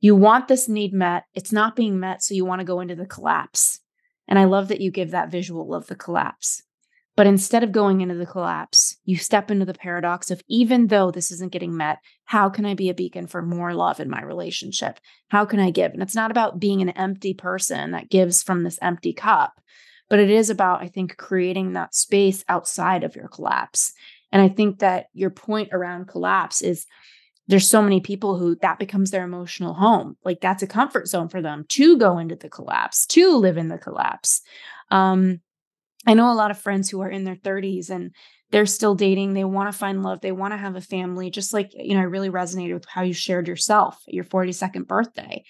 You 0.02 0.18
want 0.18 0.50
this 0.50 0.68
need 0.68 0.92
met, 0.92 1.24
it's 1.34 1.54
not 1.54 1.78
being 1.78 1.98
met, 1.98 2.24
so 2.24 2.34
you 2.34 2.44
want 2.44 2.60
to 2.60 2.66
go 2.66 2.82
into 2.82 2.96
the 2.96 3.06
collapse. 3.06 3.80
And 4.28 4.38
I 4.38 4.44
love 4.44 4.68
that 4.68 4.82
you 4.82 4.92
give 4.92 5.12
that 5.12 5.32
visual 5.32 5.74
of 5.74 5.88
the 5.88 5.96
collapse 5.96 6.64
but 7.22 7.28
instead 7.28 7.64
of 7.64 7.72
going 7.72 8.02
into 8.02 8.16
the 8.16 8.26
collapse, 8.26 8.98
you 9.06 9.16
step 9.16 9.52
into 9.52 9.64
the 9.64 9.76
paradox 9.76 10.32
of 10.32 10.42
even 10.48 10.88
though 10.88 11.12
this 11.12 11.30
isn't 11.30 11.52
getting 11.52 11.78
met, 11.78 12.00
how 12.26 12.50
can 12.50 12.66
I 12.66 12.74
be 12.74 12.90
a 12.90 12.96
beacon 12.96 13.28
for 13.28 13.44
more 13.44 13.76
love 13.76 14.00
in 14.00 14.10
my 14.10 14.24
relationship? 14.24 15.00
How 15.28 15.46
can 15.46 15.60
I 15.60 15.70
give? 15.70 15.92
And 15.94 16.02
it's 16.02 16.16
not 16.16 16.32
about 16.32 16.60
being 16.60 16.82
an 16.82 16.90
empty 16.90 17.36
person 17.36 17.92
that 17.92 18.10
gives 18.10 18.42
from 18.42 18.64
this 18.64 18.80
empty 18.82 19.14
cup, 19.14 19.62
but 20.10 20.18
it 20.18 20.32
is 20.32 20.50
about, 20.50 20.82
I 20.82 20.88
think, 20.88 21.16
creating 21.16 21.74
that 21.74 21.94
space 21.94 22.44
outside 22.50 23.04
of 23.04 23.16
your 23.16 23.28
collapse. 23.28 23.94
And 24.32 24.42
I 24.42 24.50
think 24.50 24.80
that 24.80 25.06
your 25.14 25.30
point 25.30 25.70
around 25.74 26.08
collapse 26.08 26.64
is 26.64 26.88
there's 27.48 27.70
so 27.70 27.84
many 27.84 28.02
people 28.02 28.36
who 28.36 28.56
that 28.64 28.80
becomes 28.80 29.12
their 29.12 29.26
emotional 29.26 29.76
home. 29.76 30.18
Like 30.26 30.42
that's 30.42 30.64
a 30.64 30.68
comfort 30.68 31.08
zone 31.08 31.30
for 31.30 31.40
them 31.40 31.66
to 31.70 32.00
go 32.00 32.18
into 32.18 32.36
the 32.36 32.50
collapse, 32.50 33.06
to 33.10 33.38
live 33.38 33.58
in 33.58 33.68
the 33.68 33.78
collapse. 33.78 34.42
Um, 34.90 35.42
I 36.08 36.14
know 36.14 36.32
a 36.32 36.34
lot 36.34 36.52
of 36.52 36.60
friends 36.60 36.90
who 36.90 37.02
are 37.02 37.10
in 37.10 37.24
their 37.24 37.36
30s 37.36 37.90
and 37.90 38.12
they're 38.52 38.66
still 38.66 38.96
dating. 38.96 39.34
They 39.34 39.44
want 39.44 39.72
to 39.72 39.78
find 39.78 40.04
love. 40.04 40.22
They 40.22 40.32
want 40.32 40.54
to 40.54 40.58
have 40.58 40.76
a 40.76 40.82
family. 40.82 41.30
Just 41.30 41.54
like, 41.54 41.72
you 41.74 41.94
know, 41.94 42.02
I 42.02 42.06
really 42.06 42.30
resonated 42.30 42.74
with 42.74 42.86
how 42.88 43.02
you 43.02 43.14
shared 43.14 43.48
yourself 43.48 44.02
at 44.08 44.14
your 44.14 44.26
42nd 44.26 44.88
birthday. 44.88 45.44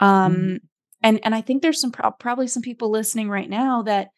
Um, 0.00 0.34
mm-hmm. 0.34 0.56
and, 1.02 1.20
and 1.24 1.34
I 1.34 1.40
think 1.40 1.62
there's 1.62 1.80
some, 1.80 1.92
pro- 1.92 2.10
probably 2.10 2.48
some 2.48 2.62
people 2.62 2.90
listening 2.90 3.28
right 3.28 3.48
now 3.48 3.82
that 3.82 4.08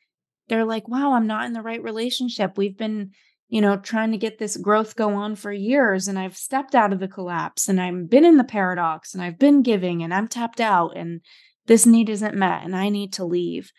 they're 0.49 0.65
like, 0.65 0.89
wow, 0.89 1.13
I'm 1.13 1.27
not 1.27 1.47
in 1.47 1.53
the 1.53 1.63
right 1.63 1.83
relationship. 1.83 2.57
We've 2.57 2.77
been, 2.77 3.11
you 3.49 3.61
know, 3.61 3.77
trying 3.77 4.13
to 4.13 4.19
get 4.19 4.39
this 4.39 4.57
growth 4.57 4.97
go 4.97 5.15
on 5.15 5.37
for 5.37 5.53
years 5.53 6.09
and 6.09 6.19
I've 6.19 6.37
stepped 6.37 6.75
out 6.75 6.93
of 6.93 7.01
the 7.01 7.09
collapse 7.09 7.69
and 7.69 7.81
I've 7.81 8.09
been 8.09 8.25
in 8.25 8.37
the 8.37 8.45
paradox 8.45 9.15
and 9.15 9.23
I've 9.23 9.39
been 9.39 9.63
giving 9.63 10.03
and 10.03 10.15
I'm 10.15 10.29
tapped 10.29 10.61
out 10.61 10.97
and 10.97 11.21
this 11.67 11.87
need 11.87 12.09
isn't 12.11 12.35
met 12.35 12.63
and 12.63 12.77
I 12.77 12.89
need 12.89 13.15
to 13.15 13.25
leave. 13.25 13.73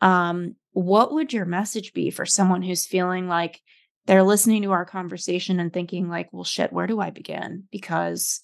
Um, 0.00 0.56
what 0.76 1.10
would 1.10 1.32
your 1.32 1.46
message 1.46 1.94
be 1.94 2.10
for 2.10 2.26
someone 2.26 2.60
who's 2.60 2.84
feeling 2.84 3.28
like 3.28 3.62
they're 4.04 4.22
listening 4.22 4.60
to 4.60 4.72
our 4.72 4.84
conversation 4.84 5.58
and 5.58 5.72
thinking 5.72 6.06
like 6.06 6.28
well 6.32 6.44
shit 6.44 6.70
where 6.70 6.86
do 6.86 7.00
i 7.00 7.08
begin? 7.08 7.64
Because 7.72 8.40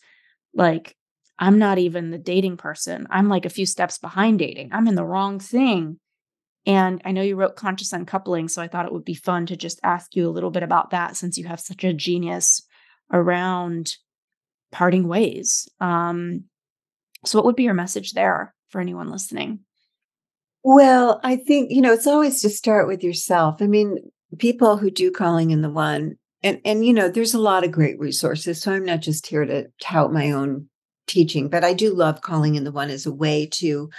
like 0.55 0.97
i'm 1.39 1.59
not 1.59 1.77
even 1.77 2.11
the 2.11 2.17
dating 2.17 2.57
person. 2.57 3.07
I'm 3.11 3.29
like 3.29 3.45
a 3.45 3.51
few 3.51 3.67
steps 3.67 3.99
behind 3.99 4.39
dating. 4.39 4.71
I'm 4.73 4.89
in 4.89 4.95
the 4.95 5.05
wrong 5.05 5.41
thing. 5.41 6.01
And 6.65 7.03
i 7.05 7.13
know 7.13 7.21
you 7.21 7.37
wrote 7.37 7.55
conscious 7.55 7.93
uncoupling 7.93 8.49
so 8.49 8.63
i 8.63 8.69
thought 8.69 8.87
it 8.87 8.93
would 8.95 9.05
be 9.05 9.13
fun 9.13 9.45
to 9.47 9.57
just 9.57 9.79
ask 9.83 10.17
you 10.17 10.27
a 10.27 10.33
little 10.33 10.51
bit 10.51 10.63
about 10.63 10.89
that 10.93 11.17
since 11.19 11.37
you 11.37 11.45
have 11.49 11.61
such 11.61 11.85
a 11.85 11.93
genius 11.93 12.63
around 13.13 13.93
parting 14.71 15.07
ways. 15.07 15.69
Um 15.81 16.45
so 17.27 17.39
what 17.39 17.45
would 17.45 17.57
be 17.57 17.65
your 17.65 17.75
message 17.75 18.13
there 18.13 18.55
for 18.71 18.81
anyone 18.81 19.11
listening 19.11 19.67
well, 20.63 21.21
I 21.23 21.37
think, 21.37 21.71
you 21.71 21.81
know, 21.81 21.93
it's 21.93 22.07
always 22.07 22.41
to 22.43 22.51
start 22.51 22.87
with 22.87 23.03
yourself. 23.03 23.61
I 23.61 23.67
mean, 23.67 23.99
people 24.39 24.77
who 24.77 24.91
do 24.91 25.11
calling 25.11 25.51
in 25.51 25.63
the 25.63 25.71
one, 25.71 26.17
and, 26.43 26.61
and, 26.65 26.85
you 26.85 26.93
know, 26.93 27.09
there's 27.09 27.35
a 27.35 27.39
lot 27.39 27.65
of 27.65 27.73
great 27.73 27.99
resources. 27.99 28.61
So 28.61 28.73
I'm 28.73 28.85
not 28.85 29.01
just 29.01 29.27
here 29.27 29.45
to 29.45 29.69
tout 29.81 30.13
my 30.13 30.31
own 30.31 30.69
teaching, 31.07 31.49
but 31.49 31.65
I 31.65 31.73
do 31.73 31.95
love 31.95 32.21
calling 32.21 32.55
in 32.55 32.65
the 32.65 32.73
one 32.73 32.91
as 32.91 33.07
a 33.07 33.13
way 33.13 33.47
to 33.53 33.91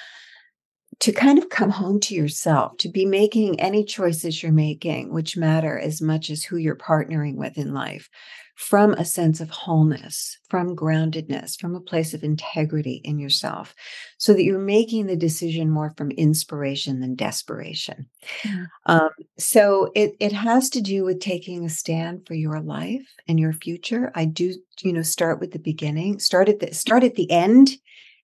to 0.99 1.11
kind 1.11 1.37
of 1.37 1.49
come 1.49 1.71
home 1.71 1.99
to 1.99 2.13
yourself, 2.13 2.77
to 2.77 2.87
be 2.87 3.05
making 3.05 3.59
any 3.59 3.83
choices 3.83 4.41
you're 4.41 4.51
making, 4.51 5.11
which 5.11 5.35
matter 5.35 5.77
as 5.77 6.01
much 6.01 6.29
as 6.29 6.43
who 6.43 6.55
you're 6.55 6.75
partnering 6.75 7.35
with 7.35 7.57
in 7.57 7.73
life, 7.73 8.09
from 8.55 8.93
a 8.93 9.05
sense 9.05 9.41
of 9.41 9.49
wholeness, 9.49 10.37
from 10.49 10.75
groundedness, 10.75 11.59
from 11.59 11.75
a 11.75 11.81
place 11.81 12.13
of 12.13 12.23
integrity 12.23 13.01
in 13.03 13.17
yourself, 13.17 13.73
so 14.17 14.33
that 14.33 14.43
you're 14.43 14.59
making 14.59 15.07
the 15.07 15.15
decision 15.15 15.69
more 15.69 15.93
from 15.97 16.11
inspiration 16.11 16.99
than 16.99 17.15
desperation. 17.15 18.05
Mm-hmm. 18.43 18.63
Um, 18.85 19.09
so 19.37 19.91
it 19.95 20.15
it 20.19 20.31
has 20.31 20.69
to 20.71 20.81
do 20.81 21.03
with 21.03 21.19
taking 21.19 21.65
a 21.65 21.69
stand 21.69 22.27
for 22.27 22.35
your 22.35 22.59
life 22.59 23.07
and 23.27 23.39
your 23.39 23.53
future. 23.53 24.11
I 24.13 24.25
do, 24.25 24.53
you 24.83 24.93
know, 24.93 25.01
start 25.01 25.39
with 25.39 25.51
the 25.51 25.59
beginning, 25.59 26.19
start 26.19 26.47
at 26.47 26.59
the 26.59 26.73
start 26.73 27.03
at 27.03 27.15
the 27.15 27.29
end, 27.31 27.71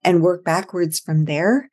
and 0.04 0.22
work 0.22 0.44
backwards 0.44 1.00
from 1.00 1.26
there. 1.26 1.70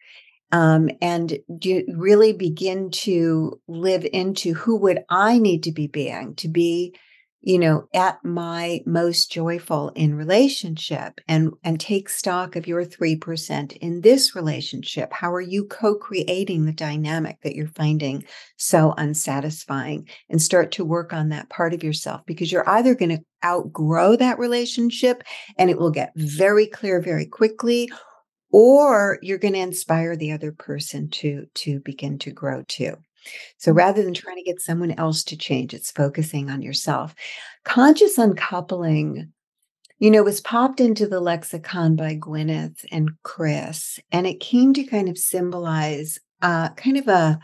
Um, 0.53 0.91
and 1.03 1.39
do 1.59 1.85
really 1.93 2.33
begin 2.33 2.93
to 2.93 3.61
live 3.67 4.07
into 4.11 4.55
who 4.55 4.77
would 4.77 5.01
I 5.11 5.41
need 5.41 5.65
to 5.65 5.73
be 5.73 5.89
being 5.89 6.37
to 6.37 6.49
be 6.49 6.95
you 7.41 7.59
know 7.59 7.87
at 7.95 8.19
my 8.25 8.81
most 8.87 9.31
joyful 9.31 9.91
in 9.91 10.15
relationship 10.15 11.21
and 11.29 11.53
and 11.63 11.79
take 11.79 12.09
stock 12.09 12.57
of 12.57 12.67
your 12.67 12.85
3% 12.85 13.77
in 13.77 14.01
this 14.01 14.35
relationship. 14.35 15.13
How 15.13 15.33
are 15.33 15.41
you 15.41 15.65
co-creating 15.65 16.65
the 16.65 16.73
dynamic 16.73 17.39
that 17.43 17.55
you're 17.55 17.69
finding 17.69 18.25
so 18.57 18.95
unsatisfying? 18.97 20.09
And 20.29 20.41
start 20.41 20.73
to 20.73 20.85
work 20.85 21.13
on 21.13 21.29
that 21.29 21.49
part 21.51 21.75
of 21.75 21.85
yourself 21.85 22.23
because 22.27 22.51
you're 22.51 22.69
either 22.69 22.95
going 22.95 23.17
to 23.17 23.23
outgrow 23.45 24.17
that 24.17 24.39
relationship 24.39 25.23
and 25.59 25.71
it 25.71 25.79
will 25.79 25.91
get 25.91 26.13
very 26.17 26.67
clear 26.67 27.01
very 27.01 27.27
quickly 27.27 27.91
or 28.51 29.19
you're 29.23 29.39
going 29.39 29.55
to 29.55 29.61
inspire 29.61 30.17
the 30.17 30.33
other 30.33 30.53
person 30.53 31.11
to 31.11 31.47
to 31.55 31.81
begin 31.81 32.19
to 32.19 32.31
grow 32.31 32.63
too 32.67 32.97
so 33.59 33.73
mm. 33.73 33.77
rather 33.77 34.03
than 34.03 34.15
trying 34.15 34.37
to 34.37 34.43
get 34.43 34.61
someone 34.61 34.93
else 34.93 35.25
to 35.25 35.37
change, 35.37 35.75
it's 35.75 35.91
focusing 35.91 36.51
on 36.51 36.63
yourself. 36.63 37.15
Conscious 37.65 38.19
uncoupling, 38.19 39.33
you 39.99 40.11
know, 40.11 40.23
was 40.23 40.41
popped 40.41 40.81
into 40.81 41.07
the 41.07 41.21
lexicon 41.21 41.97
by 41.97 42.17
Gwyneth 42.17 42.85
and 42.91 43.11
Chris, 43.23 43.99
and 44.13 44.27
it 44.27 44.41
came 44.41 44.75
to 44.75 44.85
kind 44.85 45.09
of 45.09 45.19
symbolize 45.19 46.19
uh, 46.43 46.71
kind 46.71 46.97
of 46.97 47.09
a 47.09 47.39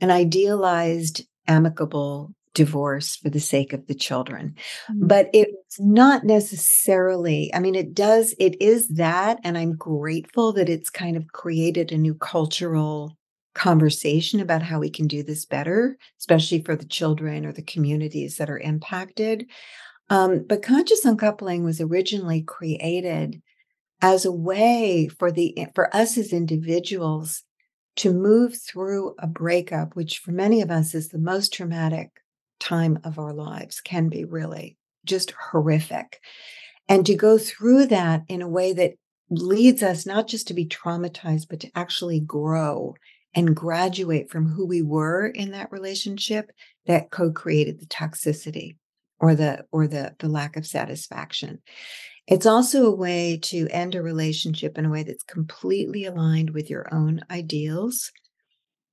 an 0.00 0.10
idealized, 0.10 1.22
amicable 1.46 2.34
divorce 2.56 3.16
for 3.16 3.28
the 3.28 3.38
sake 3.38 3.72
of 3.72 3.86
the 3.86 3.94
children. 3.94 4.56
Mm-hmm. 4.90 5.06
But 5.06 5.30
it's 5.32 5.78
not 5.78 6.24
necessarily, 6.24 7.54
I 7.54 7.60
mean, 7.60 7.74
it 7.74 7.94
does, 7.94 8.34
it 8.38 8.60
is 8.60 8.88
that. 8.88 9.38
And 9.44 9.56
I'm 9.56 9.76
grateful 9.76 10.52
that 10.54 10.68
it's 10.68 10.90
kind 10.90 11.16
of 11.16 11.32
created 11.32 11.92
a 11.92 11.98
new 11.98 12.14
cultural 12.14 13.16
conversation 13.56 14.38
about 14.38 14.62
how 14.62 14.78
we 14.78 14.90
can 14.90 15.06
do 15.06 15.22
this 15.22 15.46
better, 15.46 15.96
especially 16.18 16.62
for 16.62 16.76
the 16.76 16.84
children 16.84 17.46
or 17.46 17.52
the 17.52 17.62
communities 17.62 18.36
that 18.36 18.50
are 18.50 18.58
impacted. 18.58 19.46
Um, 20.10 20.44
but 20.46 20.62
conscious 20.62 21.04
uncoupling 21.04 21.64
was 21.64 21.80
originally 21.80 22.42
created 22.42 23.42
as 24.02 24.24
a 24.24 24.32
way 24.32 25.08
for 25.18 25.32
the 25.32 25.66
for 25.74 25.94
us 25.96 26.18
as 26.18 26.32
individuals 26.32 27.42
to 27.96 28.12
move 28.12 28.56
through 28.56 29.14
a 29.18 29.26
breakup, 29.26 29.96
which 29.96 30.18
for 30.18 30.32
many 30.32 30.60
of 30.60 30.70
us 30.70 30.94
is 30.94 31.08
the 31.08 31.18
most 31.18 31.54
traumatic 31.54 32.10
time 32.60 32.98
of 33.04 33.18
our 33.18 33.32
lives, 33.32 33.80
can 33.80 34.10
be 34.10 34.24
really 34.24 34.76
just 35.06 35.32
horrific. 35.50 36.20
And 36.88 37.06
to 37.06 37.14
go 37.14 37.38
through 37.38 37.86
that 37.86 38.22
in 38.28 38.42
a 38.42 38.48
way 38.48 38.74
that 38.74 38.92
leads 39.30 39.82
us 39.82 40.06
not 40.06 40.28
just 40.28 40.46
to 40.48 40.54
be 40.54 40.66
traumatized, 40.66 41.46
but 41.48 41.60
to 41.60 41.70
actually 41.74 42.20
grow 42.20 42.94
and 43.36 43.54
graduate 43.54 44.30
from 44.30 44.48
who 44.48 44.66
we 44.66 44.82
were 44.82 45.26
in 45.26 45.52
that 45.52 45.70
relationship 45.70 46.50
that 46.86 47.10
co-created 47.10 47.78
the 47.78 47.86
toxicity 47.86 48.76
or 49.20 49.34
the 49.34 49.64
or 49.70 49.86
the 49.86 50.14
the 50.18 50.28
lack 50.28 50.56
of 50.56 50.66
satisfaction. 50.66 51.60
It's 52.26 52.46
also 52.46 52.86
a 52.86 52.94
way 52.94 53.38
to 53.44 53.68
end 53.70 53.94
a 53.94 54.02
relationship 54.02 54.78
in 54.78 54.86
a 54.86 54.90
way 54.90 55.04
that's 55.04 55.22
completely 55.22 56.06
aligned 56.06 56.50
with 56.50 56.70
your 56.70 56.92
own 56.92 57.20
ideals. 57.30 58.10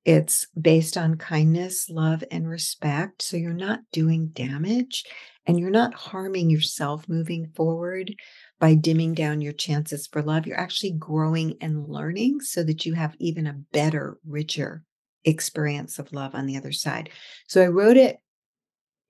It's 0.04 0.46
based 0.60 0.98
on 0.98 1.16
kindness 1.16 1.88
love 1.88 2.22
and 2.30 2.46
respect 2.46 3.22
so 3.22 3.38
you're 3.38 3.54
not 3.54 3.80
doing 3.90 4.28
damage 4.28 5.04
and 5.46 5.58
you're 5.58 5.70
not 5.70 5.94
harming 5.94 6.50
yourself 6.50 7.08
moving 7.08 7.50
forward 7.56 8.14
by 8.60 8.74
dimming 8.74 9.14
down 9.14 9.40
your 9.40 9.52
chances 9.52 10.06
for 10.06 10.22
love. 10.22 10.46
You're 10.46 10.58
actually 10.58 10.92
growing 10.92 11.56
and 11.60 11.88
learning 11.88 12.40
so 12.40 12.62
that 12.64 12.86
you 12.86 12.94
have 12.94 13.14
even 13.18 13.46
a 13.46 13.60
better, 13.72 14.18
richer 14.26 14.82
experience 15.24 15.98
of 15.98 16.12
love 16.12 16.34
on 16.34 16.46
the 16.46 16.56
other 16.56 16.72
side. 16.72 17.10
So 17.48 17.62
I 17.62 17.66
wrote 17.66 17.96
it 17.96 18.18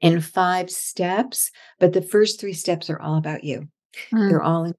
in 0.00 0.20
five 0.20 0.70
steps, 0.70 1.50
but 1.78 1.92
the 1.92 2.02
first 2.02 2.40
three 2.40 2.52
steps 2.52 2.90
are 2.90 3.00
all 3.00 3.16
about 3.16 3.44
you. 3.44 3.68
Mm. 4.12 4.28
They're 4.28 4.42
all 4.42 4.72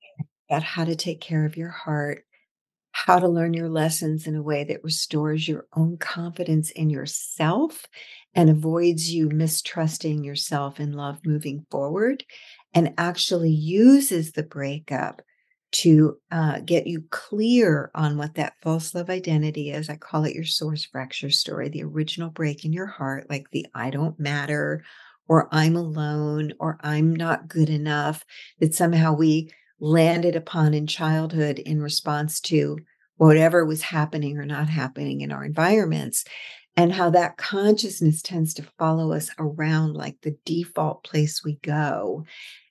about 0.49 0.63
how 0.63 0.85
to 0.85 0.95
take 0.95 1.21
care 1.21 1.45
of 1.45 1.57
your 1.57 1.69
heart, 1.69 2.23
how 2.91 3.19
to 3.19 3.27
learn 3.27 3.53
your 3.53 3.69
lessons 3.69 4.27
in 4.27 4.35
a 4.35 4.43
way 4.43 4.63
that 4.63 4.83
restores 4.83 5.47
your 5.47 5.65
own 5.75 5.97
confidence 5.97 6.71
in 6.71 6.89
yourself 6.89 7.85
and 8.35 8.49
avoids 8.49 9.13
you 9.13 9.29
mistrusting 9.29 10.23
yourself 10.23 10.79
in 10.79 10.93
love 10.93 11.19
moving 11.25 11.65
forward, 11.71 12.23
and 12.75 12.93
actually 12.97 13.51
uses 13.51 14.33
the 14.33 14.43
breakup 14.43 15.21
to 15.71 16.17
uh, 16.31 16.59
get 16.59 16.87
you 16.87 17.03
clear 17.09 17.89
on 17.95 18.17
what 18.17 18.35
that 18.35 18.53
false 18.61 18.93
love 18.93 19.09
identity 19.09 19.71
is. 19.71 19.89
I 19.89 19.95
call 19.95 20.25
it 20.25 20.35
your 20.35 20.45
source 20.45 20.85
fracture 20.85 21.29
story, 21.29 21.69
the 21.69 21.83
original 21.83 22.29
break 22.29 22.63
in 22.63 22.71
your 22.71 22.85
heart, 22.85 23.29
like 23.29 23.47
the 23.51 23.65
I 23.73 23.89
don't 23.89 24.19
matter, 24.19 24.83
or 25.27 25.49
I'm 25.51 25.75
alone, 25.75 26.53
or 26.59 26.77
I'm 26.81 27.15
not 27.15 27.47
good 27.47 27.69
enough, 27.69 28.23
that 28.59 28.75
somehow 28.75 29.13
we 29.13 29.51
landed 29.79 30.35
upon 30.35 30.73
in 30.73 30.87
childhood 30.87 31.59
in 31.59 31.81
response 31.81 32.39
to 32.41 32.77
whatever 33.17 33.65
was 33.65 33.81
happening 33.81 34.37
or 34.37 34.45
not 34.45 34.69
happening 34.69 35.21
in 35.21 35.31
our 35.31 35.43
environments. 35.43 36.25
And 36.77 36.91
how 36.91 37.09
that 37.11 37.37
consciousness 37.37 38.21
tends 38.21 38.53
to 38.55 38.67
follow 38.77 39.13
us 39.13 39.29
around 39.39 39.93
like 39.93 40.17
the 40.21 40.37
default 40.45 41.05
place 41.05 41.41
we 41.43 41.57
go 41.63 42.25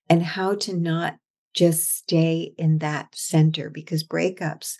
and 0.08 0.22
how 0.22 0.54
to 0.54 0.76
not 0.76 1.16
just 1.54 1.96
stay 1.96 2.52
in 2.58 2.78
that 2.78 3.08
center 3.14 3.70
because 3.70 4.06
breakups 4.06 4.76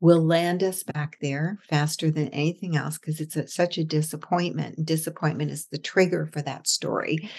will 0.00 0.22
land 0.22 0.62
us 0.62 0.82
back 0.82 1.16
there 1.20 1.58
faster 1.68 2.10
than 2.10 2.28
anything 2.28 2.76
else 2.76 2.98
because 2.98 3.20
it's 3.20 3.36
a, 3.36 3.46
such 3.46 3.78
a 3.78 3.84
disappointment. 3.84 4.76
And 4.76 4.86
disappointment 4.86 5.50
is 5.50 5.66
the 5.66 5.78
trigger 5.78 6.28
for 6.32 6.42
that 6.42 6.66
story. 6.66 7.30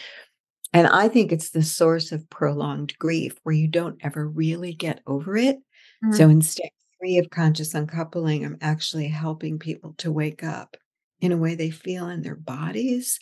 And 0.74 0.88
I 0.88 1.08
think 1.08 1.32
it's 1.32 1.52
the 1.52 1.64
source 1.64 2.12
of 2.12 2.30
prolonged 2.30 2.98
grief 2.98 3.38
where 3.44 3.56
you 3.56 3.68
don't 3.68 4.00
ever 4.02 4.28
really 4.28 4.74
get 4.74 5.02
over 5.06 5.38
it. 5.38 5.58
Mm-hmm. 6.04 6.14
So 6.14 6.30
instead, 6.30 6.70
three 7.00 7.18
of 7.18 7.30
conscious 7.30 7.74
uncoupling, 7.76 8.46
I'm 8.46 8.58
actually 8.62 9.08
helping 9.08 9.60
people 9.60 9.94
to 10.00 10.12
wake 10.12 10.44
up 10.44 10.76
in 11.22 11.32
a 11.32 11.38
way 11.38 11.56
they 11.56 11.70
feel 11.70 12.10
in 12.10 12.22
their 12.22 12.36
bodies 12.36 13.20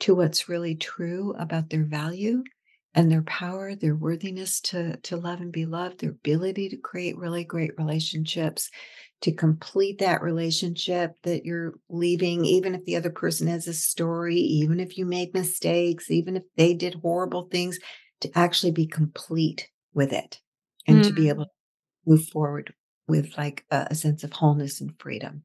to 0.00 0.14
what's 0.14 0.48
really 0.48 0.74
true 0.74 1.34
about 1.38 1.70
their 1.70 1.84
value 1.84 2.42
and 2.96 3.12
their 3.12 3.22
power, 3.22 3.74
their 3.74 3.94
worthiness 3.94 4.58
to, 4.62 4.96
to 4.96 5.18
love 5.18 5.42
and 5.42 5.52
be 5.52 5.66
loved, 5.66 6.00
their 6.00 6.10
ability 6.10 6.70
to 6.70 6.78
create 6.78 7.18
really 7.18 7.44
great 7.44 7.72
relationships, 7.76 8.70
to 9.20 9.32
complete 9.32 9.98
that 9.98 10.22
relationship 10.22 11.14
that 11.22 11.44
you're 11.44 11.74
leaving, 11.90 12.46
even 12.46 12.74
if 12.74 12.84
the 12.86 12.96
other 12.96 13.10
person 13.10 13.48
has 13.48 13.68
a 13.68 13.74
story, 13.74 14.36
even 14.36 14.80
if 14.80 14.96
you 14.96 15.04
made 15.04 15.34
mistakes, 15.34 16.10
even 16.10 16.36
if 16.36 16.42
they 16.56 16.72
did 16.72 16.94
horrible 16.94 17.48
things, 17.52 17.78
to 18.20 18.30
actually 18.34 18.72
be 18.72 18.86
complete 18.86 19.68
with 19.92 20.12
it 20.12 20.40
and 20.86 21.02
mm. 21.02 21.04
to 21.06 21.12
be 21.12 21.24
mm. 21.24 21.28
able 21.28 21.44
to 21.44 21.50
move 22.06 22.26
forward 22.28 22.72
with 23.06 23.36
like 23.36 23.66
a, 23.70 23.88
a 23.90 23.94
sense 23.94 24.24
of 24.24 24.32
wholeness 24.32 24.80
and 24.80 24.98
freedom. 24.98 25.42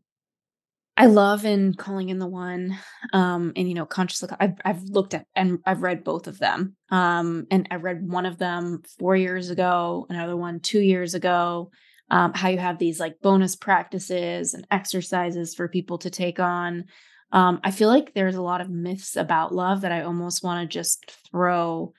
I 1.02 1.08
love 1.08 1.45
in 1.45 1.74
calling 1.74 2.10
in 2.10 2.20
the 2.20 2.28
one, 2.28 2.78
um, 3.12 3.54
and 3.56 3.68
you 3.68 3.74
know, 3.74 3.88
conscious 3.88 4.22
look. 4.22 4.34
I've 4.39 4.54
I've 4.64 4.84
looked 4.84 5.16
at 5.16 5.26
and 5.36 5.58
I've 5.66 5.82
read 5.82 6.04
both 6.04 6.28
of 6.28 6.38
them. 6.38 6.76
Um, 6.91 7.47
and 7.49 7.68
I 7.72 7.78
read 7.78 8.08
one 8.08 8.28
of 8.28 8.38
them 8.38 8.84
four 8.99 9.16
years 9.16 9.49
ago, 9.49 10.06
another 10.12 10.38
one 10.38 10.60
two 10.60 10.80
years 10.80 11.16
ago. 11.16 11.72
Um, 12.12 12.34
how 12.36 12.49
you 12.49 12.60
have 12.60 12.78
these 12.78 12.99
like 12.99 13.20
bonus 13.20 13.56
practices 13.56 14.54
and 14.54 14.68
exercises 14.70 15.56
for 15.56 15.68
people 15.68 15.97
to 15.97 16.12
take 16.12 16.39
on. 16.39 16.86
Um, 17.32 17.62
I 17.64 17.72
feel 17.72 17.88
like 17.88 18.14
there's 18.14 18.36
a 18.36 18.41
lot 18.43 18.62
of 18.62 18.70
myths 18.70 19.16
about 19.16 19.56
love 19.56 19.82
that 19.82 19.91
I 19.91 20.04
almost 20.04 20.43
want 20.43 20.70
to 20.70 20.72
just 20.72 21.12
throw 21.32 21.93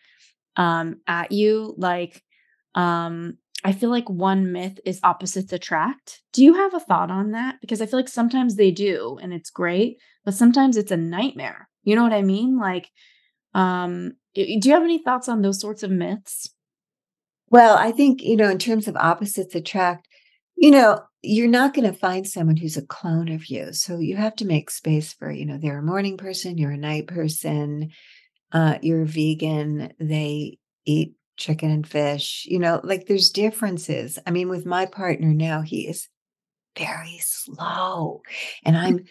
um 0.55 1.01
at 1.09 1.33
you, 1.33 1.75
like 1.77 2.23
um 2.77 3.37
I 3.65 3.73
feel 3.73 3.91
like 3.91 4.09
one 4.09 4.53
myth 4.53 4.81
is 4.85 5.01
opposites 5.03 5.53
attract. 5.53 6.21
Do 6.33 6.43
you 6.43 6.55
have 6.55 6.75
a 6.75 6.81
thought 6.81 7.11
on 7.11 7.31
that? 7.31 7.57
Because 7.61 7.81
I 7.81 7.87
feel 7.87 7.99
like 7.99 8.09
sometimes 8.09 8.57
they 8.57 8.71
do 8.71 9.19
and 9.23 9.33
it's 9.33 9.51
great, 9.51 9.99
but 10.25 10.35
sometimes 10.35 10.77
it's 10.77 10.91
a 10.91 10.97
nightmare. 10.97 11.69
You 11.85 11.97
know 11.97 12.03
what 12.03 12.13
I 12.13 12.23
mean? 12.23 12.59
Like, 12.59 12.91
um, 13.55 14.13
do 14.35 14.45
you 14.45 14.73
have 14.73 14.83
any 14.83 15.03
thoughts 15.03 15.29
on 15.29 15.43
those 15.43 15.61
sorts 15.61 15.83
of 15.83 15.91
myths? 15.91 16.49
Well, 17.51 17.77
I 17.77 17.93
think, 17.93 18.23
you 18.23 18.37
know, 18.37 18.49
in 18.49 18.59
terms 18.59 18.89
of 18.89 18.97
opposites 18.97 19.55
attract, 19.55 20.09
you 20.57 20.71
know, 20.71 21.01
you're 21.23 21.49
not 21.49 21.75
going 21.75 21.91
to 21.91 21.97
find 21.97 22.27
someone 22.27 22.57
who's 22.57 22.77
a 22.77 22.87
clone 22.87 23.29
of 23.29 23.47
you. 23.47 23.73
So 23.73 23.99
you 23.99 24.17
have 24.17 24.35
to 24.37 24.45
make 24.45 24.71
space 24.71 25.13
for, 25.13 25.31
you 25.31 25.45
know, 25.45 25.59
they're 25.59 25.79
a 25.79 25.83
morning 25.83 26.17
person, 26.17 26.59
you're 26.59 26.71
a 26.71 26.77
night 26.77 27.07
person, 27.07 27.91
uh, 28.53 28.79
you're 28.83 29.05
vegan, 29.05 29.93
they 30.01 30.59
eat 30.85 31.15
chicken 31.37 31.71
and 31.71 31.87
fish, 31.87 32.47
you 32.49 32.59
know, 32.59 32.81
like 32.85 33.07
there's 33.07 33.31
differences. 33.31 34.19
I 34.27 34.31
mean, 34.31 34.49
with 34.49 34.67
my 34.67 34.87
partner 34.87 35.33
now, 35.33 35.63
he 35.63 35.89
is 35.89 36.09
very 36.77 37.19
slow 37.21 38.23
and 38.65 38.77
mm. 38.77 38.81
I'm 38.81 39.05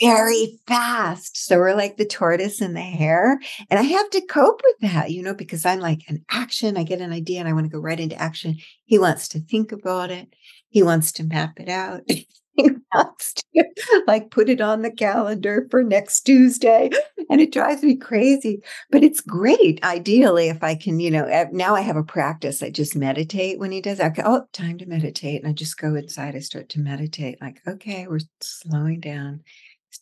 very 0.00 0.60
fast. 0.66 1.36
So 1.36 1.58
we're 1.58 1.74
like 1.74 1.96
the 1.96 2.04
tortoise 2.04 2.60
and 2.60 2.76
the 2.76 2.80
hare. 2.80 3.40
And 3.70 3.78
I 3.78 3.82
have 3.82 4.10
to 4.10 4.26
cope 4.26 4.60
with 4.64 4.92
that, 4.92 5.10
you 5.10 5.22
know, 5.22 5.34
because 5.34 5.66
I'm 5.66 5.80
like 5.80 6.02
an 6.08 6.24
action. 6.30 6.76
I 6.76 6.84
get 6.84 7.00
an 7.00 7.12
idea 7.12 7.40
and 7.40 7.48
I 7.48 7.52
want 7.52 7.66
to 7.66 7.72
go 7.72 7.80
right 7.80 7.98
into 7.98 8.20
action. 8.20 8.56
He 8.84 8.98
wants 8.98 9.28
to 9.28 9.40
think 9.40 9.72
about 9.72 10.10
it. 10.10 10.28
He 10.68 10.82
wants 10.82 11.12
to 11.12 11.24
map 11.24 11.58
it 11.58 11.68
out. 11.68 12.02
wants 12.94 13.34
to 13.54 13.64
like 14.06 14.30
put 14.30 14.48
it 14.48 14.60
on 14.60 14.82
the 14.82 14.90
calendar 14.90 15.66
for 15.70 15.82
next 15.82 16.22
Tuesday. 16.22 16.90
And 17.30 17.40
it 17.40 17.52
drives 17.52 17.82
me 17.82 17.96
crazy. 17.96 18.62
But 18.90 19.04
it's 19.04 19.20
great, 19.20 19.82
ideally, 19.84 20.48
if 20.48 20.62
I 20.62 20.74
can, 20.74 21.00
you 21.00 21.10
know, 21.10 21.24
eh, 21.24 21.46
now 21.52 21.74
I 21.74 21.80
have 21.82 21.96
a 21.96 22.02
practice. 22.02 22.62
I 22.62 22.70
just 22.70 22.96
meditate 22.96 23.58
when 23.58 23.72
he 23.72 23.80
does. 23.80 24.00
I 24.00 24.08
go, 24.08 24.22
oh, 24.24 24.46
time 24.52 24.78
to 24.78 24.86
meditate. 24.86 25.42
And 25.42 25.50
I 25.50 25.52
just 25.52 25.78
go 25.78 25.94
inside. 25.94 26.36
I 26.36 26.40
start 26.40 26.68
to 26.70 26.80
meditate, 26.80 27.40
like, 27.40 27.60
okay, 27.66 28.06
we're 28.06 28.20
slowing 28.40 29.00
down 29.00 29.42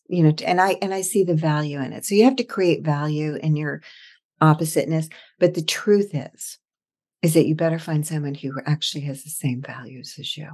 you 0.09 0.22
know 0.22 0.32
and 0.44 0.61
i 0.61 0.76
and 0.82 0.92
i 0.92 1.00
see 1.00 1.24
the 1.24 1.34
value 1.34 1.80
in 1.80 1.92
it 1.92 2.04
so 2.04 2.14
you 2.14 2.24
have 2.24 2.36
to 2.36 2.44
create 2.44 2.84
value 2.84 3.36
in 3.36 3.57
your 3.57 3.80
oppositeness 4.40 5.09
but 5.38 5.54
the 5.54 5.62
truth 5.62 6.11
is 6.12 6.59
is 7.22 7.34
that 7.34 7.46
you 7.46 7.54
better 7.54 7.78
find 7.78 8.07
someone 8.07 8.34
who 8.34 8.52
actually 8.66 9.02
has 9.02 9.24
the 9.24 9.30
same 9.30 9.62
values 9.62 10.16
as 10.18 10.36
you 10.36 10.48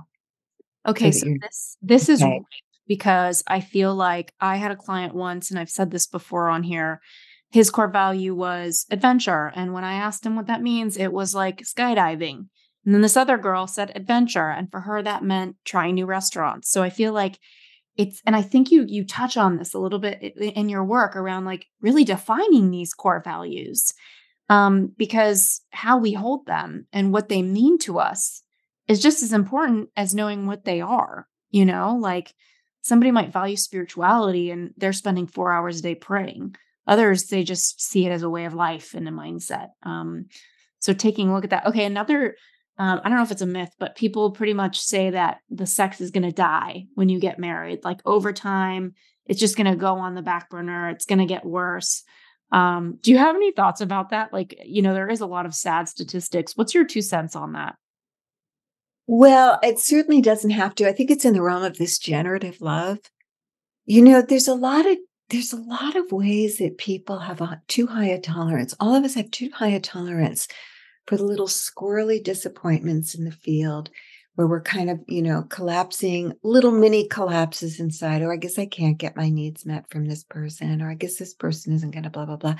okay 0.86 1.10
so, 1.10 1.26
so 1.26 1.34
this 1.40 1.76
this 1.82 2.10
okay. 2.10 2.36
is 2.36 2.42
because 2.86 3.42
i 3.46 3.60
feel 3.60 3.94
like 3.94 4.32
i 4.40 4.56
had 4.56 4.70
a 4.70 4.76
client 4.76 5.14
once 5.14 5.50
and 5.50 5.58
i've 5.58 5.70
said 5.70 5.90
this 5.90 6.06
before 6.06 6.48
on 6.48 6.62
here 6.62 7.00
his 7.50 7.70
core 7.70 7.88
value 7.88 8.34
was 8.34 8.86
adventure 8.90 9.52
and 9.54 9.72
when 9.72 9.84
i 9.84 9.94
asked 9.94 10.24
him 10.24 10.36
what 10.36 10.46
that 10.46 10.62
means 10.62 10.96
it 10.96 11.12
was 11.12 11.34
like 11.34 11.62
skydiving 11.62 12.46
and 12.84 12.94
then 12.94 13.02
this 13.02 13.16
other 13.16 13.38
girl 13.38 13.66
said 13.66 13.92
adventure 13.94 14.50
and 14.50 14.70
for 14.70 14.80
her 14.80 15.02
that 15.02 15.22
meant 15.22 15.56
trying 15.64 15.94
new 15.94 16.06
restaurants 16.06 16.70
so 16.70 16.82
i 16.82 16.90
feel 16.90 17.12
like 17.12 17.38
it's 17.96 18.20
and 18.26 18.34
i 18.34 18.42
think 18.42 18.70
you 18.70 18.84
you 18.88 19.04
touch 19.04 19.36
on 19.36 19.56
this 19.56 19.74
a 19.74 19.78
little 19.78 19.98
bit 19.98 20.20
in 20.36 20.68
your 20.68 20.84
work 20.84 21.14
around 21.14 21.44
like 21.44 21.66
really 21.80 22.04
defining 22.04 22.70
these 22.70 22.94
core 22.94 23.22
values 23.24 23.92
um, 24.48 24.92
because 24.98 25.62
how 25.70 25.96
we 25.96 26.12
hold 26.12 26.44
them 26.46 26.86
and 26.92 27.12
what 27.12 27.28
they 27.28 27.40
mean 27.42 27.78
to 27.78 27.98
us 27.98 28.42
is 28.92 29.02
just 29.02 29.22
as 29.22 29.32
important 29.32 29.88
as 29.96 30.14
knowing 30.14 30.46
what 30.46 30.64
they 30.64 30.80
are 30.80 31.26
you 31.50 31.64
know 31.64 31.96
like 32.00 32.34
somebody 32.82 33.10
might 33.10 33.32
value 33.32 33.56
spirituality 33.56 34.50
and 34.50 34.72
they're 34.76 34.92
spending 34.92 35.26
four 35.26 35.52
hours 35.52 35.78
a 35.78 35.82
day 35.82 35.94
praying 35.94 36.54
others 36.86 37.24
they 37.24 37.42
just 37.42 37.80
see 37.80 38.06
it 38.06 38.10
as 38.10 38.22
a 38.22 38.30
way 38.30 38.44
of 38.44 38.54
life 38.54 38.94
and 38.94 39.08
a 39.08 39.10
mindset 39.10 39.68
um, 39.82 40.26
so 40.78 40.92
taking 40.92 41.28
a 41.28 41.34
look 41.34 41.44
at 41.44 41.50
that 41.50 41.66
okay 41.66 41.84
another 41.84 42.36
um, 42.78 43.00
I 43.04 43.08
don't 43.08 43.18
know 43.18 43.24
if 43.24 43.30
it's 43.30 43.42
a 43.42 43.46
myth, 43.46 43.74
but 43.78 43.96
people 43.96 44.30
pretty 44.30 44.54
much 44.54 44.80
say 44.80 45.10
that 45.10 45.38
the 45.50 45.66
sex 45.66 46.00
is 46.00 46.10
going 46.10 46.22
to 46.22 46.32
die 46.32 46.86
when 46.94 47.08
you 47.08 47.20
get 47.20 47.38
married. 47.38 47.84
Like 47.84 48.00
over 48.06 48.32
time, 48.32 48.94
it's 49.26 49.38
just 49.38 49.56
going 49.56 49.70
to 49.70 49.76
go 49.76 49.96
on 49.96 50.14
the 50.14 50.22
back 50.22 50.48
burner. 50.48 50.88
It's 50.88 51.04
going 51.04 51.18
to 51.18 51.26
get 51.26 51.44
worse. 51.44 52.02
Um, 52.50 52.98
do 53.00 53.10
you 53.10 53.18
have 53.18 53.36
any 53.36 53.52
thoughts 53.52 53.80
about 53.80 54.10
that? 54.10 54.32
Like, 54.32 54.58
you 54.64 54.82
know, 54.82 54.94
there 54.94 55.08
is 55.08 55.20
a 55.20 55.26
lot 55.26 55.46
of 55.46 55.54
sad 55.54 55.88
statistics. 55.88 56.56
What's 56.56 56.74
your 56.74 56.84
two 56.84 57.02
cents 57.02 57.36
on 57.36 57.52
that? 57.52 57.76
Well, 59.06 59.58
it 59.62 59.78
certainly 59.78 60.20
doesn't 60.20 60.50
have 60.50 60.74
to. 60.76 60.88
I 60.88 60.92
think 60.92 61.10
it's 61.10 61.24
in 61.24 61.34
the 61.34 61.42
realm 61.42 61.64
of 61.64 61.76
this 61.76 61.98
generative 61.98 62.60
love. 62.60 62.98
You 63.84 64.02
know, 64.02 64.22
there's 64.22 64.48
a 64.48 64.54
lot 64.54 64.86
of 64.86 64.96
there's 65.28 65.52
a 65.52 65.56
lot 65.56 65.96
of 65.96 66.12
ways 66.12 66.58
that 66.58 66.76
people 66.76 67.20
have 67.20 67.40
a, 67.40 67.62
too 67.66 67.86
high 67.86 68.08
a 68.08 68.20
tolerance. 68.20 68.74
All 68.78 68.94
of 68.94 69.02
us 69.02 69.14
have 69.14 69.30
too 69.30 69.50
high 69.54 69.68
a 69.68 69.80
tolerance 69.80 70.46
for 71.06 71.16
the 71.16 71.24
little 71.24 71.46
squirrely 71.46 72.22
disappointments 72.22 73.14
in 73.14 73.24
the 73.24 73.32
field 73.32 73.88
where 74.34 74.46
we're 74.46 74.62
kind 74.62 74.88
of, 74.90 75.00
you 75.06 75.22
know, 75.22 75.42
collapsing, 75.42 76.32
little 76.42 76.72
mini 76.72 77.06
collapses 77.08 77.78
inside. 77.78 78.22
Or 78.22 78.30
oh, 78.30 78.34
I 78.34 78.36
guess 78.36 78.58
I 78.58 78.66
can't 78.66 78.98
get 78.98 79.16
my 79.16 79.28
needs 79.28 79.66
met 79.66 79.90
from 79.90 80.06
this 80.06 80.24
person, 80.24 80.80
or 80.80 80.90
I 80.90 80.94
guess 80.94 81.16
this 81.16 81.34
person 81.34 81.72
isn't 81.74 81.90
going 81.90 82.04
to 82.04 82.10
blah, 82.10 82.26
blah, 82.26 82.36
blah. 82.36 82.54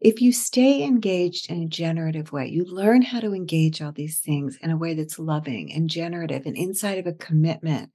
If 0.00 0.20
you 0.20 0.32
stay 0.32 0.82
engaged 0.82 1.50
in 1.50 1.62
a 1.62 1.68
generative 1.68 2.32
way, 2.32 2.48
you 2.48 2.64
learn 2.64 3.02
how 3.02 3.20
to 3.20 3.34
engage 3.34 3.80
all 3.80 3.92
these 3.92 4.20
things 4.20 4.58
in 4.60 4.70
a 4.70 4.76
way 4.76 4.94
that's 4.94 5.18
loving 5.18 5.72
and 5.72 5.88
generative 5.88 6.42
and 6.46 6.56
inside 6.56 6.98
of 6.98 7.06
a 7.06 7.12
commitment 7.12 7.90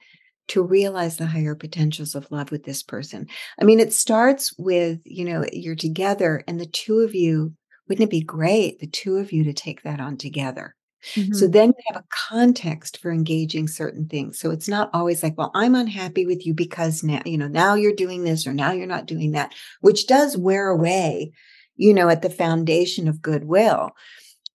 to 0.49 0.63
realize 0.63 1.17
the 1.17 1.25
higher 1.25 1.55
potentials 1.55 2.15
of 2.15 2.31
love 2.31 2.51
with 2.51 2.63
this 2.63 2.81
person. 2.81 3.27
I 3.59 3.65
mean, 3.65 3.81
it 3.81 3.91
starts 3.91 4.53
with, 4.57 4.99
you 5.03 5.25
know, 5.25 5.43
you're 5.51 5.75
together 5.75 6.41
and 6.47 6.59
the 6.59 6.65
two 6.65 6.99
of 6.99 7.13
you 7.13 7.53
wouldn't 7.87 8.07
it 8.07 8.11
be 8.11 8.21
great, 8.21 8.79
the 8.79 8.87
two 8.87 9.17
of 9.17 9.31
you, 9.31 9.45
to 9.45 9.53
take 9.53 9.83
that 9.83 9.99
on 9.99 10.17
together? 10.17 10.75
Mm-hmm. 11.15 11.33
So 11.33 11.47
then 11.47 11.69
you 11.69 11.83
have 11.87 12.01
a 12.01 12.07
context 12.09 12.99
for 12.99 13.11
engaging 13.11 13.67
certain 13.67 14.07
things. 14.07 14.39
So 14.39 14.51
it's 14.51 14.67
not 14.67 14.89
always 14.93 15.23
like, 15.23 15.37
well, 15.37 15.51
I'm 15.53 15.75
unhappy 15.75 16.25
with 16.25 16.45
you 16.45 16.53
because 16.53 17.03
now, 17.03 17.21
you 17.25 17.37
know, 17.37 17.47
now 17.47 17.75
you're 17.75 17.93
doing 17.93 18.23
this 18.23 18.47
or 18.47 18.53
now 18.53 18.71
you're 18.71 18.87
not 18.87 19.05
doing 19.05 19.31
that, 19.31 19.53
which 19.81 20.07
does 20.07 20.37
wear 20.37 20.69
away, 20.69 21.31
you 21.75 21.93
know, 21.93 22.09
at 22.09 22.21
the 22.21 22.29
foundation 22.29 23.07
of 23.07 23.21
goodwill. 23.21 23.91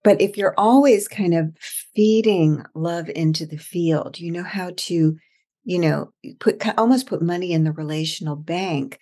But 0.05 0.21
if 0.21 0.37
you're 0.37 0.55
always 0.59 1.07
kind 1.09 1.35
of 1.35 1.57
feeding 1.95 2.65
love 2.75 3.09
into 3.09 3.47
the 3.47 3.59
field, 3.59 4.19
you 4.19 4.33
know 4.33 4.43
how 4.43 4.73
to, 4.77 5.17
you 5.65 5.79
know, 5.79 6.13
put 6.41 6.67
almost 6.77 7.07
put 7.07 7.23
money 7.23 7.53
in 7.53 7.65
the 7.65 7.73
relational 7.73 8.37
bank 8.37 8.99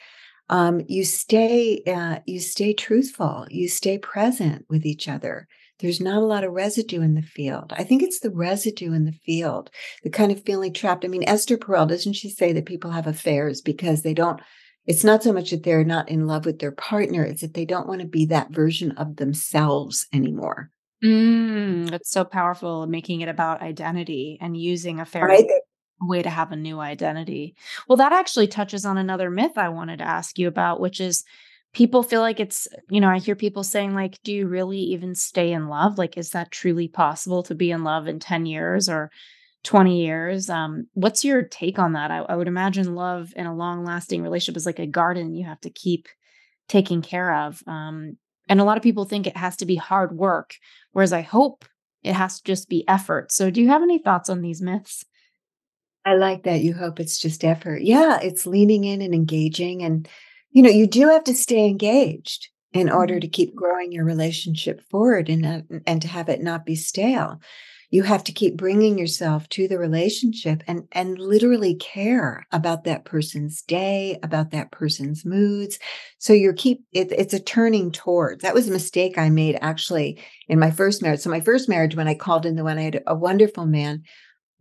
um, 0.51 0.83
you 0.89 1.05
stay 1.05 1.83
uh, 1.87 2.19
you 2.27 2.41
stay 2.41 2.75
truthful 2.75 3.47
you 3.49 3.69
stay 3.69 3.97
present 3.97 4.67
with 4.69 4.85
each 4.85 5.09
other 5.09 5.49
there's 5.81 6.01
not 6.01 6.23
a 6.23 6.27
lot 6.27 6.45
of 6.45 6.53
residue 6.53 7.01
in 7.03 7.15
the 7.15 7.23
field 7.23 7.73
i 7.77 7.85
think 7.85 8.03
it's 8.03 8.21
the 8.21 8.31
residue 8.31 8.93
in 8.93 9.05
the 9.05 9.13
field 9.25 9.71
the 10.03 10.11
kind 10.11 10.33
of 10.33 10.45
feeling 10.45 10.73
trapped 10.73 11.05
i 11.05 11.09
mean 11.09 11.25
esther 11.25 11.57
perel 11.57 11.89
doesn't 11.89 12.15
she 12.15 12.31
say 12.31 12.53
that 12.53 12.67
people 12.67 12.91
have 12.91 13.07
affairs 13.07 13.61
because 13.61 14.03
they 14.03 14.15
don't 14.15 14.41
it's 14.87 15.05
not 15.05 15.23
so 15.23 15.33
much 15.33 15.51
that 15.51 15.63
they're 15.63 15.85
not 15.85 16.09
in 16.09 16.27
love 16.27 16.45
with 16.47 16.59
their 16.59 16.73
partner 16.73 17.25
it's 17.25 17.43
that 17.43 17.55
they 17.55 17.65
don't 17.65 17.89
want 17.89 18.01
to 18.01 18.07
be 18.07 18.27
that 18.27 18.51
version 18.51 18.93
of 18.93 19.17
themselves 19.17 20.07
anymore 20.13 20.71
mm, 21.03 21.91
that's 21.91 22.11
so 22.11 22.25
powerful 22.25 22.87
making 22.87 23.21
it 23.21 23.29
about 23.29 23.63
identity 23.63 24.39
and 24.41 24.57
using 24.57 25.01
affair 25.01 25.27
right? 25.27 25.47
way 26.01 26.23
to 26.23 26.31
have 26.31 26.53
a 26.53 26.57
new 26.57 26.81
identity. 26.81 27.55
Well, 27.89 27.97
that 27.99 28.13
actually 28.13 28.49
touches 28.49 28.85
on 28.85 28.99
another 28.99 29.31
myth 29.31 29.57
I 29.57 29.69
wanted 29.69 29.99
to 29.99 30.09
ask 30.09 30.39
you 30.39 30.49
about, 30.49 30.81
which 30.81 31.01
is 31.01 31.25
people 31.73 32.03
feel 32.03 32.21
like 32.21 32.41
it's, 32.41 32.67
you 32.89 33.01
know, 33.01 33.09
I 33.09 33.19
hear 33.19 33.37
people 33.37 33.63
saying, 33.63 33.95
like, 33.95 34.21
do 34.23 34.33
you 34.33 34.49
really 34.49 34.79
even 34.79 35.15
stay 35.15 35.53
in 35.53 35.69
love? 35.69 35.99
Like, 35.99 36.19
is 36.19 36.31
that 36.31 36.51
truly 36.51 36.89
possible 36.89 37.43
to 37.45 37.55
be 37.55 37.71
in 37.71 37.85
love 37.85 38.09
in 38.09 38.19
10 38.19 38.47
years 38.47 38.89
or 38.89 39.11
20 39.65 40.03
years? 40.03 40.51
Um, 40.51 40.89
what's 40.95 41.25
your 41.25 41.43
take 41.43 41.79
on 41.79 41.93
that? 41.93 42.11
I, 42.11 42.19
I 42.19 42.37
would 42.37 42.49
imagine 42.49 42.95
love 42.95 43.33
in 43.37 43.47
a 43.47 43.55
long 43.55 43.85
lasting 43.85 44.23
relationship 44.23 44.57
is 44.57 44.67
like 44.67 44.81
a 44.81 44.87
garden 44.87 45.35
you 45.35 45.47
have 45.47 45.61
to 45.61 45.71
keep 45.71 46.09
taking 46.69 47.03
care 47.03 47.35
of. 47.35 47.63
Um, 47.67 48.17
and 48.49 48.61
a 48.61 48.65
lot 48.65 48.77
of 48.77 48.83
people 48.83 49.05
think 49.05 49.27
it 49.27 49.37
has 49.37 49.57
to 49.59 49.67
be 49.67 49.77
hard 49.77 50.17
work, 50.17 50.57
whereas 50.93 51.13
I 51.13 51.21
hope 51.21 51.65
it 52.03 52.15
has 52.15 52.39
to 52.39 52.45
just 52.45 52.69
be 52.69 52.89
effort. 52.89 53.31
So, 53.31 53.51
do 53.51 53.61
you 53.61 53.69
have 53.69 53.83
any 53.83 53.99
thoughts 53.99 54.29
on 54.29 54.41
these 54.41 54.61
myths? 54.61 55.05
I 56.05 56.15
like 56.15 56.45
that. 56.45 56.63
You 56.63 56.75
hope 56.75 56.99
it's 56.99 57.19
just 57.21 57.45
effort. 57.45 57.83
Yeah, 57.83 58.19
it's 58.21 58.47
leaning 58.47 58.85
in 58.85 59.03
and 59.03 59.15
engaging. 59.15 59.83
And, 59.83 60.09
you 60.51 60.63
know, 60.63 60.71
you 60.71 60.87
do 60.87 61.09
have 61.09 61.25
to 61.25 61.35
stay 61.35 61.67
engaged 61.67 62.49
in 62.73 62.91
order 62.91 63.15
mm-hmm. 63.15 63.21
to 63.21 63.29
keep 63.29 63.55
growing 63.55 63.93
your 63.93 64.05
relationship 64.05 64.81
forward 64.91 65.29
and, 65.29 65.47
uh, 65.47 65.61
and 65.87 66.03
to 66.03 66.09
have 66.09 66.29
it 66.29 66.43
not 66.43 66.65
be 66.65 66.75
stale. 66.75 67.41
You 67.93 68.05
have 68.05 68.23
to 68.25 68.33
keep 68.33 68.57
bringing 68.57 68.99
yourself 68.99 69.49
to 69.49 69.67
the 69.67 69.77
relationship 69.77 70.63
and, 70.69 70.87
and 70.93 71.19
literally 71.19 71.75
care 71.75 72.47
about 72.53 72.85
that 72.85 73.05
person's 73.05 73.63
day, 73.63 74.17
about 74.23 74.53
that 74.53 74.71
person's 74.71 75.25
moods. 75.25 75.81
So 76.19 76.33
you're 76.33 76.53
keep, 76.53 76.85
it, 76.93 77.11
it's 77.11 77.35
a 77.35 77.41
turning 77.41 77.91
towards. 77.91 78.43
That 78.43 78.55
was 78.55 78.69
a 78.69 78.73
mistake 78.73 79.19
I 79.19 79.29
made 79.29 79.59
actually 79.61 80.23
in 80.47 80.61
my 80.61 80.71
first 80.71 81.03
marriage. 81.03 81.19
So 81.19 81.31
my 81.31 81.41
first 81.41 81.69
marriage, 81.69 81.97
when 81.97 82.07
I 82.07 82.15
called 82.15 82.47
in 82.47 82.55
the 82.55 82.63
one, 82.63 82.79
I 82.79 82.83
had 82.83 83.03
a 83.09 83.17
wonderful 83.17 83.67
man 83.67 84.05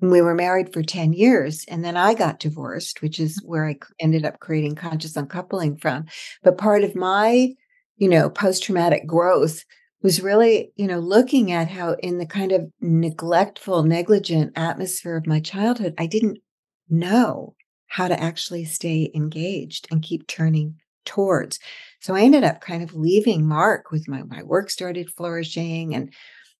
we 0.02 0.22
were 0.22 0.36
married 0.36 0.72
for 0.72 0.82
10 0.82 1.14
years 1.14 1.66
and 1.68 1.84
then 1.84 1.97
I 1.97 2.14
got 2.14 2.39
divorced, 2.39 3.02
which 3.02 3.20
is 3.20 3.39
mm-hmm. 3.39 3.50
where 3.50 3.66
I 3.68 3.78
ended 4.00 4.26
up 4.26 4.39
creating 4.39 4.76
conscious 4.76 5.18
uncoupling 5.18 5.78
from. 5.78 6.06
But 6.43 6.58
part 6.58 6.84
of 6.84 6.95
my, 6.95 7.54
you 7.97 8.08
know, 8.08 8.30
post 8.30 8.64
traumatic 8.64 9.06
growth 9.06 9.64
was 10.02 10.22
really, 10.22 10.72
you 10.78 10.88
know, 10.88 11.00
looking 11.00 11.52
at 11.52 11.68
how 11.68 11.93
in 11.95 12.18
the 12.18 12.26
kind 12.26 12.54
of 12.54 12.72
neglectful, 12.80 13.84
negligent 13.84 14.54
atmosphere 14.56 15.18
of 15.18 15.28
my 15.28 15.41
childhood, 15.41 15.93
I 15.97 16.06
didn't 16.06 16.39
know 16.89 17.56
how 17.88 18.08
to 18.08 18.20
actually 18.20 18.66
stay 18.66 19.12
engaged 19.14 19.88
and 19.91 20.02
keep 20.02 20.28
turning 20.28 20.76
towards. 21.06 21.60
So 22.00 22.16
I 22.16 22.22
ended 22.22 22.43
up 22.43 22.62
kind 22.62 22.84
of 22.84 22.93
leaving 22.93 23.45
Mark 23.45 23.91
with 23.91 24.08
my 24.08 24.24
my 24.24 24.43
work 24.43 24.70
started 24.70 25.10
flourishing 25.10 25.93
and 25.93 26.14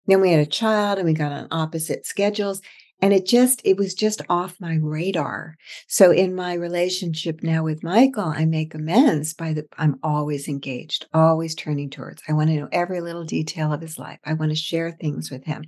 then 0.08 0.22
we 0.22 0.32
had 0.32 0.40
a 0.40 0.46
child 0.46 0.98
and 0.98 1.06
we 1.06 1.14
got 1.14 1.32
on 1.32 1.48
opposite 1.52 2.06
schedules 2.06 2.62
and 3.02 3.14
it 3.14 3.26
just 3.26 3.62
it 3.64 3.78
was 3.78 3.94
just 3.94 4.22
off 4.30 4.56
my 4.60 4.78
radar. 4.82 5.56
So 5.88 6.12
in 6.12 6.36
my 6.36 6.54
relationship 6.54 7.42
now 7.44 7.64
with 7.64 7.84
michael 7.84 8.26
i 8.26 8.46
make 8.46 8.74
amends 8.76 9.34
by 9.34 9.54
the 9.54 9.66
i'm 9.78 10.00
always 10.04 10.48
engaged 10.48 11.08
always 11.14 11.56
turning 11.56 11.90
towards 11.90 12.22
i 12.28 12.34
want 12.34 12.50
to 12.50 12.56
know 12.56 12.70
every 12.72 13.02
little 13.02 13.24
detail 13.24 13.72
of 13.74 13.82
his 13.82 13.98
life 13.98 14.20
i 14.26 14.34
want 14.34 14.52
to 14.52 14.56
share 14.56 14.92
things 14.92 15.32
with 15.32 15.44
him. 15.46 15.64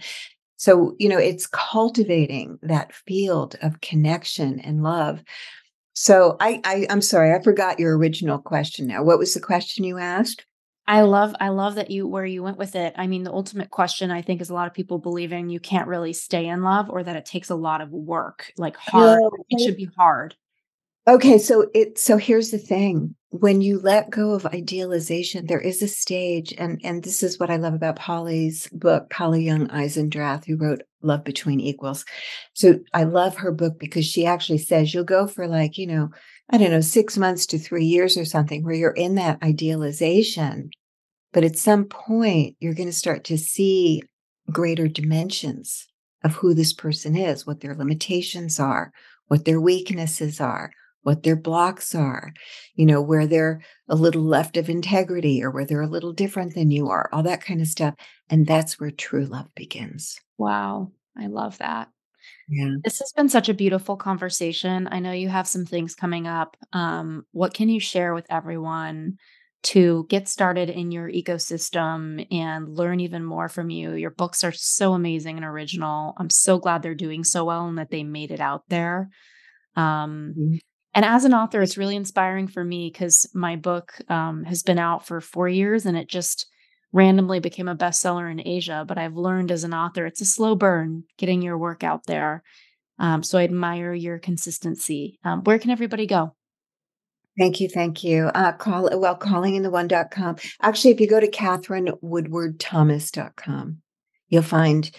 So 0.57 0.95
you 0.99 1.09
know 1.09 1.17
it's 1.17 1.47
cultivating 1.47 2.59
that 2.61 2.93
field 2.93 3.55
of 3.61 3.81
connection 3.81 4.59
and 4.59 4.83
love. 4.83 5.23
So 5.93 6.37
I, 6.39 6.61
I 6.63 6.87
i'm 6.89 7.01
sorry 7.01 7.33
i 7.33 7.41
forgot 7.41 7.79
your 7.79 7.97
original 7.97 8.39
question 8.39 8.87
now. 8.87 9.03
What 9.03 9.19
was 9.19 9.33
the 9.33 9.39
question 9.39 9.83
you 9.83 9.97
asked 9.97 10.45
I 10.87 11.01
love 11.01 11.35
I 11.39 11.49
love 11.49 11.75
that 11.75 11.91
you 11.91 12.07
where 12.07 12.25
you 12.25 12.43
went 12.43 12.57
with 12.57 12.75
it. 12.75 12.93
I 12.97 13.07
mean, 13.07 13.23
the 13.23 13.31
ultimate 13.31 13.69
question 13.69 14.11
I 14.11 14.21
think 14.21 14.41
is 14.41 14.49
a 14.49 14.53
lot 14.53 14.67
of 14.67 14.73
people 14.73 14.97
believing 14.97 15.49
you 15.49 15.59
can't 15.59 15.87
really 15.87 16.13
stay 16.13 16.47
in 16.47 16.63
love 16.63 16.89
or 16.89 17.03
that 17.03 17.15
it 17.15 17.25
takes 17.25 17.49
a 17.49 17.55
lot 17.55 17.81
of 17.81 17.91
work, 17.91 18.51
like 18.57 18.75
hard. 18.77 19.21
No. 19.21 19.31
It 19.49 19.63
should 19.63 19.77
be 19.77 19.89
hard. 19.95 20.35
Okay, 21.11 21.39
so 21.39 21.69
it 21.73 21.97
so 21.97 22.15
here's 22.15 22.51
the 22.51 22.57
thing. 22.57 23.15
When 23.31 23.59
you 23.59 23.79
let 23.79 24.09
go 24.09 24.31
of 24.31 24.45
idealization, 24.45 25.45
there 25.45 25.59
is 25.59 25.81
a 25.81 25.87
stage, 25.89 26.53
and 26.57 26.79
and 26.85 27.03
this 27.03 27.21
is 27.21 27.37
what 27.37 27.49
I 27.49 27.57
love 27.57 27.73
about 27.73 27.97
Polly's 27.97 28.69
book, 28.69 29.09
Polly 29.09 29.43
Young 29.43 29.67
Eisendrath, 29.67 30.45
who 30.45 30.55
wrote 30.55 30.83
Love 31.01 31.25
Between 31.25 31.59
Equals. 31.59 32.05
So 32.53 32.79
I 32.93 33.03
love 33.03 33.35
her 33.35 33.51
book 33.51 33.77
because 33.77 34.05
she 34.05 34.25
actually 34.25 34.59
says 34.59 34.93
you'll 34.93 35.03
go 35.03 35.27
for 35.27 35.49
like, 35.49 35.77
you 35.77 35.85
know, 35.85 36.11
I 36.49 36.57
don't 36.57 36.71
know, 36.71 36.79
six 36.79 37.17
months 37.17 37.45
to 37.47 37.59
three 37.59 37.85
years 37.85 38.15
or 38.15 38.23
something 38.23 38.63
where 38.63 38.73
you're 38.73 38.91
in 38.91 39.15
that 39.15 39.43
idealization. 39.43 40.69
But 41.33 41.43
at 41.43 41.57
some 41.57 41.85
point, 41.89 42.55
you're 42.61 42.73
going 42.73 42.87
to 42.87 42.93
start 42.93 43.25
to 43.25 43.37
see 43.37 44.01
greater 44.49 44.87
dimensions 44.87 45.87
of 46.23 46.35
who 46.35 46.53
this 46.53 46.71
person 46.71 47.17
is, 47.17 47.45
what 47.45 47.59
their 47.59 47.75
limitations 47.75 48.61
are, 48.61 48.93
what 49.27 49.43
their 49.43 49.59
weaknesses 49.59 50.39
are, 50.39 50.71
what 51.03 51.23
their 51.23 51.35
blocks 51.35 51.95
are, 51.95 52.33
you 52.75 52.85
know, 52.85 53.01
where 53.01 53.27
they're 53.27 53.61
a 53.89 53.95
little 53.95 54.23
left 54.23 54.57
of 54.57 54.69
integrity 54.69 55.43
or 55.43 55.51
where 55.51 55.65
they're 55.65 55.81
a 55.81 55.87
little 55.87 56.13
different 56.13 56.53
than 56.53 56.71
you 56.71 56.89
are, 56.89 57.09
all 57.11 57.23
that 57.23 57.43
kind 57.43 57.61
of 57.61 57.67
stuff. 57.67 57.95
And 58.29 58.45
that's 58.45 58.79
where 58.79 58.91
true 58.91 59.25
love 59.25 59.47
begins. 59.55 60.19
Wow. 60.37 60.91
I 61.17 61.27
love 61.27 61.57
that. 61.57 61.89
Yeah. 62.47 62.75
This 62.83 62.99
has 62.99 63.11
been 63.15 63.29
such 63.29 63.49
a 63.49 63.53
beautiful 63.53 63.97
conversation. 63.97 64.87
I 64.91 64.99
know 64.99 65.11
you 65.11 65.29
have 65.29 65.47
some 65.47 65.65
things 65.65 65.95
coming 65.95 66.27
up. 66.27 66.57
Um, 66.73 67.25
what 67.31 67.53
can 67.53 67.69
you 67.69 67.79
share 67.79 68.13
with 68.13 68.25
everyone 68.29 69.17
to 69.63 70.05
get 70.09 70.27
started 70.27 70.69
in 70.69 70.91
your 70.91 71.09
ecosystem 71.09 72.25
and 72.31 72.69
learn 72.69 72.99
even 72.99 73.23
more 73.23 73.49
from 73.49 73.69
you? 73.69 73.93
Your 73.93 74.11
books 74.11 74.43
are 74.43 74.51
so 74.51 74.93
amazing 74.93 75.37
and 75.37 75.45
original. 75.45 76.13
I'm 76.17 76.29
so 76.29 76.59
glad 76.59 76.81
they're 76.81 76.95
doing 76.95 77.23
so 77.23 77.45
well 77.45 77.67
and 77.67 77.77
that 77.77 77.89
they 77.89 78.03
made 78.03 78.31
it 78.31 78.39
out 78.39 78.63
there. 78.69 79.09
Um, 79.75 80.33
mm-hmm. 80.37 80.55
And 80.93 81.05
as 81.05 81.23
an 81.23 81.33
author, 81.33 81.61
it's 81.61 81.77
really 81.77 81.95
inspiring 81.95 82.47
for 82.47 82.63
me 82.63 82.89
because 82.91 83.29
my 83.33 83.55
book 83.55 83.93
um, 84.09 84.43
has 84.43 84.61
been 84.61 84.79
out 84.79 85.05
for 85.05 85.21
four 85.21 85.47
years 85.47 85.85
and 85.85 85.97
it 85.97 86.09
just 86.09 86.47
randomly 86.91 87.39
became 87.39 87.69
a 87.69 87.75
bestseller 87.75 88.29
in 88.29 88.45
Asia. 88.45 88.83
But 88.87 88.97
I've 88.97 89.15
learned 89.15 89.51
as 89.51 89.63
an 89.63 89.73
author, 89.73 90.05
it's 90.05 90.21
a 90.21 90.25
slow 90.25 90.55
burn 90.55 91.03
getting 91.17 91.41
your 91.41 91.57
work 91.57 91.83
out 91.83 92.05
there. 92.07 92.43
Um, 92.99 93.23
so 93.23 93.39
I 93.39 93.45
admire 93.45 93.93
your 93.93 94.19
consistency. 94.19 95.17
Um, 95.23 95.43
where 95.43 95.59
can 95.59 95.71
everybody 95.71 96.05
go? 96.05 96.35
Thank 97.37 97.61
you. 97.61 97.69
Thank 97.69 98.03
you. 98.03 98.25
Uh, 98.35 98.51
call 98.51 98.89
well, 98.99 99.17
callinginthe1.com. 99.17 100.35
Actually, 100.61 100.91
if 100.91 100.99
you 100.99 101.07
go 101.07 101.21
to 101.21 101.31
katherinewoodwardthomas.com, 101.31 103.77
you'll 104.27 104.43
find 104.43 104.91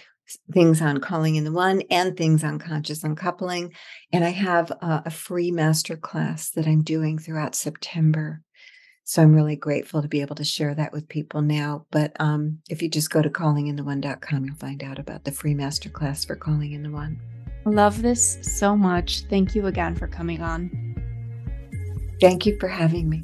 things 0.51 0.81
on 0.81 0.99
calling 0.99 1.35
in 1.35 1.43
the 1.43 1.51
one 1.51 1.81
and 1.89 2.15
things 2.15 2.43
on 2.43 2.59
conscious 2.59 3.03
uncoupling. 3.03 3.73
And 4.11 4.23
I 4.23 4.29
have 4.29 4.71
a, 4.71 5.03
a 5.05 5.11
free 5.11 5.51
master 5.51 5.95
class 5.95 6.49
that 6.51 6.67
I'm 6.67 6.83
doing 6.83 7.17
throughout 7.17 7.55
September 7.55 8.41
so 9.05 9.21
I'm 9.21 9.33
really 9.33 9.55
grateful 9.55 10.01
to 10.01 10.07
be 10.07 10.21
able 10.21 10.35
to 10.35 10.45
share 10.45 10.73
that 10.75 10.93
with 10.93 11.09
people 11.09 11.41
now. 11.41 11.85
But 11.91 12.15
um, 12.19 12.59
if 12.69 12.81
you 12.81 12.89
just 12.89 13.09
go 13.09 13.21
to 13.21 13.29
callinginthe1.com, 13.29 14.45
you'll 14.45 14.55
find 14.55 14.83
out 14.83 14.97
about 14.97 15.25
the 15.25 15.31
free 15.31 15.53
masterclass 15.53 16.25
for 16.25 16.35
Calling 16.35 16.71
in 16.71 16.83
the 16.83 16.91
One. 16.91 17.19
Love 17.65 18.01
this 18.01 18.39
so 18.41 18.75
much. 18.75 19.23
Thank 19.29 19.55
you 19.55 19.67
again 19.67 19.95
for 19.95 20.07
coming 20.07 20.41
on. 20.41 20.71
Thank 22.21 22.45
you 22.45 22.57
for 22.59 22.69
having 22.69 23.09
me. 23.09 23.23